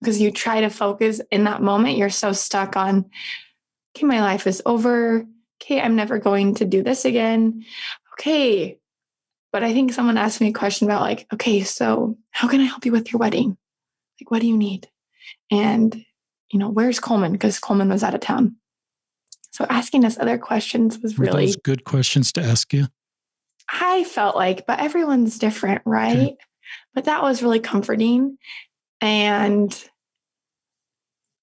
because 0.00 0.20
you 0.20 0.30
try 0.30 0.60
to 0.60 0.68
focus 0.68 1.20
in 1.30 1.44
that 1.44 1.62
moment. 1.62 1.96
You're 1.96 2.10
so 2.10 2.32
stuck 2.32 2.76
on, 2.76 3.10
okay, 3.98 4.06
my 4.06 4.20
life 4.20 4.46
is 4.46 4.62
over. 4.64 5.26
Okay, 5.60 5.80
I'm 5.80 5.96
never 5.96 6.18
going 6.18 6.54
to 6.56 6.64
do 6.64 6.82
this 6.82 7.04
again. 7.04 7.64
Okay. 8.14 8.78
But 9.52 9.64
I 9.64 9.72
think 9.72 9.92
someone 9.92 10.18
asked 10.18 10.40
me 10.40 10.48
a 10.48 10.52
question 10.52 10.86
about, 10.86 11.00
like, 11.00 11.26
okay, 11.32 11.62
so 11.62 12.16
how 12.30 12.48
can 12.48 12.60
I 12.60 12.64
help 12.64 12.84
you 12.86 12.92
with 12.92 13.12
your 13.12 13.18
wedding? 13.18 13.56
Like, 14.20 14.30
what 14.30 14.40
do 14.40 14.46
you 14.46 14.56
need? 14.56 14.88
And, 15.50 16.04
you 16.52 16.58
know, 16.58 16.68
where's 16.68 17.00
Coleman? 17.00 17.32
Because 17.32 17.58
Coleman 17.58 17.88
was 17.88 18.04
out 18.04 18.14
of 18.14 18.20
town. 18.20 18.56
So 19.50 19.66
asking 19.68 20.04
us 20.04 20.18
other 20.18 20.38
questions 20.38 20.98
was 21.00 21.18
Were 21.18 21.24
really 21.26 21.46
those 21.46 21.56
good 21.56 21.84
questions 21.84 22.30
to 22.32 22.42
ask 22.42 22.72
you. 22.72 22.86
I 23.70 24.04
felt 24.04 24.36
like, 24.36 24.66
but 24.66 24.78
everyone's 24.78 25.38
different, 25.38 25.82
right? 25.84 26.16
Okay. 26.16 26.36
But 26.94 27.04
that 27.04 27.22
was 27.22 27.42
really 27.42 27.60
comforting. 27.60 28.38
And 29.00 29.72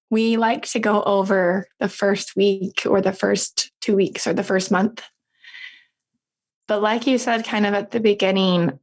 we 0.10 0.38
like 0.38 0.66
to 0.68 0.80
go 0.80 1.02
over 1.04 1.68
the 1.80 1.90
first 1.90 2.36
week 2.36 2.84
or 2.86 3.02
the 3.02 3.14
first 3.14 3.72
two 3.82 3.96
weeks 3.96 4.28
or 4.28 4.34
the 4.34 4.44
first 4.44 4.72
month. 4.72 5.04
But 6.68 6.82
like 6.82 7.08
you 7.08 7.18
said, 7.18 7.46
kind 7.46 7.66
of 7.66 7.74
at 7.74 7.92
the 7.92 8.00
beginning, 8.00 8.80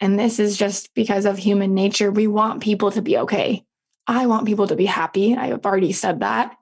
and 0.00 0.18
this 0.18 0.38
is 0.38 0.56
just 0.56 0.92
because 0.94 1.24
of 1.24 1.38
human 1.38 1.74
nature, 1.74 2.10
we 2.10 2.26
want 2.26 2.62
people 2.62 2.90
to 2.92 3.02
be 3.02 3.18
okay. 3.18 3.64
I 4.06 4.26
want 4.26 4.46
people 4.46 4.68
to 4.68 4.76
be 4.76 4.86
happy. 4.86 5.34
I 5.34 5.48
have 5.48 5.66
already 5.66 5.92
said 5.92 6.20
that. 6.20 6.56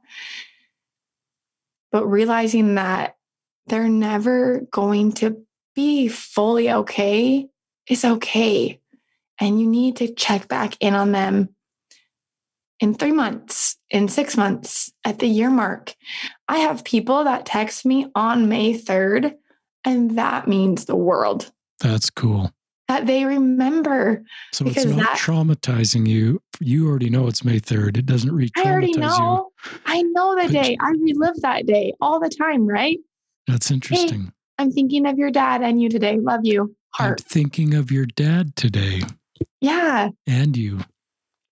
But 1.92 2.06
realizing 2.06 2.76
that 2.76 3.16
they're 3.66 3.88
never 3.88 4.60
going 4.70 5.12
to 5.12 5.44
be 5.74 6.08
fully 6.08 6.70
okay 6.70 7.48
is 7.88 8.04
okay 8.04 8.80
and 9.40 9.60
you 9.60 9.66
need 9.66 9.96
to 9.96 10.14
check 10.14 10.48
back 10.48 10.76
in 10.80 10.94
on 10.94 11.12
them 11.12 11.53
in 12.84 12.92
three 12.92 13.12
months, 13.12 13.78
in 13.88 14.08
six 14.08 14.36
months, 14.36 14.92
at 15.04 15.18
the 15.18 15.26
year 15.26 15.48
mark. 15.48 15.94
I 16.48 16.58
have 16.58 16.84
people 16.84 17.24
that 17.24 17.46
text 17.46 17.86
me 17.86 18.08
on 18.14 18.46
May 18.50 18.78
3rd, 18.78 19.36
and 19.86 20.18
that 20.18 20.46
means 20.46 20.84
the 20.84 20.94
world. 20.94 21.50
That's 21.80 22.10
cool. 22.10 22.52
That 22.88 23.06
they 23.06 23.24
remember. 23.24 24.22
So 24.52 24.66
it's 24.66 24.84
not 24.84 24.98
that, 24.98 25.18
traumatizing 25.18 26.06
you. 26.06 26.42
You 26.60 26.86
already 26.86 27.08
know 27.08 27.26
it's 27.26 27.42
May 27.42 27.58
3rd. 27.58 27.96
It 27.96 28.04
doesn't 28.04 28.30
re 28.30 28.50
I 28.54 28.64
already 28.64 28.92
know. 28.92 29.50
You. 29.64 29.80
I 29.86 30.02
know 30.02 30.36
the 30.36 30.52
day. 30.52 30.76
I 30.78 30.90
relive 30.90 31.40
that 31.40 31.64
day 31.64 31.94
all 32.02 32.20
the 32.20 32.28
time, 32.28 32.66
right? 32.66 32.98
That's 33.46 33.70
interesting. 33.70 34.24
Hey, 34.24 34.30
I'm 34.58 34.70
thinking 34.70 35.06
of 35.06 35.16
your 35.16 35.30
dad 35.30 35.62
and 35.62 35.80
you 35.80 35.88
today. 35.88 36.18
Love 36.18 36.40
you. 36.42 36.76
Heart. 36.90 37.22
I'm 37.22 37.24
thinking 37.24 37.72
of 37.72 37.90
your 37.90 38.04
dad 38.04 38.56
today. 38.56 39.00
Yeah. 39.62 40.10
And 40.26 40.54
you. 40.54 40.80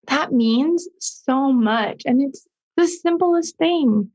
That 0.09 0.33
means 0.33 0.89
so 0.99 1.53
much. 1.53 2.03
And 2.05 2.23
it's 2.23 2.47
the 2.77 2.87
simplest 2.87 3.57
thing 3.57 4.11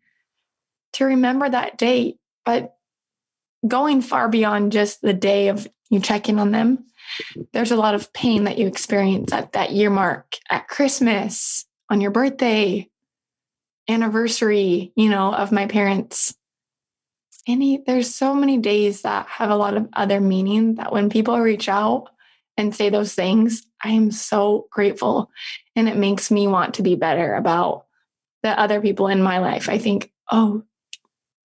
to 0.94 1.06
remember 1.06 1.50
that 1.50 1.78
date. 1.78 2.18
But 2.46 2.76
going 3.68 4.02
far 4.02 4.30
beyond 4.30 4.72
just 4.72 5.02
the 5.02 5.14
day 5.14 5.50
of 5.50 5.68
you 5.90 6.00
checking 6.00 6.40
on 6.40 6.52
them, 6.52 6.86
there's 7.54 7.72
a 7.72 7.78
lot 7.78 7.96
of 7.96 8.12
pain 8.14 8.44
that 8.46 8.58
you 8.58 8.68
experience 8.68 9.32
at 9.32 9.54
that 9.54 9.72
year 9.72 9.90
mark, 9.90 10.36
at 10.50 10.68
Christmas, 10.68 11.66
on 11.90 12.02
your 12.02 12.12
birthday, 12.12 12.90
anniversary, 13.90 14.92
you 14.96 15.10
know, 15.10 15.34
of 15.34 15.52
my 15.52 15.68
parents. 15.68 16.36
Any, 17.48 17.82
there's 17.86 18.14
so 18.14 18.34
many 18.34 18.58
days 18.58 19.04
that 19.04 19.26
have 19.28 19.50
a 19.50 19.56
lot 19.56 19.78
of 19.78 19.88
other 19.94 20.20
meaning 20.20 20.76
that 20.76 20.92
when 20.92 21.10
people 21.10 21.40
reach 21.40 21.70
out, 21.70 22.10
and 22.58 22.76
say 22.76 22.90
those 22.90 23.14
things, 23.14 23.67
I 23.84 23.90
am 23.90 24.12
so 24.12 24.68
grateful. 24.72 25.32
And 25.76 25.88
it 25.88 25.98
makes 25.98 26.32
me 26.32 26.48
want 26.48 26.76
to 26.76 26.84
be 26.84 26.96
better 26.96 27.36
about 27.36 27.86
the 28.44 28.60
other 28.60 28.82
people 28.82 29.08
in 29.08 29.22
my 29.22 29.40
life. 29.40 29.70
I 29.70 29.78
think, 29.78 30.12
oh, 30.32 30.64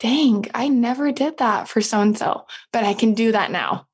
dang, 0.00 0.46
I 0.54 0.68
never 0.68 1.12
did 1.12 1.38
that 1.38 1.68
for 1.68 1.80
so 1.80 2.00
and 2.00 2.16
so, 2.16 2.46
but 2.72 2.84
I 2.84 2.94
can 2.94 3.14
do 3.14 3.32
that 3.32 3.50
now. 3.50 3.86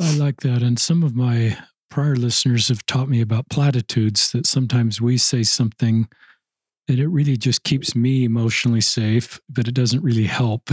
I 0.00 0.16
like 0.16 0.40
that. 0.40 0.62
And 0.62 0.78
some 0.78 1.02
of 1.02 1.16
my 1.16 1.56
prior 1.90 2.16
listeners 2.16 2.68
have 2.68 2.84
taught 2.86 3.08
me 3.08 3.20
about 3.20 3.48
platitudes 3.48 4.30
that 4.32 4.46
sometimes 4.46 5.00
we 5.00 5.16
say 5.16 5.42
something 5.42 6.08
and 6.88 7.00
it 7.00 7.08
really 7.08 7.36
just 7.36 7.64
keeps 7.64 7.96
me 7.96 8.24
emotionally 8.24 8.80
safe, 8.80 9.40
but 9.48 9.66
it 9.66 9.74
doesn't 9.74 10.02
really 10.02 10.24
help. 10.24 10.70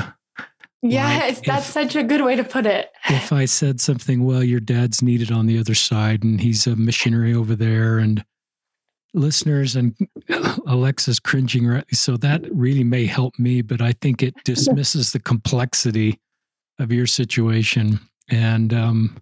Yes, 0.83 1.37
like 1.37 1.45
that's 1.45 1.67
if, 1.67 1.73
such 1.73 1.95
a 1.95 2.03
good 2.03 2.23
way 2.23 2.35
to 2.35 2.43
put 2.43 2.65
it. 2.65 2.91
if 3.09 3.31
I 3.31 3.45
said 3.45 3.79
something, 3.79 4.25
well, 4.25 4.43
your 4.43 4.59
dad's 4.59 5.01
needed 5.01 5.31
on 5.31 5.45
the 5.45 5.57
other 5.57 5.75
side 5.75 6.23
and 6.23 6.41
he's 6.41 6.67
a 6.67 6.75
missionary 6.75 7.33
over 7.33 7.55
there, 7.55 7.99
and 7.99 8.23
listeners 9.13 9.75
and 9.75 9.95
Alexa's 10.67 11.19
cringing, 11.19 11.67
right? 11.67 11.85
So 11.95 12.17
that 12.17 12.43
really 12.51 12.83
may 12.83 13.05
help 13.05 13.37
me, 13.39 13.61
but 13.61 13.81
I 13.81 13.93
think 13.93 14.21
it 14.21 14.35
dismisses 14.43 15.11
the 15.11 15.19
complexity 15.19 16.19
of 16.79 16.91
your 16.91 17.07
situation. 17.07 17.99
And 18.29 18.73
um, 18.73 19.21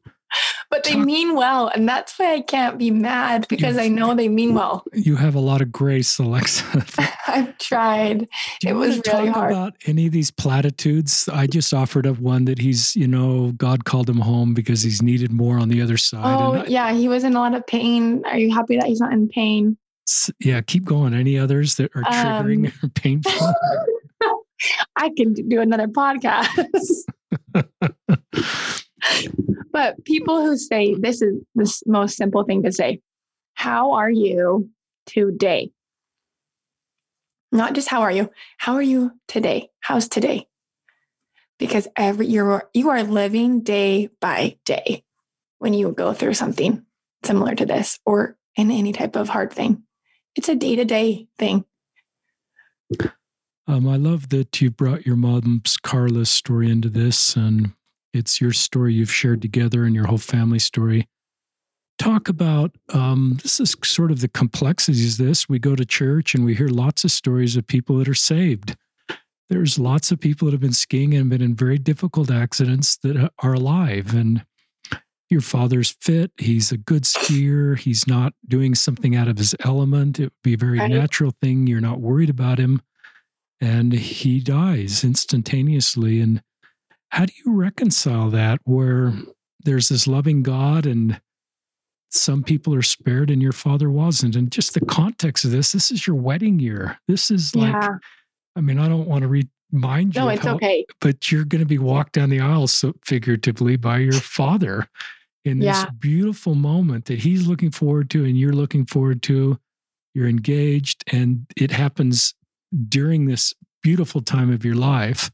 but 0.70 0.84
they 0.84 0.94
Talk, 0.94 1.06
mean 1.06 1.36
well. 1.36 1.68
And 1.68 1.88
that's 1.88 2.18
why 2.18 2.34
I 2.34 2.42
can't 2.42 2.78
be 2.78 2.92
mad 2.92 3.46
because 3.50 3.78
I 3.78 3.88
know 3.88 4.16
they 4.16 4.30
mean 4.30 4.54
well. 4.54 4.84
You 4.94 5.16
have 5.18 5.36
a 5.36 5.40
lot 5.40 5.62
of 5.62 5.72
grace, 5.72 6.18
Alexa. 6.18 6.86
I've 7.28 7.58
tried. 7.58 8.28
Do 8.62 8.70
it 8.70 8.74
was 8.74 8.90
really 8.90 9.02
talk 9.02 9.28
hard. 9.36 9.52
about 9.52 9.74
any 9.86 10.08
of 10.08 10.14
these 10.14 10.32
platitudes? 10.32 11.30
I 11.30 11.48
just 11.48 11.74
offered 11.74 12.08
up 12.08 12.20
one 12.20 12.46
that 12.46 12.60
he's, 12.60 12.96
you 12.96 13.08
know, 13.08 13.52
God 13.54 13.86
called 13.86 14.10
him 14.10 14.20
home 14.20 14.54
because 14.54 14.82
he's 14.82 15.02
needed 15.02 15.32
more 15.32 15.58
on 15.58 15.70
the 15.70 15.82
other 15.82 15.98
side. 15.98 16.42
Oh, 16.42 16.54
I, 16.54 16.66
yeah. 16.66 16.94
He 16.94 17.08
was 17.08 17.24
in 17.24 17.36
a 17.36 17.40
lot 17.40 17.54
of 17.54 17.66
pain. 17.68 18.24
Are 18.26 18.38
you 18.38 18.54
happy 18.54 18.78
that 18.78 18.88
he's 18.88 19.00
not 19.00 19.14
in 19.14 19.28
pain? 19.28 19.78
Yeah. 20.40 20.62
Keep 20.62 20.86
going. 20.86 21.14
Any 21.14 21.38
others 21.38 21.76
that 21.76 21.92
are 21.96 22.04
triggering 22.04 22.68
um, 22.68 22.74
or 22.84 22.90
painful? 22.96 23.32
I 24.96 25.10
can 25.18 25.34
do 25.34 25.60
another 25.60 25.88
podcast. 25.88 26.48
But 29.72 30.04
people 30.06 30.46
who 30.46 30.58
say 30.58 30.96
this 30.96 31.22
is 31.22 31.42
the 31.56 31.82
most 31.86 32.18
simple 32.18 32.44
thing 32.44 32.64
to 32.64 32.72
say 32.72 33.02
how 33.54 33.94
are 33.94 34.10
you 34.10 34.70
today? 35.06 35.72
Not 37.52 37.74
just 37.74 37.90
how 37.90 38.02
are 38.02 38.12
you 38.12 38.30
how 38.58 38.76
are 38.76 38.82
you 38.82 39.12
today? 39.28 39.70
How's 39.80 40.08
today? 40.08 40.48
Because 41.60 41.88
every 41.96 42.28
you're 42.28 42.70
you 42.74 42.90
are 42.90 43.04
living 43.04 43.62
day 43.62 44.10
by 44.20 44.58
day 44.66 45.04
when 45.60 45.74
you 45.74 45.92
go 45.92 46.14
through 46.14 46.34
something 46.34 46.86
similar 47.24 47.54
to 47.56 47.66
this 47.66 48.00
or 48.06 48.38
in 48.56 48.72
any 48.72 48.94
type 48.94 49.16
of 49.16 49.30
hard 49.30 49.54
thing. 49.54 49.84
It's 50.36 50.50
a 50.50 50.56
day-to-day 50.56 51.28
thing. 51.38 51.66
Um, 53.68 53.88
I 53.88 53.96
love 53.96 54.30
that 54.30 54.62
you 54.62 54.72
brought 54.72 55.06
your 55.06 55.16
mom's 55.16 55.78
Carla 55.78 56.26
story 56.26 56.72
into 56.72 56.90
this, 56.90 57.36
and 57.36 57.74
it's 58.14 58.42
your 58.42 58.52
story 58.52 58.94
you've 58.94 59.12
shared 59.12 59.42
together 59.42 59.86
and 59.86 59.96
your 59.96 60.08
whole 60.08 60.18
family 60.18 60.60
story. 60.60 61.08
Talk 61.98 62.30
about 62.30 62.72
um, 62.94 63.38
this 63.44 63.60
is 63.60 63.76
sort 63.84 64.12
of 64.12 64.22
the 64.22 64.28
complexities 64.28 65.20
of 65.20 65.26
this. 65.26 65.48
We 65.48 65.60
go 65.60 65.76
to 65.76 65.86
church 65.86 66.34
and 66.34 66.44
we 66.44 66.56
hear 66.56 66.68
lots 66.68 67.04
of 67.04 67.12
stories 67.12 67.56
of 67.56 67.68
people 67.68 67.98
that 67.98 68.10
are 68.10 68.14
saved. 68.14 68.76
there's 69.50 69.78
lots 69.78 70.12
of 70.12 70.20
people 70.20 70.46
that 70.46 70.54
have 70.54 70.62
been 70.62 70.74
skiing 70.74 71.14
and 71.14 71.30
been 71.30 71.42
in 71.42 71.56
very 71.56 71.78
difficult 71.78 72.32
accidents 72.32 72.98
that 72.98 73.32
are 73.40 73.54
alive. 73.54 74.14
And 74.16 74.44
your 75.32 75.42
father's 75.42 75.96
fit. 76.02 76.32
He's 76.38 76.72
a 76.72 76.78
good 76.78 77.04
skier. 77.04 77.80
He's 77.80 78.06
not 78.06 78.34
doing 78.48 78.76
something 78.76 79.16
out 79.16 79.30
of 79.30 79.38
his 79.38 79.56
element. 79.62 80.20
It 80.20 80.24
would 80.24 80.44
be 80.44 80.54
a 80.54 80.58
very 80.58 80.78
right. 80.78 80.92
natural 80.92 81.32
thing. 81.42 81.68
You're 81.68 81.80
not 81.80 82.02
worried 82.02 82.30
about 82.30 82.60
him. 82.60 82.82
And 83.62 83.94
he 83.94 84.42
dies 84.42 85.04
instantaneously. 85.06 86.20
And 86.20 86.44
how 87.12 87.26
do 87.26 87.34
you 87.46 87.54
reconcile 87.54 88.30
that 88.30 88.60
where 88.64 89.14
there's 89.64 89.90
this 89.90 90.08
loving 90.08 90.44
God 90.44 90.86
and 90.86 91.20
some 92.10 92.44
people 92.44 92.74
are 92.74 92.82
spared 92.82 93.30
and 93.30 93.42
your 93.42 93.52
father 93.52 93.90
wasn't? 93.90 94.36
And 94.36 94.52
just 94.52 94.74
the 94.74 94.86
context 94.86 95.46
of 95.46 95.52
this, 95.52 95.74
this 95.74 95.92
is 95.92 96.08
your 96.08 96.16
wedding 96.16 96.60
year. 96.60 96.98
This 97.08 97.30
is 97.30 97.56
like, 97.56 97.74
yeah. 97.74 97.98
I 98.56 98.62
mean, 98.62 98.80
I 98.80 98.88
don't 98.88 99.08
want 99.08 99.24
to 99.24 99.28
remind 99.72 100.16
you. 100.16 100.22
No, 100.22 100.30
it's 100.30 100.44
how, 100.44 100.56
okay. 100.56 100.86
But 101.00 101.32
you're 101.32 101.46
going 101.46 101.60
to 101.60 101.66
be 101.66 101.78
walked 101.78 102.14
down 102.14 102.30
the 102.30 102.40
aisle, 102.40 102.68
so 102.68 102.94
figuratively, 103.06 103.76
by 103.76 104.00
your 104.00 104.14
father 104.22 104.88
in 105.44 105.60
this 105.60 105.84
yeah. 105.84 105.90
beautiful 106.00 106.56
moment 106.56 107.06
that 107.06 107.20
he's 107.20 107.48
looking 107.48 107.72
forward 107.72 108.10
to 108.12 108.24
and 108.24 108.38
you're 108.38 108.54
looking 108.54 108.86
forward 108.86 109.22
to. 109.24 109.60
You're 110.14 110.28
engaged, 110.28 111.06
and 111.14 111.46
it 111.56 111.72
happens 111.72 112.34
during 112.90 113.26
this 113.26 113.54
beautiful 113.82 114.22
time 114.22 114.52
of 114.52 114.66
your 114.66 114.76
life. 114.76 115.32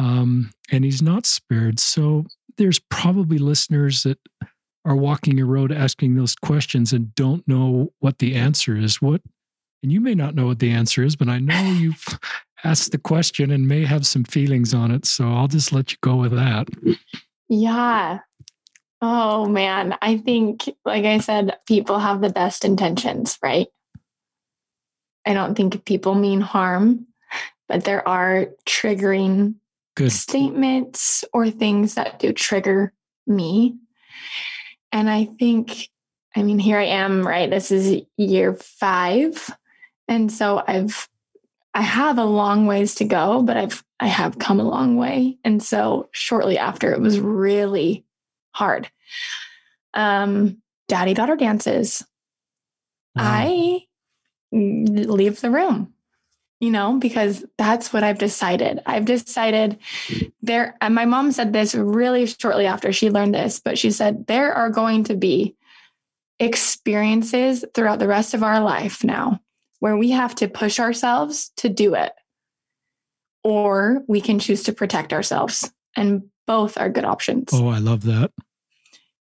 Um, 0.00 0.50
and 0.72 0.82
he's 0.82 1.02
not 1.02 1.26
spared. 1.26 1.78
So 1.78 2.24
there's 2.56 2.78
probably 2.78 3.36
listeners 3.36 4.02
that 4.04 4.18
are 4.86 4.96
walking 4.96 5.38
a 5.38 5.44
road 5.44 5.72
asking 5.72 6.14
those 6.14 6.34
questions 6.34 6.94
and 6.94 7.14
don't 7.14 7.46
know 7.46 7.92
what 7.98 8.18
the 8.18 8.34
answer 8.34 8.74
is. 8.76 9.02
What, 9.02 9.20
and 9.82 9.92
you 9.92 10.00
may 10.00 10.14
not 10.14 10.34
know 10.34 10.46
what 10.46 10.58
the 10.58 10.70
answer 10.70 11.02
is, 11.02 11.16
but 11.16 11.28
I 11.28 11.38
know 11.38 11.60
you've 11.78 12.18
asked 12.64 12.92
the 12.92 12.98
question 12.98 13.50
and 13.50 13.68
may 13.68 13.84
have 13.84 14.06
some 14.06 14.24
feelings 14.24 14.72
on 14.72 14.90
it. 14.90 15.04
So 15.04 15.28
I'll 15.28 15.48
just 15.48 15.70
let 15.70 15.92
you 15.92 15.98
go 16.02 16.16
with 16.16 16.32
that. 16.32 16.68
Yeah. 17.50 18.20
Oh 19.02 19.46
man, 19.46 19.98
I 20.00 20.16
think, 20.16 20.68
like 20.86 21.04
I 21.04 21.18
said, 21.18 21.58
people 21.66 21.98
have 21.98 22.22
the 22.22 22.30
best 22.30 22.64
intentions, 22.64 23.38
right? 23.42 23.66
I 25.26 25.34
don't 25.34 25.54
think 25.54 25.84
people 25.84 26.14
mean 26.14 26.40
harm, 26.40 27.06
but 27.68 27.84
there 27.84 28.06
are 28.08 28.48
triggering 28.66 29.56
Good. 29.96 30.12
statements 30.12 31.24
or 31.32 31.50
things 31.50 31.94
that 31.94 32.18
do 32.18 32.32
trigger 32.32 32.92
me. 33.26 33.76
And 34.92 35.10
I 35.10 35.26
think, 35.38 35.88
I 36.34 36.42
mean, 36.42 36.58
here 36.58 36.78
I 36.78 36.86
am, 36.86 37.26
right? 37.26 37.50
This 37.50 37.70
is 37.70 38.02
year 38.16 38.54
five. 38.54 39.50
And 40.08 40.32
so 40.32 40.62
I've, 40.66 41.08
I 41.74 41.82
have 41.82 42.18
a 42.18 42.24
long 42.24 42.66
ways 42.66 42.96
to 42.96 43.04
go, 43.04 43.42
but 43.42 43.56
I've, 43.56 43.84
I 44.00 44.06
have 44.08 44.38
come 44.38 44.58
a 44.58 44.68
long 44.68 44.96
way. 44.96 45.38
And 45.44 45.62
so 45.62 46.08
shortly 46.12 46.58
after, 46.58 46.92
it 46.92 47.00
was 47.00 47.20
really 47.20 48.04
hard. 48.52 48.90
Um, 49.94 50.62
daddy 50.88 51.14
daughter 51.14 51.36
dances. 51.36 52.04
Wow. 53.14 53.22
I 53.24 53.80
leave 54.52 55.40
the 55.40 55.50
room, 55.50 55.94
you 56.60 56.70
know, 56.70 56.98
because 56.98 57.44
that's 57.58 57.92
what 57.92 58.04
I've 58.04 58.18
decided. 58.18 58.80
I've 58.86 59.06
decided 59.06 59.78
there, 60.42 60.76
and 60.80 60.94
my 60.94 61.06
mom 61.06 61.32
said 61.32 61.52
this 61.52 61.74
really 61.74 62.26
shortly 62.26 62.66
after 62.66 62.92
she 62.92 63.10
learned 63.10 63.34
this, 63.34 63.58
but 63.58 63.78
she 63.78 63.90
said, 63.90 64.26
there 64.26 64.52
are 64.52 64.70
going 64.70 65.04
to 65.04 65.16
be 65.16 65.56
experiences 66.38 67.64
throughout 67.74 67.98
the 67.98 68.08
rest 68.08 68.34
of 68.34 68.42
our 68.42 68.60
life 68.60 69.02
now 69.02 69.40
where 69.80 69.96
we 69.96 70.10
have 70.10 70.34
to 70.36 70.48
push 70.48 70.78
ourselves 70.78 71.50
to 71.56 71.68
do 71.68 71.94
it, 71.94 72.12
or 73.42 74.02
we 74.06 74.20
can 74.20 74.38
choose 74.38 74.62
to 74.64 74.72
protect 74.72 75.12
ourselves. 75.12 75.72
And 75.96 76.24
both 76.46 76.76
are 76.78 76.90
good 76.90 77.04
options. 77.04 77.50
Oh, 77.52 77.68
I 77.68 77.78
love 77.78 78.02
that. 78.04 78.32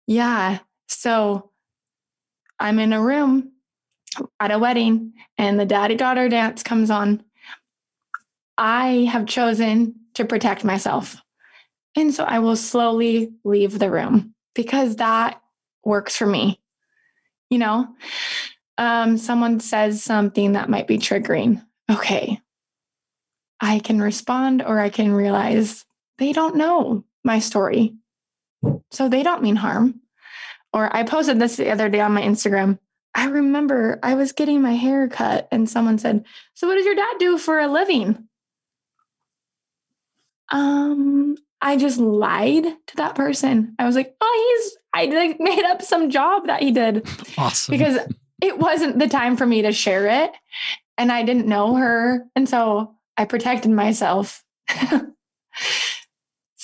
Yeah. 0.07 0.59
So 0.88 1.51
I'm 2.59 2.79
in 2.79 2.93
a 2.93 3.01
room 3.01 3.51
at 4.39 4.51
a 4.51 4.57
wedding 4.57 5.13
and 5.38 5.59
the 5.59 5.65
daddy 5.65 5.95
daughter 5.95 6.29
dance 6.29 6.63
comes 6.63 6.89
on. 6.89 7.23
I 8.57 9.07
have 9.11 9.25
chosen 9.25 9.95
to 10.15 10.25
protect 10.25 10.63
myself. 10.63 11.17
And 11.95 12.13
so 12.13 12.23
I 12.23 12.39
will 12.39 12.55
slowly 12.55 13.31
leave 13.43 13.77
the 13.77 13.91
room 13.91 14.33
because 14.55 14.97
that 14.97 15.41
works 15.83 16.15
for 16.15 16.25
me. 16.25 16.59
You 17.49 17.59
know, 17.59 17.87
um, 18.77 19.17
someone 19.17 19.59
says 19.59 20.03
something 20.03 20.53
that 20.53 20.69
might 20.69 20.87
be 20.87 20.97
triggering. 20.97 21.63
Okay. 21.89 22.39
I 23.59 23.79
can 23.79 24.01
respond 24.01 24.61
or 24.61 24.79
I 24.79 24.89
can 24.89 25.13
realize 25.13 25.85
they 26.17 26.33
don't 26.33 26.55
know 26.55 27.03
my 27.23 27.39
story. 27.39 27.95
So 28.91 29.09
they 29.09 29.23
don't 29.23 29.43
mean 29.43 29.55
harm. 29.55 30.01
Or 30.73 30.95
I 30.95 31.03
posted 31.03 31.39
this 31.39 31.55
the 31.55 31.71
other 31.71 31.89
day 31.89 32.01
on 32.01 32.13
my 32.13 32.21
Instagram. 32.21 32.79
I 33.15 33.27
remember 33.27 33.99
I 34.03 34.13
was 34.13 34.31
getting 34.31 34.61
my 34.61 34.73
hair 34.73 35.07
cut 35.07 35.47
and 35.51 35.69
someone 35.69 35.97
said, 35.97 36.25
So 36.53 36.67
what 36.67 36.75
does 36.75 36.85
your 36.85 36.95
dad 36.95 37.15
do 37.17 37.37
for 37.37 37.59
a 37.59 37.67
living? 37.67 38.27
Um, 40.49 41.35
I 41.61 41.77
just 41.77 41.99
lied 41.99 42.63
to 42.63 42.95
that 42.97 43.15
person. 43.15 43.75
I 43.79 43.85
was 43.85 43.95
like, 43.95 44.15
oh, 44.21 44.59
he's 44.59 44.77
I 44.93 45.05
like 45.05 45.37
made 45.39 45.63
up 45.65 45.81
some 45.81 46.09
job 46.09 46.47
that 46.47 46.61
he 46.61 46.71
did. 46.71 47.07
Awesome. 47.37 47.71
Because 47.71 47.99
it 48.41 48.57
wasn't 48.57 48.97
the 48.97 49.07
time 49.07 49.37
for 49.37 49.45
me 49.45 49.61
to 49.61 49.71
share 49.71 50.07
it. 50.07 50.31
And 50.97 51.11
I 51.11 51.23
didn't 51.23 51.47
know 51.47 51.75
her. 51.75 52.25
And 52.35 52.49
so 52.49 52.95
I 53.15 53.25
protected 53.25 53.71
myself. 53.71 54.43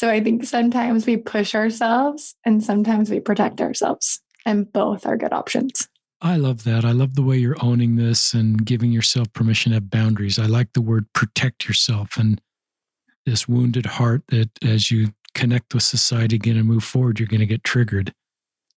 So 0.03 0.09
I 0.09 0.21
think 0.21 0.43
sometimes 0.43 1.05
we 1.05 1.15
push 1.15 1.55
ourselves 1.55 2.35
and 2.45 2.61
sometimes 2.61 3.09
we 3.09 3.21
protect 3.21 3.61
ourselves, 3.61 4.19
and 4.45 4.69
both 4.73 5.05
are 5.05 5.15
good 5.15 5.31
options. 5.31 5.87
I 6.19 6.35
love 6.35 6.65
that. 6.65 6.83
I 6.83 6.91
love 6.91 7.15
the 7.15 7.21
way 7.21 7.37
you're 7.37 7.63
owning 7.63 7.95
this 7.95 8.33
and 8.33 8.65
giving 8.65 8.91
yourself 8.91 9.31
permission 9.31 9.71
to 9.71 9.75
have 9.75 9.89
boundaries. 9.89 10.37
I 10.37 10.47
like 10.47 10.73
the 10.73 10.81
word 10.81 11.05
protect 11.13 11.67
yourself 11.67 12.17
and 12.17 12.41
this 13.25 13.47
wounded 13.47 13.85
heart 13.85 14.23
that 14.29 14.49
as 14.63 14.91
you 14.91 15.13
connect 15.33 15.73
with 15.73 15.83
society 15.83 16.35
again 16.35 16.57
and 16.57 16.67
move 16.67 16.83
forward, 16.83 17.19
you're 17.19 17.27
going 17.27 17.39
to 17.39 17.45
get 17.45 17.63
triggered. 17.63 18.13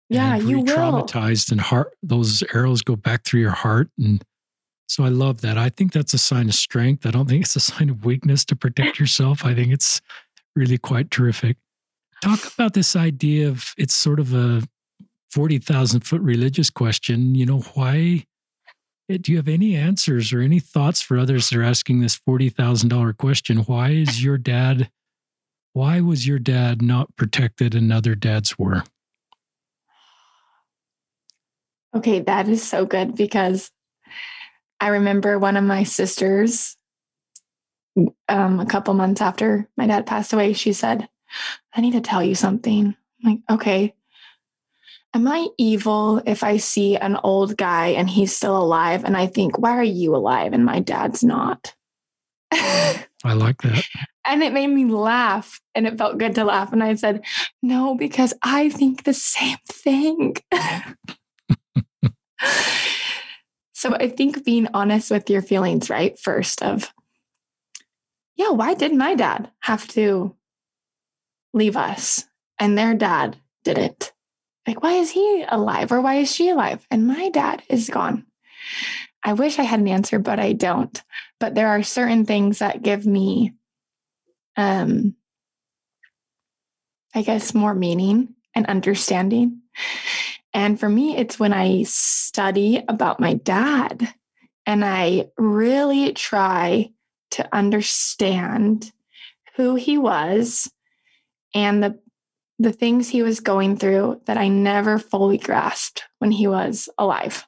Yeah, 0.08 0.36
you 0.36 0.60
will. 0.60 0.66
Traumatized 0.66 1.50
and 1.50 1.60
heart, 1.60 1.92
those 2.02 2.42
arrows 2.54 2.82
go 2.82 2.96
back 2.96 3.24
through 3.24 3.40
your 3.40 3.50
heart. 3.50 3.90
And 3.98 4.22
so 4.88 5.04
I 5.04 5.08
love 5.08 5.40
that. 5.40 5.58
I 5.58 5.68
think 5.68 5.92
that's 5.92 6.14
a 6.14 6.18
sign 6.18 6.48
of 6.48 6.54
strength. 6.54 7.04
I 7.06 7.10
don't 7.10 7.28
think 7.28 7.42
it's 7.42 7.56
a 7.56 7.60
sign 7.60 7.90
of 7.90 8.04
weakness 8.04 8.44
to 8.46 8.56
protect 8.56 9.00
yourself. 9.00 9.44
I 9.44 9.54
think 9.54 9.72
it's 9.72 10.00
really 10.54 10.78
quite 10.78 11.10
terrific. 11.10 11.56
Talk 12.22 12.54
about 12.54 12.74
this 12.74 12.94
idea 12.94 13.48
of 13.48 13.74
it's 13.76 13.94
sort 13.94 14.20
of 14.20 14.32
a 14.32 14.62
40,000 15.30 16.00
foot 16.00 16.20
religious 16.20 16.70
question. 16.70 17.34
You 17.34 17.46
know, 17.46 17.58
why? 17.74 18.24
Do 19.08 19.30
you 19.30 19.36
have 19.36 19.48
any 19.48 19.76
answers 19.76 20.32
or 20.32 20.40
any 20.40 20.58
thoughts 20.58 21.00
for 21.00 21.16
others 21.16 21.48
that 21.48 21.58
are 21.58 21.62
asking 21.62 22.00
this 22.00 22.18
$40,000 22.18 23.16
question? 23.16 23.58
Why 23.58 23.90
is 23.90 24.24
your 24.24 24.38
dad, 24.38 24.90
why 25.72 26.00
was 26.00 26.26
your 26.26 26.38
dad 26.38 26.82
not 26.82 27.14
protected 27.16 27.74
and 27.74 27.92
other 27.92 28.14
dads 28.14 28.58
were? 28.58 28.82
Okay, 31.94 32.20
that 32.20 32.48
is 32.48 32.62
so 32.62 32.84
good 32.84 33.14
because 33.14 33.70
I 34.80 34.88
remember 34.88 35.38
one 35.38 35.56
of 35.56 35.64
my 35.64 35.84
sisters 35.84 36.76
um, 38.28 38.60
a 38.60 38.66
couple 38.66 38.94
months 38.94 39.20
after 39.20 39.68
my 39.76 39.86
dad 39.86 40.06
passed 40.06 40.32
away, 40.32 40.52
she 40.52 40.72
said, 40.72 41.08
I 41.74 41.80
need 41.80 41.92
to 41.92 42.00
tell 42.00 42.22
you 42.22 42.34
something. 42.34 42.94
I'm 43.24 43.30
like, 43.30 43.40
okay. 43.50 43.94
Am 45.16 45.26
I 45.26 45.48
evil 45.56 46.20
if 46.26 46.44
I 46.44 46.58
see 46.58 46.94
an 46.94 47.16
old 47.24 47.56
guy 47.56 47.86
and 47.86 48.10
he's 48.10 48.36
still 48.36 48.54
alive 48.54 49.02
and 49.02 49.16
I 49.16 49.26
think, 49.26 49.58
why 49.58 49.70
are 49.70 49.82
you 49.82 50.14
alive 50.14 50.52
and 50.52 50.62
my 50.62 50.78
dad's 50.78 51.24
not? 51.24 51.74
I 52.52 53.06
like 53.24 53.62
that. 53.62 53.82
And 54.26 54.42
it 54.42 54.52
made 54.52 54.66
me 54.66 54.84
laugh 54.84 55.58
and 55.74 55.86
it 55.86 55.96
felt 55.96 56.18
good 56.18 56.34
to 56.34 56.44
laugh. 56.44 56.70
And 56.72 56.82
I 56.82 56.96
said, 56.96 57.24
no, 57.62 57.94
because 57.94 58.34
I 58.42 58.68
think 58.68 59.04
the 59.04 59.14
same 59.14 59.56
thing. 59.66 60.34
so 63.72 63.94
I 63.94 64.08
think 64.08 64.44
being 64.44 64.66
honest 64.74 65.10
with 65.12 65.30
your 65.30 65.42
feelings, 65.42 65.88
right? 65.88 66.18
First, 66.18 66.60
of 66.60 66.92
yeah, 68.34 68.50
why 68.50 68.74
did 68.74 68.92
my 68.92 69.14
dad 69.14 69.50
have 69.60 69.86
to 69.90 70.34
leave 71.54 71.76
us 71.76 72.26
and 72.58 72.76
their 72.76 72.92
dad 72.92 73.36
didn't? 73.64 74.12
Like, 74.66 74.82
why 74.82 74.94
is 74.94 75.10
he 75.10 75.44
alive 75.48 75.92
or 75.92 76.00
why 76.00 76.16
is 76.16 76.34
she 76.34 76.48
alive 76.48 76.86
and 76.90 77.06
my 77.06 77.28
dad 77.28 77.62
is 77.68 77.88
gone? 77.88 78.26
I 79.22 79.32
wish 79.32 79.58
I 79.58 79.62
had 79.62 79.80
an 79.80 79.88
answer, 79.88 80.18
but 80.18 80.38
I 80.38 80.52
don't. 80.52 81.02
But 81.40 81.54
there 81.54 81.68
are 81.68 81.82
certain 81.82 82.24
things 82.24 82.58
that 82.58 82.82
give 82.82 83.06
me, 83.06 83.54
um, 84.56 85.14
I 87.14 87.22
guess, 87.22 87.54
more 87.54 87.74
meaning 87.74 88.34
and 88.54 88.66
understanding. 88.66 89.62
And 90.54 90.80
for 90.80 90.88
me, 90.88 91.16
it's 91.16 91.38
when 91.38 91.52
I 91.52 91.82
study 91.82 92.82
about 92.88 93.20
my 93.20 93.34
dad 93.34 94.08
and 94.64 94.84
I 94.84 95.28
really 95.36 96.12
try 96.12 96.90
to 97.32 97.48
understand 97.54 98.92
who 99.56 99.74
he 99.74 99.98
was 99.98 100.70
and 101.54 101.82
the 101.82 101.98
the 102.58 102.72
things 102.72 103.08
he 103.08 103.22
was 103.22 103.40
going 103.40 103.76
through 103.76 104.20
that 104.26 104.38
I 104.38 104.48
never 104.48 104.98
fully 104.98 105.38
grasped 105.38 106.04
when 106.18 106.30
he 106.30 106.46
was 106.46 106.88
alive. 106.98 107.46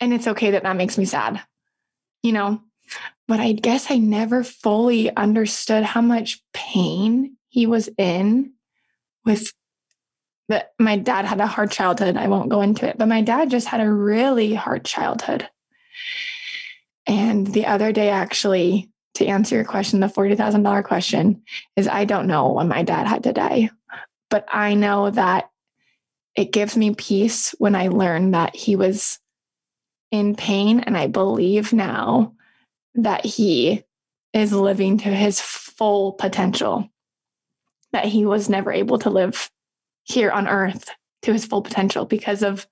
And 0.00 0.12
it's 0.12 0.26
okay 0.26 0.52
that 0.52 0.62
that 0.62 0.76
makes 0.76 0.98
me 0.98 1.04
sad, 1.04 1.42
you 2.22 2.32
know, 2.32 2.62
but 3.28 3.40
I 3.40 3.52
guess 3.52 3.90
I 3.90 3.98
never 3.98 4.42
fully 4.42 5.14
understood 5.14 5.84
how 5.84 6.00
much 6.00 6.42
pain 6.52 7.36
he 7.48 7.66
was 7.66 7.88
in 7.98 8.52
with 9.24 9.52
that. 10.48 10.72
My 10.78 10.96
dad 10.96 11.26
had 11.26 11.40
a 11.40 11.46
hard 11.46 11.70
childhood. 11.70 12.16
I 12.16 12.28
won't 12.28 12.48
go 12.48 12.60
into 12.60 12.88
it, 12.88 12.98
but 12.98 13.08
my 13.08 13.22
dad 13.22 13.50
just 13.50 13.68
had 13.68 13.80
a 13.80 13.92
really 13.92 14.54
hard 14.54 14.84
childhood. 14.84 15.48
And 17.06 17.46
the 17.46 17.66
other 17.66 17.92
day, 17.92 18.08
actually, 18.08 18.90
to 19.20 19.26
answer 19.26 19.54
your 19.54 19.64
question, 19.64 20.00
the 20.00 20.06
$40,000 20.06 20.82
question 20.84 21.42
is 21.76 21.86
I 21.86 22.06
don't 22.06 22.26
know 22.26 22.52
when 22.52 22.68
my 22.68 22.82
dad 22.82 23.06
had 23.06 23.22
to 23.24 23.32
die, 23.32 23.70
but 24.30 24.46
I 24.50 24.74
know 24.74 25.10
that 25.10 25.50
it 26.34 26.52
gives 26.52 26.74
me 26.74 26.94
peace 26.94 27.54
when 27.58 27.74
I 27.74 27.88
learn 27.88 28.30
that 28.30 28.56
he 28.56 28.76
was 28.76 29.18
in 30.10 30.36
pain. 30.36 30.80
And 30.80 30.96
I 30.96 31.06
believe 31.06 31.74
now 31.74 32.32
that 32.94 33.26
he 33.26 33.84
is 34.32 34.52
living 34.52 34.96
to 34.98 35.10
his 35.10 35.38
full 35.38 36.12
potential, 36.12 36.88
that 37.92 38.06
he 38.06 38.24
was 38.24 38.48
never 38.48 38.72
able 38.72 38.98
to 39.00 39.10
live 39.10 39.50
here 40.04 40.30
on 40.30 40.48
earth 40.48 40.88
to 41.22 41.32
his 41.34 41.44
full 41.44 41.60
potential 41.60 42.06
because 42.06 42.42
of 42.42 42.66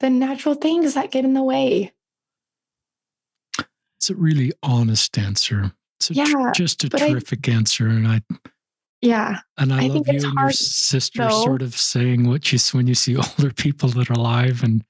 the 0.00 0.10
natural 0.10 0.56
things 0.56 0.94
that 0.94 1.12
get 1.12 1.24
in 1.24 1.34
the 1.34 1.42
way 1.42 1.92
it's 3.98 4.10
a 4.10 4.14
really 4.14 4.52
honest 4.62 5.18
answer. 5.18 5.72
It's 5.98 6.10
yeah, 6.10 6.24
tr- 6.24 6.50
just 6.54 6.84
a 6.84 6.88
terrific 6.88 7.48
I, 7.48 7.52
answer, 7.52 7.88
and 7.88 8.06
I 8.06 8.20
yeah, 9.00 9.40
and 9.56 9.72
I, 9.72 9.84
I 9.84 9.86
love 9.88 10.06
you 10.06 10.20
and 10.24 10.34
your 10.38 10.52
sister 10.52 11.24
though. 11.24 11.42
sort 11.42 11.62
of 11.62 11.76
saying 11.76 12.28
what 12.28 12.52
you 12.52 12.58
when 12.72 12.86
you 12.86 12.94
see 12.94 13.16
older 13.38 13.52
people 13.52 13.88
that 13.90 14.08
are 14.08 14.14
alive, 14.14 14.62
and 14.62 14.84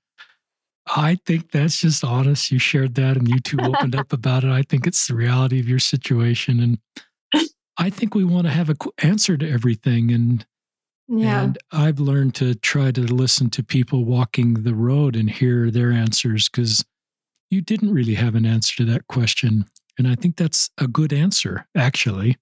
I 0.94 1.18
think 1.26 1.50
that's 1.52 1.80
just 1.80 2.04
honest. 2.04 2.52
You 2.52 2.58
shared 2.58 2.94
that, 2.96 3.16
and 3.16 3.26
you 3.26 3.40
two 3.40 3.58
opened 3.62 3.96
up 3.96 4.12
about 4.12 4.44
it. 4.44 4.50
I 4.50 4.62
think 4.62 4.86
it's 4.86 5.06
the 5.06 5.14
reality 5.14 5.58
of 5.58 5.68
your 5.68 5.78
situation, 5.78 6.60
and 6.60 7.48
I 7.78 7.88
think 7.88 8.14
we 8.14 8.24
want 8.24 8.46
to 8.46 8.52
have 8.52 8.68
a 8.68 8.76
answer 8.98 9.38
to 9.38 9.50
everything, 9.50 10.12
and 10.12 10.44
yeah. 11.08 11.44
And 11.44 11.58
I've 11.72 12.00
learned 12.00 12.34
to 12.36 12.54
try 12.54 12.90
to 12.90 13.00
listen 13.00 13.48
to 13.50 13.62
people 13.62 14.04
walking 14.04 14.54
the 14.54 14.74
road 14.74 15.16
and 15.16 15.30
hear 15.30 15.70
their 15.70 15.90
answers 15.90 16.50
because 16.50 16.84
you 17.50 17.60
didn't 17.60 17.92
really 17.92 18.14
have 18.14 18.34
an 18.34 18.46
answer 18.46 18.76
to 18.76 18.84
that 18.86 19.06
question. 19.06 19.66
And 19.98 20.06
I 20.06 20.14
think 20.14 20.36
that's 20.36 20.70
a 20.78 20.86
good 20.86 21.12
answer, 21.12 21.66
actually. 21.76 22.36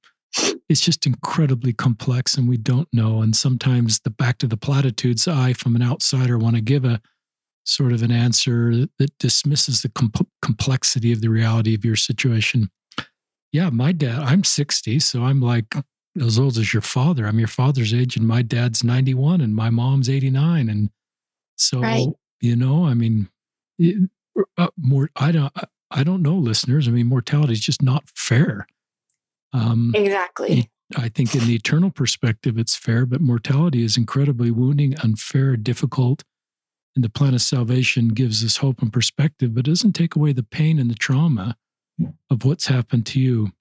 It's 0.69 0.81
just 0.81 1.07
incredibly 1.07 1.73
complex 1.73 2.37
and 2.37 2.49
we 2.49 2.57
don't 2.59 2.89
know. 2.93 3.23
And 3.23 3.35
sometimes 3.35 4.01
the 4.01 4.11
back 4.11 4.39
to 4.39 4.47
the 4.47 4.57
platitudes, 4.57 5.27
I, 5.27 5.55
from 5.55 5.77
an 5.77 5.83
outsider, 5.83 6.37
want 6.37 6.57
to 6.57 6.63
give 6.63 6.85
a 6.85 7.01
sort 7.65 7.93
of 7.93 8.03
an 8.03 8.13
answer 8.13 8.87
that, 8.99 9.19
dismisses 9.19 9.83
the 9.83 9.89
com- 9.89 10.13
complexity 10.43 11.13
of 11.13 11.21
the 11.21 11.29
reality 11.29 11.75
of 11.75 11.85
your 11.85 11.97
situation. 11.97 12.71
Yeah, 13.53 13.71
my 13.71 13.93
dad, 13.93 14.19
I'm 14.21 14.45
60, 14.45 14.99
so 15.01 15.23
I'm 15.23 15.41
like 15.41 15.75
as 16.21 16.39
old 16.39 16.59
as 16.59 16.73
your 16.73 16.83
father. 16.83 17.27
I'm 17.27 17.39
your 17.39 17.49
father's 17.49 17.95
age, 17.95 18.17
and 18.17 18.27
my 18.27 18.43
dad's 18.43 18.85
91 18.85 19.41
and 19.41 19.55
my 19.55 19.71
mom's 19.71 20.11
89. 20.11 20.69
And 20.69 20.91
so, 21.57 21.81
right. 21.81 22.09
you 22.41 22.57
know, 22.57 22.85
I 22.85 22.95
mean, 22.95 23.29
it, 23.79 24.11
uh, 24.59 24.69
more 24.77 25.11
i 25.17 25.33
don't 25.33 25.53
i 25.91 26.03
don't 26.03 26.23
know 26.23 26.35
listeners. 26.35 26.89
I 26.89 26.91
mean 26.91 27.07
mortality 27.07 27.53
is 27.53 27.61
just 27.61 27.83
not 27.83 28.09
fair. 28.15 28.67
Um 29.53 29.93
exactly. 29.95 30.71
i 30.97 31.09
think 31.09 31.35
in 31.35 31.47
the 31.47 31.55
eternal 31.55 31.91
perspective 31.91 32.59
it's 32.59 32.77
fair 32.77 33.07
but 33.07 33.21
mortality 33.21 33.85
is 33.85 33.97
incredibly 33.97 34.51
wounding 34.51 34.97
unfair 35.01 35.57
difficult 35.57 36.25
and 36.95 37.05
the 37.05 37.11
plan 37.11 37.35
of 37.35 37.43
salvation 37.43 38.09
gives 38.09 38.45
us 38.45 38.59
hope 38.59 38.81
and 38.83 38.93
perspective 38.93 39.55
but 39.55 39.65
doesn't 39.65 39.93
take 39.93 40.17
away 40.17 40.33
the 40.33 40.43
pain 40.43 40.79
and 40.79 40.91
the 40.91 40.95
trauma 40.95 41.57
of 42.31 42.45
what's 42.45 42.67
happened 42.67 43.07
to 43.07 43.21
you. 43.21 43.53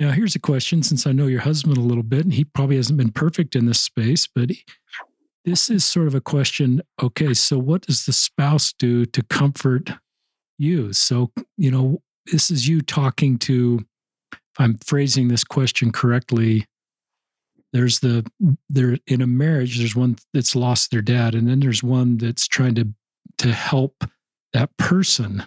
Now 0.00 0.10
here's 0.10 0.34
a 0.34 0.40
question 0.40 0.82
since 0.82 1.06
i 1.06 1.12
know 1.12 1.26
your 1.26 1.40
husband 1.42 1.76
a 1.76 1.80
little 1.80 2.02
bit 2.02 2.24
and 2.24 2.34
he 2.34 2.44
probably 2.44 2.76
hasn't 2.76 2.98
been 2.98 3.12
perfect 3.12 3.54
in 3.54 3.66
this 3.66 3.80
space 3.80 4.26
but 4.26 4.50
he, 4.50 4.64
this 5.44 5.70
is 5.70 5.84
sort 5.84 6.06
of 6.06 6.14
a 6.14 6.20
question 6.20 6.82
okay 7.02 7.34
so 7.34 7.58
what 7.58 7.82
does 7.82 8.06
the 8.06 8.12
spouse 8.12 8.72
do 8.78 9.04
to 9.06 9.22
comfort 9.24 9.90
you 10.58 10.92
so 10.92 11.30
you 11.56 11.70
know 11.70 12.00
this 12.30 12.50
is 12.50 12.68
you 12.68 12.80
talking 12.80 13.38
to 13.38 13.80
if 14.32 14.38
i'm 14.58 14.76
phrasing 14.78 15.28
this 15.28 15.44
question 15.44 15.92
correctly 15.92 16.66
there's 17.72 18.00
the 18.00 18.24
there 18.68 18.98
in 19.06 19.20
a 19.20 19.26
marriage 19.26 19.78
there's 19.78 19.96
one 19.96 20.16
that's 20.32 20.54
lost 20.54 20.90
their 20.90 21.02
dad 21.02 21.34
and 21.34 21.48
then 21.48 21.60
there's 21.60 21.82
one 21.82 22.16
that's 22.18 22.46
trying 22.46 22.74
to 22.74 22.88
to 23.36 23.52
help 23.52 24.04
that 24.52 24.74
person 24.76 25.44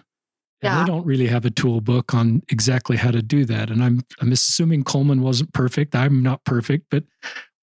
yeah. 0.62 0.80
And 0.80 0.88
they 0.88 0.92
don't 0.92 1.06
really 1.06 1.28
have 1.28 1.44
a 1.44 1.50
tool 1.50 1.80
book 1.80 2.14
on 2.14 2.42
exactly 2.48 2.96
how 2.96 3.12
to 3.12 3.22
do 3.22 3.44
that. 3.44 3.70
And 3.70 3.82
I'm 3.82 4.02
I'm 4.20 4.32
assuming 4.32 4.82
Coleman 4.82 5.22
wasn't 5.22 5.52
perfect. 5.52 5.94
I'm 5.94 6.22
not 6.22 6.44
perfect, 6.44 6.86
but 6.90 7.04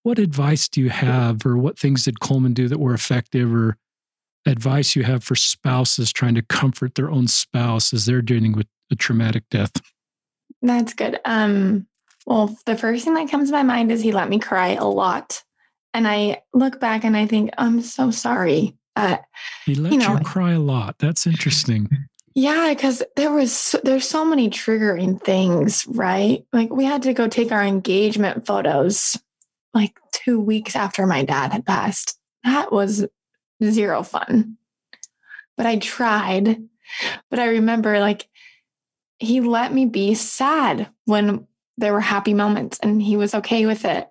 what 0.05 0.19
advice 0.19 0.69
do 0.69 0.81
you 0.81 0.91
have, 0.91 1.43
or 1.47 1.57
what 1.57 1.79
things 1.79 2.03
did 2.03 2.19
Coleman 2.19 2.53
do 2.53 2.67
that 2.67 2.79
were 2.79 2.93
effective, 2.93 3.51
or 3.51 3.75
advice 4.45 4.95
you 4.95 5.01
have 5.01 5.23
for 5.23 5.33
spouses 5.33 6.13
trying 6.13 6.35
to 6.35 6.43
comfort 6.43 6.93
their 6.93 7.09
own 7.09 7.27
spouse 7.27 7.91
as 7.91 8.05
they're 8.05 8.21
dealing 8.21 8.53
with 8.53 8.67
a 8.91 8.95
traumatic 8.95 9.45
death? 9.49 9.71
That's 10.61 10.93
good. 10.93 11.19
Um, 11.25 11.87
well, 12.27 12.55
the 12.67 12.77
first 12.77 13.03
thing 13.03 13.15
that 13.15 13.31
comes 13.31 13.49
to 13.49 13.55
my 13.55 13.63
mind 13.63 13.91
is 13.91 14.03
he 14.03 14.11
let 14.11 14.29
me 14.29 14.37
cry 14.37 14.75
a 14.75 14.85
lot. 14.85 15.43
And 15.95 16.07
I 16.07 16.43
look 16.53 16.79
back 16.79 17.03
and 17.03 17.17
I 17.17 17.25
think, 17.25 17.49
I'm 17.57 17.81
so 17.81 18.11
sorry. 18.11 18.77
Uh, 18.95 19.17
he 19.65 19.73
let 19.73 19.91
you, 19.91 19.97
know, 19.97 20.19
you 20.19 20.23
cry 20.23 20.51
a 20.51 20.59
lot. 20.59 20.99
That's 20.99 21.25
interesting. 21.25 21.89
Yeah, 22.35 22.71
because 22.75 23.01
there 23.15 23.31
was 23.31 23.75
there's 23.83 24.07
so 24.07 24.23
many 24.23 24.51
triggering 24.51 25.19
things, 25.19 25.87
right? 25.87 26.45
Like 26.53 26.69
we 26.69 26.85
had 26.85 27.01
to 27.03 27.13
go 27.13 27.27
take 27.27 27.51
our 27.51 27.63
engagement 27.63 28.45
photos 28.45 29.17
like 29.75 29.93
two 30.11 30.39
weeks 30.39 30.75
after 30.75 31.05
my 31.05 31.23
dad 31.23 31.51
had 31.51 31.65
passed. 31.65 32.17
That 32.43 32.71
was 32.71 33.05
zero 33.63 34.01
fun. 34.01 34.57
But 35.57 35.65
I 35.65 35.77
tried. 35.77 36.63
But 37.29 37.39
I 37.39 37.47
remember 37.47 37.99
like 37.99 38.27
he 39.19 39.41
let 39.41 39.73
me 39.73 39.85
be 39.85 40.13
sad 40.15 40.89
when 41.05 41.47
there 41.77 41.93
were 41.93 42.01
happy 42.01 42.33
moments 42.33 42.79
and 42.81 43.01
he 43.01 43.17
was 43.17 43.35
okay 43.35 43.65
with 43.65 43.85
it. 43.85 44.07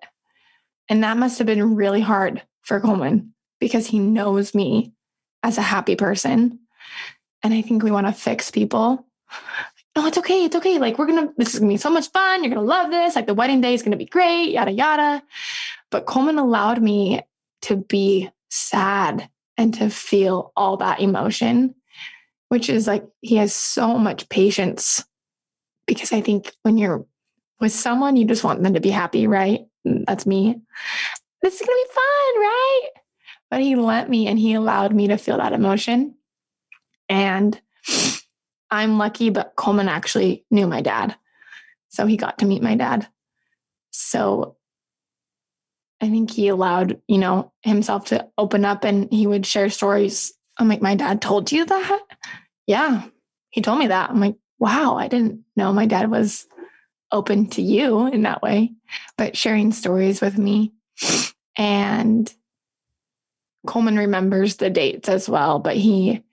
And 0.87 1.03
that 1.03 1.17
must 1.17 1.39
have 1.39 1.47
been 1.47 1.75
really 1.75 2.01
hard 2.01 2.43
for 2.61 2.79
Coleman 2.79 3.33
because 3.59 3.87
he 3.87 3.99
knows 3.99 4.53
me 4.53 4.93
as 5.41 5.57
a 5.57 5.63
happy 5.63 5.95
person. 5.95 6.59
And 7.43 7.53
I 7.53 7.61
think 7.61 7.83
we 7.83 7.91
want 7.91 8.07
to 8.07 8.13
fix 8.13 8.51
people 8.51 9.05
no, 9.95 10.05
it's 10.07 10.17
okay. 10.17 10.43
It's 10.43 10.55
okay. 10.55 10.77
Like, 10.77 10.97
we're 10.97 11.07
to, 11.07 11.33
this 11.37 11.53
is 11.53 11.61
to 11.61 11.67
be 11.67 11.77
so 11.77 11.89
much 11.89 12.11
fun. 12.11 12.43
You're 12.43 12.55
to 12.55 12.61
love 12.61 12.91
this. 12.91 13.15
Like, 13.15 13.27
the 13.27 13.33
wedding 13.33 13.61
day 13.61 13.73
is 13.73 13.83
to 13.83 13.95
be 13.95 14.05
great, 14.05 14.51
yada, 14.51 14.71
yada. 14.71 15.23
But 15.89 16.05
Coleman 16.05 16.37
allowed 16.37 16.81
me 16.81 17.21
to 17.63 17.77
be 17.77 18.29
sad 18.49 19.29
and 19.57 19.73
to 19.75 19.89
feel 19.89 20.51
all 20.55 20.77
that 20.77 20.99
emotion, 20.99 21.75
which 22.49 22.69
is 22.69 22.87
like, 22.87 23.05
he 23.21 23.37
has 23.37 23.53
so 23.53 23.97
much 23.97 24.27
patience 24.27 25.03
because 25.87 26.11
I 26.11 26.21
think 26.21 26.51
when 26.63 26.77
you're 26.77 27.05
with 27.59 27.71
someone, 27.71 28.17
you 28.17 28.25
just 28.25 28.43
want 28.43 28.63
them 28.63 28.73
to 28.73 28.81
be 28.81 28.89
happy, 28.89 29.27
right? 29.27 29.61
That's 29.85 30.25
me. 30.25 30.59
This 31.41 31.53
is 31.53 31.59
to 31.59 31.65
be 31.65 31.93
fun, 31.93 32.41
right? 32.41 32.89
But 33.51 33.61
he 33.61 33.75
let 33.75 34.09
me 34.09 34.27
and 34.27 34.37
he 34.37 34.53
allowed 34.53 34.93
me 34.93 35.07
to 35.07 35.17
feel 35.17 35.37
that 35.37 35.53
emotion. 35.53 36.15
And 37.07 37.59
I'm 38.71 38.97
lucky, 38.97 39.29
but 39.29 39.53
Coleman 39.55 39.87
actually 39.87 40.45
knew 40.51 40.67
my 40.67 40.81
dad. 40.81 41.15
So 41.89 42.05
he 42.05 42.17
got 42.17 42.39
to 42.39 42.45
meet 42.45 42.61
my 42.61 42.75
dad. 42.75 43.07
So 43.91 44.57
I 46.01 46.09
think 46.09 46.31
he 46.31 46.49
allowed, 46.49 47.01
you 47.07 47.17
know, 47.17 47.53
himself 47.61 48.05
to 48.07 48.27
open 48.37 48.65
up 48.65 48.83
and 48.83 49.11
he 49.11 49.27
would 49.27 49.45
share 49.45 49.69
stories. 49.69 50.33
I'm 50.57 50.67
like, 50.67 50.81
my 50.81 50.95
dad 50.95 51.21
told 51.21 51.51
you 51.51 51.65
that? 51.65 52.01
Yeah, 52.67 53.03
he 53.49 53.61
told 53.61 53.79
me 53.79 53.87
that. 53.87 54.09
I'm 54.09 54.19
like, 54.19 54.35
wow, 54.59 54.95
I 54.95 55.07
didn't 55.07 55.41
know 55.55 55.71
my 55.71 55.85
dad 55.85 56.09
was 56.11 56.47
open 57.11 57.47
to 57.51 57.61
you 57.61 58.07
in 58.07 58.23
that 58.23 58.41
way, 58.41 58.73
but 59.17 59.37
sharing 59.37 59.71
stories 59.71 60.21
with 60.21 60.37
me. 60.37 60.73
And 61.57 62.33
Coleman 63.65 63.97
remembers 63.97 64.57
the 64.57 64.69
dates 64.69 65.07
as 65.07 65.29
well, 65.29 65.59
but 65.59 65.77
he 65.77 66.23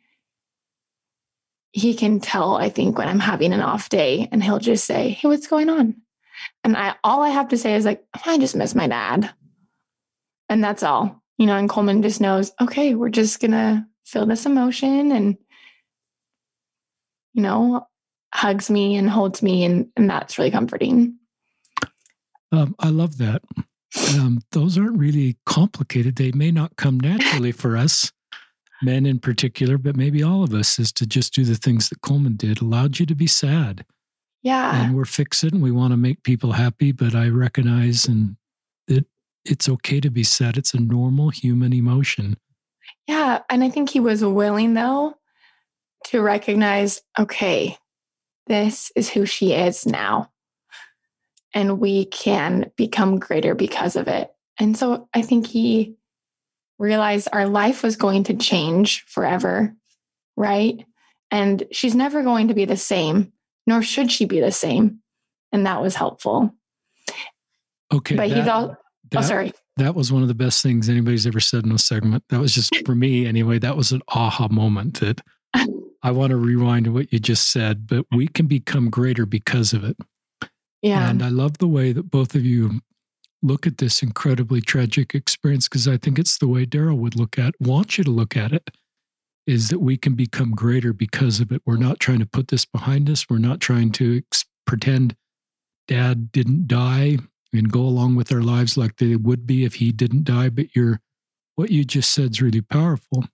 he 1.73 1.95
can 1.95 2.21
tell, 2.21 2.57
I 2.57 2.69
think, 2.69 2.99
when 2.99 3.09
I'm 3.09 3.21
having 3.21 3.53
an 3.53 3.61
off 3.61 3.89
day 3.89 4.29
and 4.31 4.43
he'll 4.43 4.59
just 4.59 4.85
say, 4.85 5.11
Hey, 5.11 5.29
what's 5.29 5.47
going 5.47 5.69
on? 5.69 5.97
And 6.65 6.77
I 6.77 6.95
all 7.03 7.23
I 7.23 7.31
have 7.31 7.49
to 7.49 7.59
say 7.59 7.75
is 7.75 7.85
like, 7.85 8.05
I 8.27 8.39
just 8.39 8.57
miss 8.57 8.75
my 8.75 8.87
dad. 8.87 9.31
And 10.49 10.63
that's 10.63 10.83
all. 10.83 11.23
You 11.39 11.47
know, 11.47 11.57
and 11.57 11.69
Coleman 11.69 12.03
just 12.03 12.21
knows, 12.21 12.53
okay, 12.61 12.95
we're 12.95 13.09
just 13.09 13.41
gonna 13.41 13.87
feel 14.05 14.27
this 14.27 14.47
emotion 14.47 15.13
and 15.13 15.37
you 17.35 17.43
know, 17.43 17.87
hugs 18.35 18.71
me 18.71 18.97
and 18.97 19.09
holds 19.09 19.43
me, 19.43 19.65
and, 19.65 19.89
and 19.97 20.09
that's 20.09 20.39
really 20.39 20.51
comforting. 20.51 21.17
Um, 22.51 22.75
I 22.79 22.89
love 22.89 23.19
that. 23.19 23.43
Um, 24.15 24.41
those 24.53 24.79
aren't 24.79 24.99
really 24.99 25.37
complicated. 25.47 26.17
They 26.17 26.33
may 26.33 26.51
not 26.51 26.77
come 26.77 26.99
naturally 27.01 27.53
for 27.53 27.77
us, 27.77 28.13
men 28.83 29.07
in 29.07 29.19
particular, 29.19 29.79
but 29.79 29.97
maybe 29.97 30.23
all 30.23 30.43
of 30.43 30.53
us, 30.55 30.79
is 30.79 30.93
to 30.93 31.07
just 31.07 31.35
do 31.35 31.45
the 31.45 31.55
things 31.55 31.89
that 31.89 32.01
Coleman 32.01 32.37
did, 32.37 32.61
allowed 32.61 32.99
you 32.99 33.07
to 33.07 33.15
be 33.15 33.27
sad. 33.27 33.85
Yeah. 34.43 34.85
And 34.85 34.97
we're 34.97 35.05
fixing, 35.05 35.61
we 35.61 35.71
want 35.71 35.93
to 35.93 35.97
make 35.97 36.23
people 36.25 36.53
happy, 36.53 36.93
but 36.93 37.15
I 37.15 37.29
recognize 37.29 38.07
and 38.07 38.37
that 38.89 39.07
it's 39.45 39.69
okay 39.69 40.01
to 40.01 40.11
be 40.11 40.25
sad. 40.25 40.57
It's 40.57 40.75
a 40.75 40.81
normal 40.81 41.31
human 41.31 41.73
emotion. 41.73 42.37
Yeah. 43.07 43.41
And 43.49 43.63
I 43.63 43.71
think 43.71 43.91
he 43.91 44.01
was 44.01 44.25
willing, 44.25 44.75
though, 44.75 45.15
to 46.07 46.21
recognize 46.21 47.03
okay, 47.19 47.77
this 48.49 48.91
is 48.97 49.09
who 49.09 49.27
she 49.27 49.53
is 49.53 49.87
now. 49.87 50.31
And 51.55 51.79
we 51.79 52.07
can 52.07 52.73
become 52.77 53.19
greater 53.19 53.55
because 53.55 53.95
of 53.95 54.09
it. 54.09 54.33
And 54.59 54.77
so 54.77 55.09
I 55.15 55.23
think 55.23 55.47
he 55.47 55.97
realized 56.83 57.29
our 57.33 57.47
life 57.47 57.85
was 57.85 57.97
going 57.97 58.25
to 58.25 58.35
change 58.35 59.05
forever, 59.07 59.73
right? 60.37 60.85
And 61.31 61.63
she's 61.71 61.95
never 61.95 62.23
going 62.23 62.49
to 62.49 62.55
be 62.55 62.65
the 62.65 62.77
same, 62.77 63.33
nor 63.67 63.83
should 63.83 64.11
she 64.11 64.25
be 64.25 64.41
the 64.41 64.51
same. 64.51 64.99
And 65.53 65.65
that 65.65 65.81
was 65.81 65.95
helpful. 65.95 66.53
Okay. 67.93 68.17
But 68.17 68.29
that, 68.29 68.37
he's 68.37 68.49
all, 68.49 68.65
oh, 68.73 68.77
that, 69.13 69.19
oh, 69.21 69.23
sorry. 69.23 69.53
That 69.77 69.95
was 69.95 70.13
one 70.13 70.23
of 70.23 70.29
the 70.29 70.35
best 70.35 70.61
things 70.63 70.89
anybody's 70.89 71.27
ever 71.27 71.41
said 71.41 71.65
in 71.65 71.73
a 71.73 71.79
segment. 71.79 72.25
That 72.31 72.41
was 72.41 72.53
just 72.53 72.75
for 72.85 72.97
me 72.97 73.27
anyway. 73.27 73.61
That 73.61 73.77
was 73.77 73.93
an 73.93 74.03
aha 74.09 74.49
moment 74.49 75.01
that 75.01 75.21
I 76.03 76.11
want 76.11 76.31
to 76.31 76.37
rewind 76.37 76.87
to 76.87 76.93
what 76.93 77.13
you 77.13 77.21
just 77.21 77.53
said, 77.53 77.87
but 77.87 78.05
we 78.11 78.27
can 78.27 78.47
become 78.47 78.91
greater 78.91 79.25
because 79.25 79.73
of 79.73 79.85
it. 79.85 79.97
Yeah. 80.83 81.09
And 81.09 81.23
I 81.23 81.29
love 81.29 81.59
the 81.59 81.69
way 81.69 81.93
that 81.93 82.11
both 82.11 82.35
of 82.35 82.45
you 82.45 82.81
look 83.43 83.67
at 83.67 83.79
this 83.79 84.03
incredibly 84.03 84.61
tragic 84.61 85.15
experience 85.15 85.69
because 85.69 85.89
I 85.89 85.97
think 85.97 86.19
it's 86.19 86.39
the 86.39 86.49
way 86.49 86.65
Daryl 86.65 86.99
would 86.99 87.17
look 87.17 87.39
at, 87.39 87.55
want 87.61 87.99
you 87.99 88.05
to 88.05 88.11
look 88.11 88.37
at 88.37 88.53
it, 88.53 88.71
is 89.47 89.69
that 89.69 89.81
we 89.81 89.97
can 89.97 90.15
become 90.15 90.53
greater 90.53 90.93
because 90.93 91.41
of 91.41 91.51
it. 91.51 91.63
We're 91.67 91.77
not 91.77 91.99
trying 91.99 92.21
to 92.21 92.27
put 92.27 92.49
this 92.49 92.65
behind 92.65 93.11
us. 93.11 93.27
We're 93.29 93.39
not 93.39 93.61
trying 93.61 93.91
to 93.93 94.19
ex- 94.19 94.45
pretend 94.67 95.17
dad 95.89 96.31
didn't 96.31 96.69
die 96.69 97.19
and 97.53 97.71
go 97.71 97.81
along 97.81 98.15
with 98.15 98.33
our 98.33 98.43
lives 98.43 98.77
like 98.77 98.97
they 98.97 99.17
would 99.17 99.47
be 99.47 99.65
if 99.65 99.75
he 99.75 99.91
didn't 99.93 100.25
die. 100.25 100.49
But 100.49 100.75
you're, 100.75 101.01
what 101.57 101.71
you 101.71 101.85
just 101.85 102.13
said 102.13 102.31
is 102.31 102.43
really 102.43 102.61
powerful. 102.61 103.25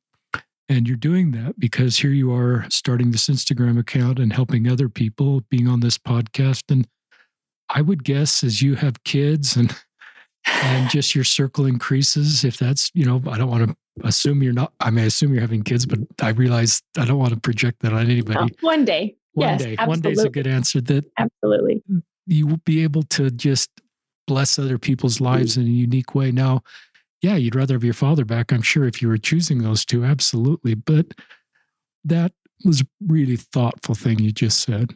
And 0.70 0.86
you're 0.86 0.96
doing 0.96 1.30
that 1.32 1.58
because 1.58 1.98
here 1.98 2.10
you 2.10 2.32
are 2.32 2.66
starting 2.68 3.10
this 3.10 3.28
Instagram 3.28 3.78
account 3.78 4.18
and 4.18 4.32
helping 4.32 4.68
other 4.68 4.88
people, 4.88 5.42
being 5.50 5.66
on 5.66 5.80
this 5.80 5.96
podcast. 5.96 6.64
And 6.70 6.86
I 7.70 7.80
would 7.80 8.04
guess 8.04 8.42
as 8.42 8.60
you 8.60 8.74
have 8.74 9.04
kids 9.04 9.56
and 9.56 9.74
and 10.62 10.90
just 10.90 11.14
your 11.14 11.24
circle 11.24 11.66
increases, 11.66 12.44
if 12.44 12.56
that's, 12.58 12.90
you 12.94 13.04
know, 13.04 13.22
I 13.28 13.38
don't 13.38 13.50
want 13.50 13.68
to 13.68 13.76
assume 14.04 14.42
you're 14.42 14.52
not, 14.52 14.72
I 14.80 14.90
may 14.90 15.06
assume 15.06 15.32
you're 15.32 15.40
having 15.40 15.62
kids, 15.62 15.86
but 15.86 15.98
I 16.20 16.30
realize 16.30 16.82
I 16.96 17.04
don't 17.04 17.18
want 17.18 17.34
to 17.34 17.40
project 17.40 17.80
that 17.80 17.92
on 17.92 18.10
anybody. 18.10 18.38
No, 18.40 18.48
one 18.60 18.84
day. 18.84 19.16
One 19.32 19.48
yes, 19.48 19.62
day. 19.62 19.76
Absolutely. 19.78 19.88
One 19.88 20.00
day's 20.00 20.24
a 20.24 20.30
good 20.30 20.46
answer 20.46 20.80
that 20.80 21.04
absolutely 21.18 21.82
you 22.26 22.46
will 22.46 22.60
be 22.64 22.82
able 22.82 23.02
to 23.04 23.30
just 23.30 23.70
bless 24.26 24.58
other 24.58 24.78
people's 24.78 25.20
lives 25.20 25.56
in 25.56 25.64
a 25.64 25.70
unique 25.70 26.14
way. 26.14 26.30
Now, 26.30 26.62
yeah, 27.22 27.36
you'd 27.36 27.54
rather 27.54 27.74
have 27.74 27.84
your 27.84 27.94
father 27.94 28.24
back, 28.24 28.52
I'm 28.52 28.62
sure, 28.62 28.84
if 28.84 29.00
you 29.00 29.08
were 29.08 29.16
choosing 29.16 29.62
those 29.62 29.84
two, 29.84 30.04
absolutely. 30.04 30.74
But 30.74 31.14
that 32.04 32.32
was 32.64 32.82
a 32.82 32.86
really 33.06 33.36
thoughtful 33.36 33.94
thing 33.94 34.18
you 34.18 34.30
just 34.30 34.60
said. 34.60 34.90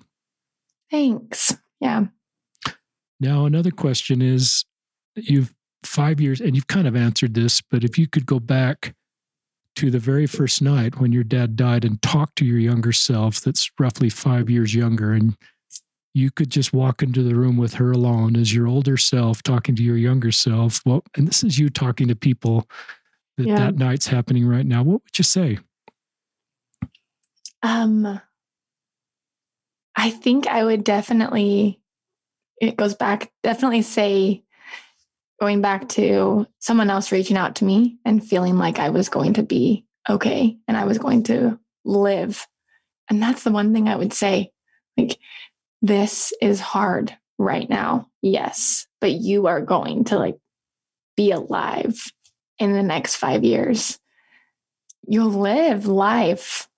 Thanks. 0.90 1.56
Yeah. 1.80 2.06
Now, 3.18 3.46
another 3.46 3.70
question 3.70 4.20
is 4.20 4.64
you've 5.16 5.54
five 5.84 6.20
years, 6.20 6.40
and 6.40 6.54
you've 6.54 6.68
kind 6.68 6.86
of 6.86 6.96
answered 6.96 7.34
this, 7.34 7.60
but 7.60 7.84
if 7.84 7.98
you 7.98 8.06
could 8.06 8.24
go 8.24 8.38
back 8.38 8.94
to 9.74 9.90
the 9.90 9.98
very 9.98 10.26
first 10.26 10.62
night 10.62 11.00
when 11.00 11.12
your 11.12 11.24
dad 11.24 11.56
died 11.56 11.84
and 11.84 12.00
talk 12.02 12.34
to 12.36 12.44
your 12.44 12.58
younger 12.58 12.92
self 12.92 13.40
that's 13.40 13.70
roughly 13.78 14.08
five 14.08 14.48
years 14.48 14.74
younger, 14.74 15.12
and 15.12 15.36
you 16.14 16.30
could 16.30 16.50
just 16.50 16.72
walk 16.72 17.02
into 17.02 17.22
the 17.22 17.34
room 17.34 17.56
with 17.56 17.74
her 17.74 17.90
alone 17.90 18.36
as 18.36 18.54
your 18.54 18.66
older 18.66 18.96
self 18.96 19.42
talking 19.42 19.74
to 19.74 19.82
your 19.82 19.96
younger 19.96 20.30
self. 20.30 20.82
Well, 20.84 21.02
and 21.16 21.26
this 21.26 21.42
is 21.42 21.58
you 21.58 21.70
talking 21.70 22.08
to 22.08 22.14
people 22.14 22.68
that 23.38 23.46
yeah. 23.46 23.56
that 23.56 23.76
night's 23.76 24.06
happening 24.06 24.46
right 24.46 24.66
now. 24.66 24.82
What 24.82 25.02
would 25.02 25.18
you 25.18 25.24
say? 25.24 25.58
Um, 27.62 28.20
I 29.96 30.10
think 30.10 30.46
I 30.46 30.64
would 30.64 30.84
definitely, 30.84 31.80
it 32.60 32.76
goes 32.76 32.94
back, 32.94 33.32
definitely 33.42 33.82
say, 33.82 34.42
going 35.42 35.60
back 35.60 35.88
to 35.88 36.46
someone 36.60 36.88
else 36.88 37.10
reaching 37.10 37.36
out 37.36 37.56
to 37.56 37.64
me 37.64 37.98
and 38.04 38.24
feeling 38.24 38.58
like 38.58 38.78
I 38.78 38.90
was 38.90 39.08
going 39.08 39.32
to 39.32 39.42
be 39.42 39.84
okay 40.08 40.56
and 40.68 40.76
I 40.76 40.84
was 40.84 40.98
going 40.98 41.24
to 41.24 41.58
live. 41.84 42.46
And 43.10 43.20
that's 43.20 43.42
the 43.42 43.50
one 43.50 43.72
thing 43.72 43.88
I 43.88 43.96
would 43.96 44.12
say. 44.12 44.52
Like, 44.96 45.18
this 45.80 46.32
is 46.40 46.60
hard 46.60 47.16
right 47.38 47.68
now. 47.68 48.06
Yes, 48.22 48.86
but 49.00 49.10
you 49.10 49.48
are 49.48 49.60
going 49.60 50.04
to 50.04 50.16
like 50.16 50.38
be 51.16 51.32
alive 51.32 52.00
in 52.60 52.72
the 52.72 52.84
next 52.84 53.16
five 53.16 53.42
years. 53.42 53.98
You'll 55.08 55.40
live 55.40 55.88
life, 55.88 56.68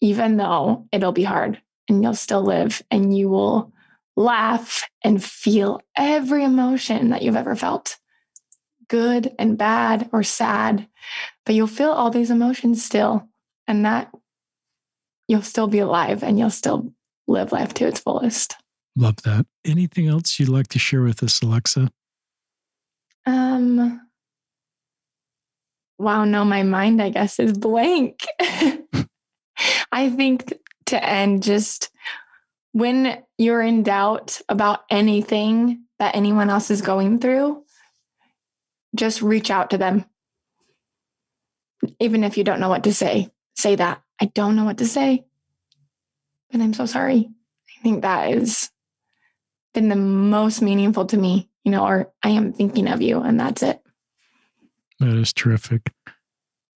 even 0.00 0.36
though 0.36 0.86
it'll 0.92 1.10
be 1.10 1.24
hard, 1.24 1.60
and 1.88 2.04
you'll 2.04 2.14
still 2.14 2.44
live 2.44 2.82
and 2.88 3.18
you 3.18 3.28
will 3.28 3.72
laugh 4.16 4.82
and 5.02 5.22
feel 5.22 5.80
every 5.96 6.42
emotion 6.42 7.10
that 7.10 7.22
you've 7.22 7.36
ever 7.36 7.54
felt 7.54 7.98
good 8.88 9.34
and 9.38 9.58
bad 9.58 10.08
or 10.12 10.22
sad. 10.22 10.88
But 11.44 11.54
you'll 11.54 11.66
feel 11.66 11.90
all 11.90 12.10
these 12.10 12.30
emotions 12.30 12.84
still, 12.84 13.28
and 13.66 13.84
that 13.84 14.10
you'll 15.28 15.42
still 15.42 15.66
be 15.66 15.80
alive 15.80 16.22
and 16.22 16.38
you'll 16.38 16.50
still 16.50 16.92
live 17.26 17.52
life 17.52 17.74
to 17.74 17.86
its 17.86 18.00
fullest. 18.00 18.56
Love 18.94 19.16
that. 19.24 19.46
Anything 19.64 20.08
else 20.08 20.38
you'd 20.38 20.48
like 20.48 20.68
to 20.68 20.78
share 20.78 21.02
with 21.02 21.22
us, 21.22 21.42
Alexa? 21.42 21.90
Um, 23.26 24.00
wow, 25.98 26.24
no, 26.24 26.44
my 26.44 26.62
mind, 26.62 27.02
I 27.02 27.10
guess, 27.10 27.38
is 27.38 27.52
blank. 27.52 28.24
I 29.92 30.10
think 30.10 30.52
to 30.86 31.04
end, 31.04 31.42
just 31.42 31.90
when 32.76 33.22
you're 33.38 33.62
in 33.62 33.82
doubt 33.82 34.42
about 34.50 34.80
anything 34.90 35.82
that 35.98 36.14
anyone 36.14 36.50
else 36.50 36.70
is 36.70 36.82
going 36.82 37.18
through, 37.18 37.64
just 38.94 39.22
reach 39.22 39.50
out 39.50 39.70
to 39.70 39.78
them. 39.78 40.04
Even 42.00 42.22
if 42.22 42.36
you 42.36 42.44
don't 42.44 42.60
know 42.60 42.68
what 42.68 42.84
to 42.84 42.92
say, 42.92 43.30
say 43.54 43.76
that. 43.76 44.02
I 44.20 44.26
don't 44.26 44.56
know 44.56 44.66
what 44.66 44.76
to 44.78 44.86
say, 44.86 45.24
and 46.50 46.62
I'm 46.62 46.74
so 46.74 46.84
sorry. 46.84 47.30
I 47.78 47.82
think 47.82 48.02
that 48.02 48.28
has 48.28 48.70
been 49.72 49.88
the 49.88 49.96
most 49.96 50.60
meaningful 50.60 51.06
to 51.06 51.16
me, 51.16 51.48
you 51.64 51.72
know, 51.72 51.86
or 51.86 52.12
I 52.22 52.28
am 52.28 52.52
thinking 52.52 52.88
of 52.88 53.00
you, 53.00 53.22
and 53.22 53.40
that's 53.40 53.62
it. 53.62 53.80
That 55.00 55.16
is 55.16 55.32
terrific. 55.32 55.90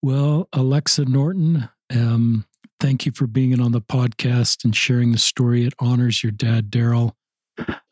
Well, 0.01 0.49
Alexa 0.55 1.05
Norton, 1.05 1.69
um, 1.91 2.47
thank 2.81 3.05
you 3.05 3.13
for 3.13 3.27
being 3.27 3.61
on 3.61 3.73
the 3.73 3.81
podcast 3.81 4.65
and 4.65 4.75
sharing 4.75 5.13
the 5.13 5.19
story. 5.19 5.67
It 5.67 5.75
honors 5.79 6.23
your 6.23 6.33
dad, 6.33 6.71
Daryl. 6.71 7.13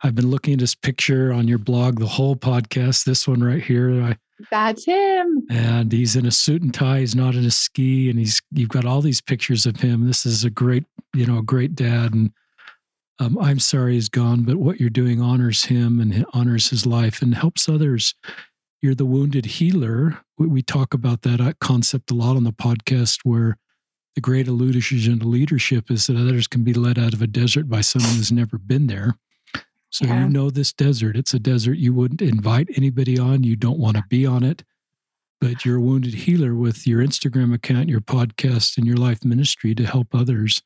I've 0.03 0.15
been 0.15 0.31
looking 0.31 0.55
at 0.55 0.61
his 0.61 0.75
picture 0.75 1.33
on 1.33 1.47
your 1.47 1.59
blog 1.59 1.99
the 1.99 2.07
whole 2.07 2.35
podcast. 2.35 3.05
This 3.05 3.29
one 3.29 3.45
right 3.45 3.63
here, 3.63 4.03
I, 4.03 4.17
that's 4.51 4.87
him. 4.87 5.47
And 5.51 5.93
he's 5.93 6.17
in 6.17 6.25
a 6.25 6.31
suit 6.31 6.63
and 6.63 6.73
tie. 6.73 7.01
He's 7.01 7.15
not 7.15 7.35
in 7.35 7.45
a 7.45 7.51
ski, 7.51 8.09
and 8.09 8.19
he's 8.19 8.41
you've 8.51 8.71
got 8.71 8.87
all 8.87 9.03
these 9.03 9.21
pictures 9.21 9.67
of 9.67 9.77
him. 9.77 10.07
This 10.07 10.25
is 10.25 10.45
a 10.45 10.51
great, 10.51 10.85
you 11.15 11.27
know, 11.27 11.39
a 11.39 11.43
great 11.43 11.75
dad. 11.75 12.15
And 12.15 12.33
um, 13.19 13.37
I'm 13.39 13.59
sorry 13.59 13.95
he's 13.95 14.09
gone, 14.09 14.43
but 14.43 14.57
what 14.57 14.81
you're 14.81 14.91
doing 14.91 15.21
honors 15.21 15.67
him 15.67 16.01
and 16.01 16.25
honors 16.33 16.71
his 16.71 16.87
life 16.87 17.21
and 17.21 17.35
helps 17.35 17.69
others. 17.69 18.15
You're 18.81 18.95
the 18.95 19.05
wounded 19.05 19.45
healer. 19.45 20.19
We 20.39 20.63
talk 20.63 20.95
about 20.95 21.23
that 21.23 21.41
uh, 21.41 21.53
concept 21.61 22.11
a 22.11 22.15
lot 22.15 22.37
on 22.37 22.45
the 22.45 22.53
podcast, 22.53 23.19
where 23.25 23.59
the 24.19 24.23
great 24.23 24.49
illusion 24.49 25.13
of 25.13 25.25
leadership 25.25 25.93
is 25.93 26.09
that 26.09 26.17
others 26.17 26.49
can 26.49 26.65
be 26.65 26.75
led 26.75 26.99
out 26.99 27.15
of 27.15 27.23
a 27.23 27.27
desert 27.29 27.69
by 27.69 27.81
someone 27.81 28.17
who's 28.17 28.33
never 28.33 28.59
been 28.59 28.89
there. 28.89 29.17
So 29.91 30.07
yeah. 30.07 30.25
you 30.25 30.29
know 30.29 30.51
this 30.51 30.73
desert. 30.73 31.15
It's 31.15 31.35
a 31.35 31.39
desert 31.39 31.79
you 31.79 31.95
wouldn't 31.95 32.21
invite 32.21 32.69
anybody 32.75 33.17
on. 33.17 33.45
You 33.45 33.55
don't 33.55 33.79
want 33.79 33.97
to 33.97 34.03
be 34.09 34.27
on 34.27 34.43
it. 34.43 34.65
But 35.41 35.65
you're 35.65 35.77
a 35.77 35.81
wounded 35.81 36.15
healer 36.15 36.57
with 36.57 36.85
your 36.85 37.01
Instagram 37.01 37.55
account, 37.55 37.89
your 37.89 38.01
podcast, 38.01 38.77
and 38.77 38.89
your 38.89 38.97
life 38.97 39.25
ministry 39.25 39.73
to 39.77 39.87
help 39.87 40.13
others. 40.13 40.63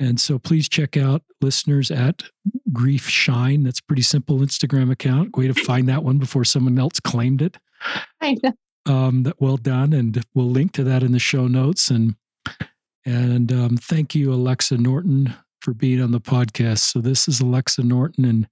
And 0.00 0.18
so 0.18 0.40
please 0.40 0.68
check 0.68 0.96
out 0.96 1.22
listeners 1.40 1.92
at 1.92 2.24
Grief 2.72 3.08
Shine. 3.08 3.62
That's 3.62 3.80
pretty 3.80 4.02
simple 4.02 4.38
Instagram 4.38 4.90
account. 4.90 5.36
Way 5.36 5.46
to 5.46 5.54
find 5.54 5.88
that 5.88 6.02
one 6.02 6.18
before 6.18 6.44
someone 6.44 6.76
else 6.76 6.98
claimed 6.98 7.40
it. 7.40 7.56
I 8.20 8.36
know. 8.42 8.52
Um, 8.86 9.22
that 9.22 9.40
well 9.40 9.58
done, 9.58 9.92
and 9.92 10.20
we'll 10.34 10.50
link 10.50 10.72
to 10.72 10.82
that 10.82 11.04
in 11.04 11.12
the 11.12 11.20
show 11.20 11.46
notes. 11.46 11.88
And 11.88 12.16
and 13.04 13.52
um, 13.52 13.76
thank 13.76 14.14
you, 14.14 14.32
Alexa 14.32 14.78
Norton, 14.78 15.34
for 15.60 15.74
being 15.74 16.00
on 16.00 16.12
the 16.12 16.20
podcast. 16.20 16.78
So 16.78 17.00
this 17.00 17.28
is 17.28 17.40
Alexa 17.40 17.82
Norton 17.82 18.24
and 18.24 18.48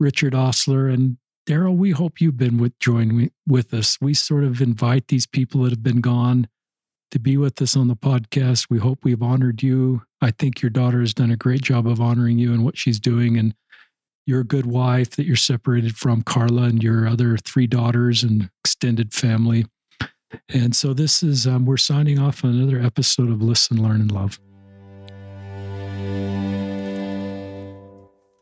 Richard 0.00 0.34
Ostler. 0.34 0.92
And 0.92 1.18
Daryl, 1.48 1.76
we 1.76 1.92
hope 1.92 2.20
you've 2.20 2.36
been 2.36 2.58
with 2.58 2.78
join 2.78 3.30
with 3.46 3.72
us. 3.72 3.98
We 4.00 4.14
sort 4.14 4.44
of 4.44 4.60
invite 4.60 5.08
these 5.08 5.26
people 5.26 5.62
that 5.62 5.70
have 5.70 5.82
been 5.82 6.00
gone 6.00 6.48
to 7.12 7.20
be 7.20 7.36
with 7.36 7.62
us 7.62 7.76
on 7.76 7.86
the 7.86 7.96
podcast. 7.96 8.66
We 8.68 8.78
hope 8.78 9.04
we've 9.04 9.22
honored 9.22 9.62
you. 9.62 10.02
I 10.20 10.32
think 10.32 10.60
your 10.60 10.70
daughter 10.70 11.00
has 11.00 11.14
done 11.14 11.30
a 11.30 11.36
great 11.36 11.62
job 11.62 11.86
of 11.86 12.00
honoring 12.00 12.38
you 12.38 12.52
and 12.52 12.64
what 12.64 12.76
she's 12.76 12.98
doing. 12.98 13.38
And 13.38 13.54
you're 14.26 14.40
a 14.40 14.44
good 14.44 14.66
wife 14.66 15.10
that 15.10 15.24
you're 15.24 15.36
separated 15.36 15.96
from 15.96 16.22
Carla 16.22 16.64
and 16.64 16.82
your 16.82 17.06
other 17.06 17.36
three 17.36 17.68
daughters 17.68 18.24
and 18.24 18.50
extended 18.64 19.14
family. 19.14 19.66
And 20.52 20.74
so 20.74 20.92
this 20.92 21.22
is, 21.22 21.46
um, 21.46 21.66
we're 21.66 21.76
signing 21.76 22.18
off 22.18 22.44
on 22.44 22.50
another 22.50 22.80
episode 22.80 23.30
of 23.30 23.42
Listen, 23.42 23.82
Learn, 23.82 24.00
and 24.00 24.12
Love. 24.12 24.40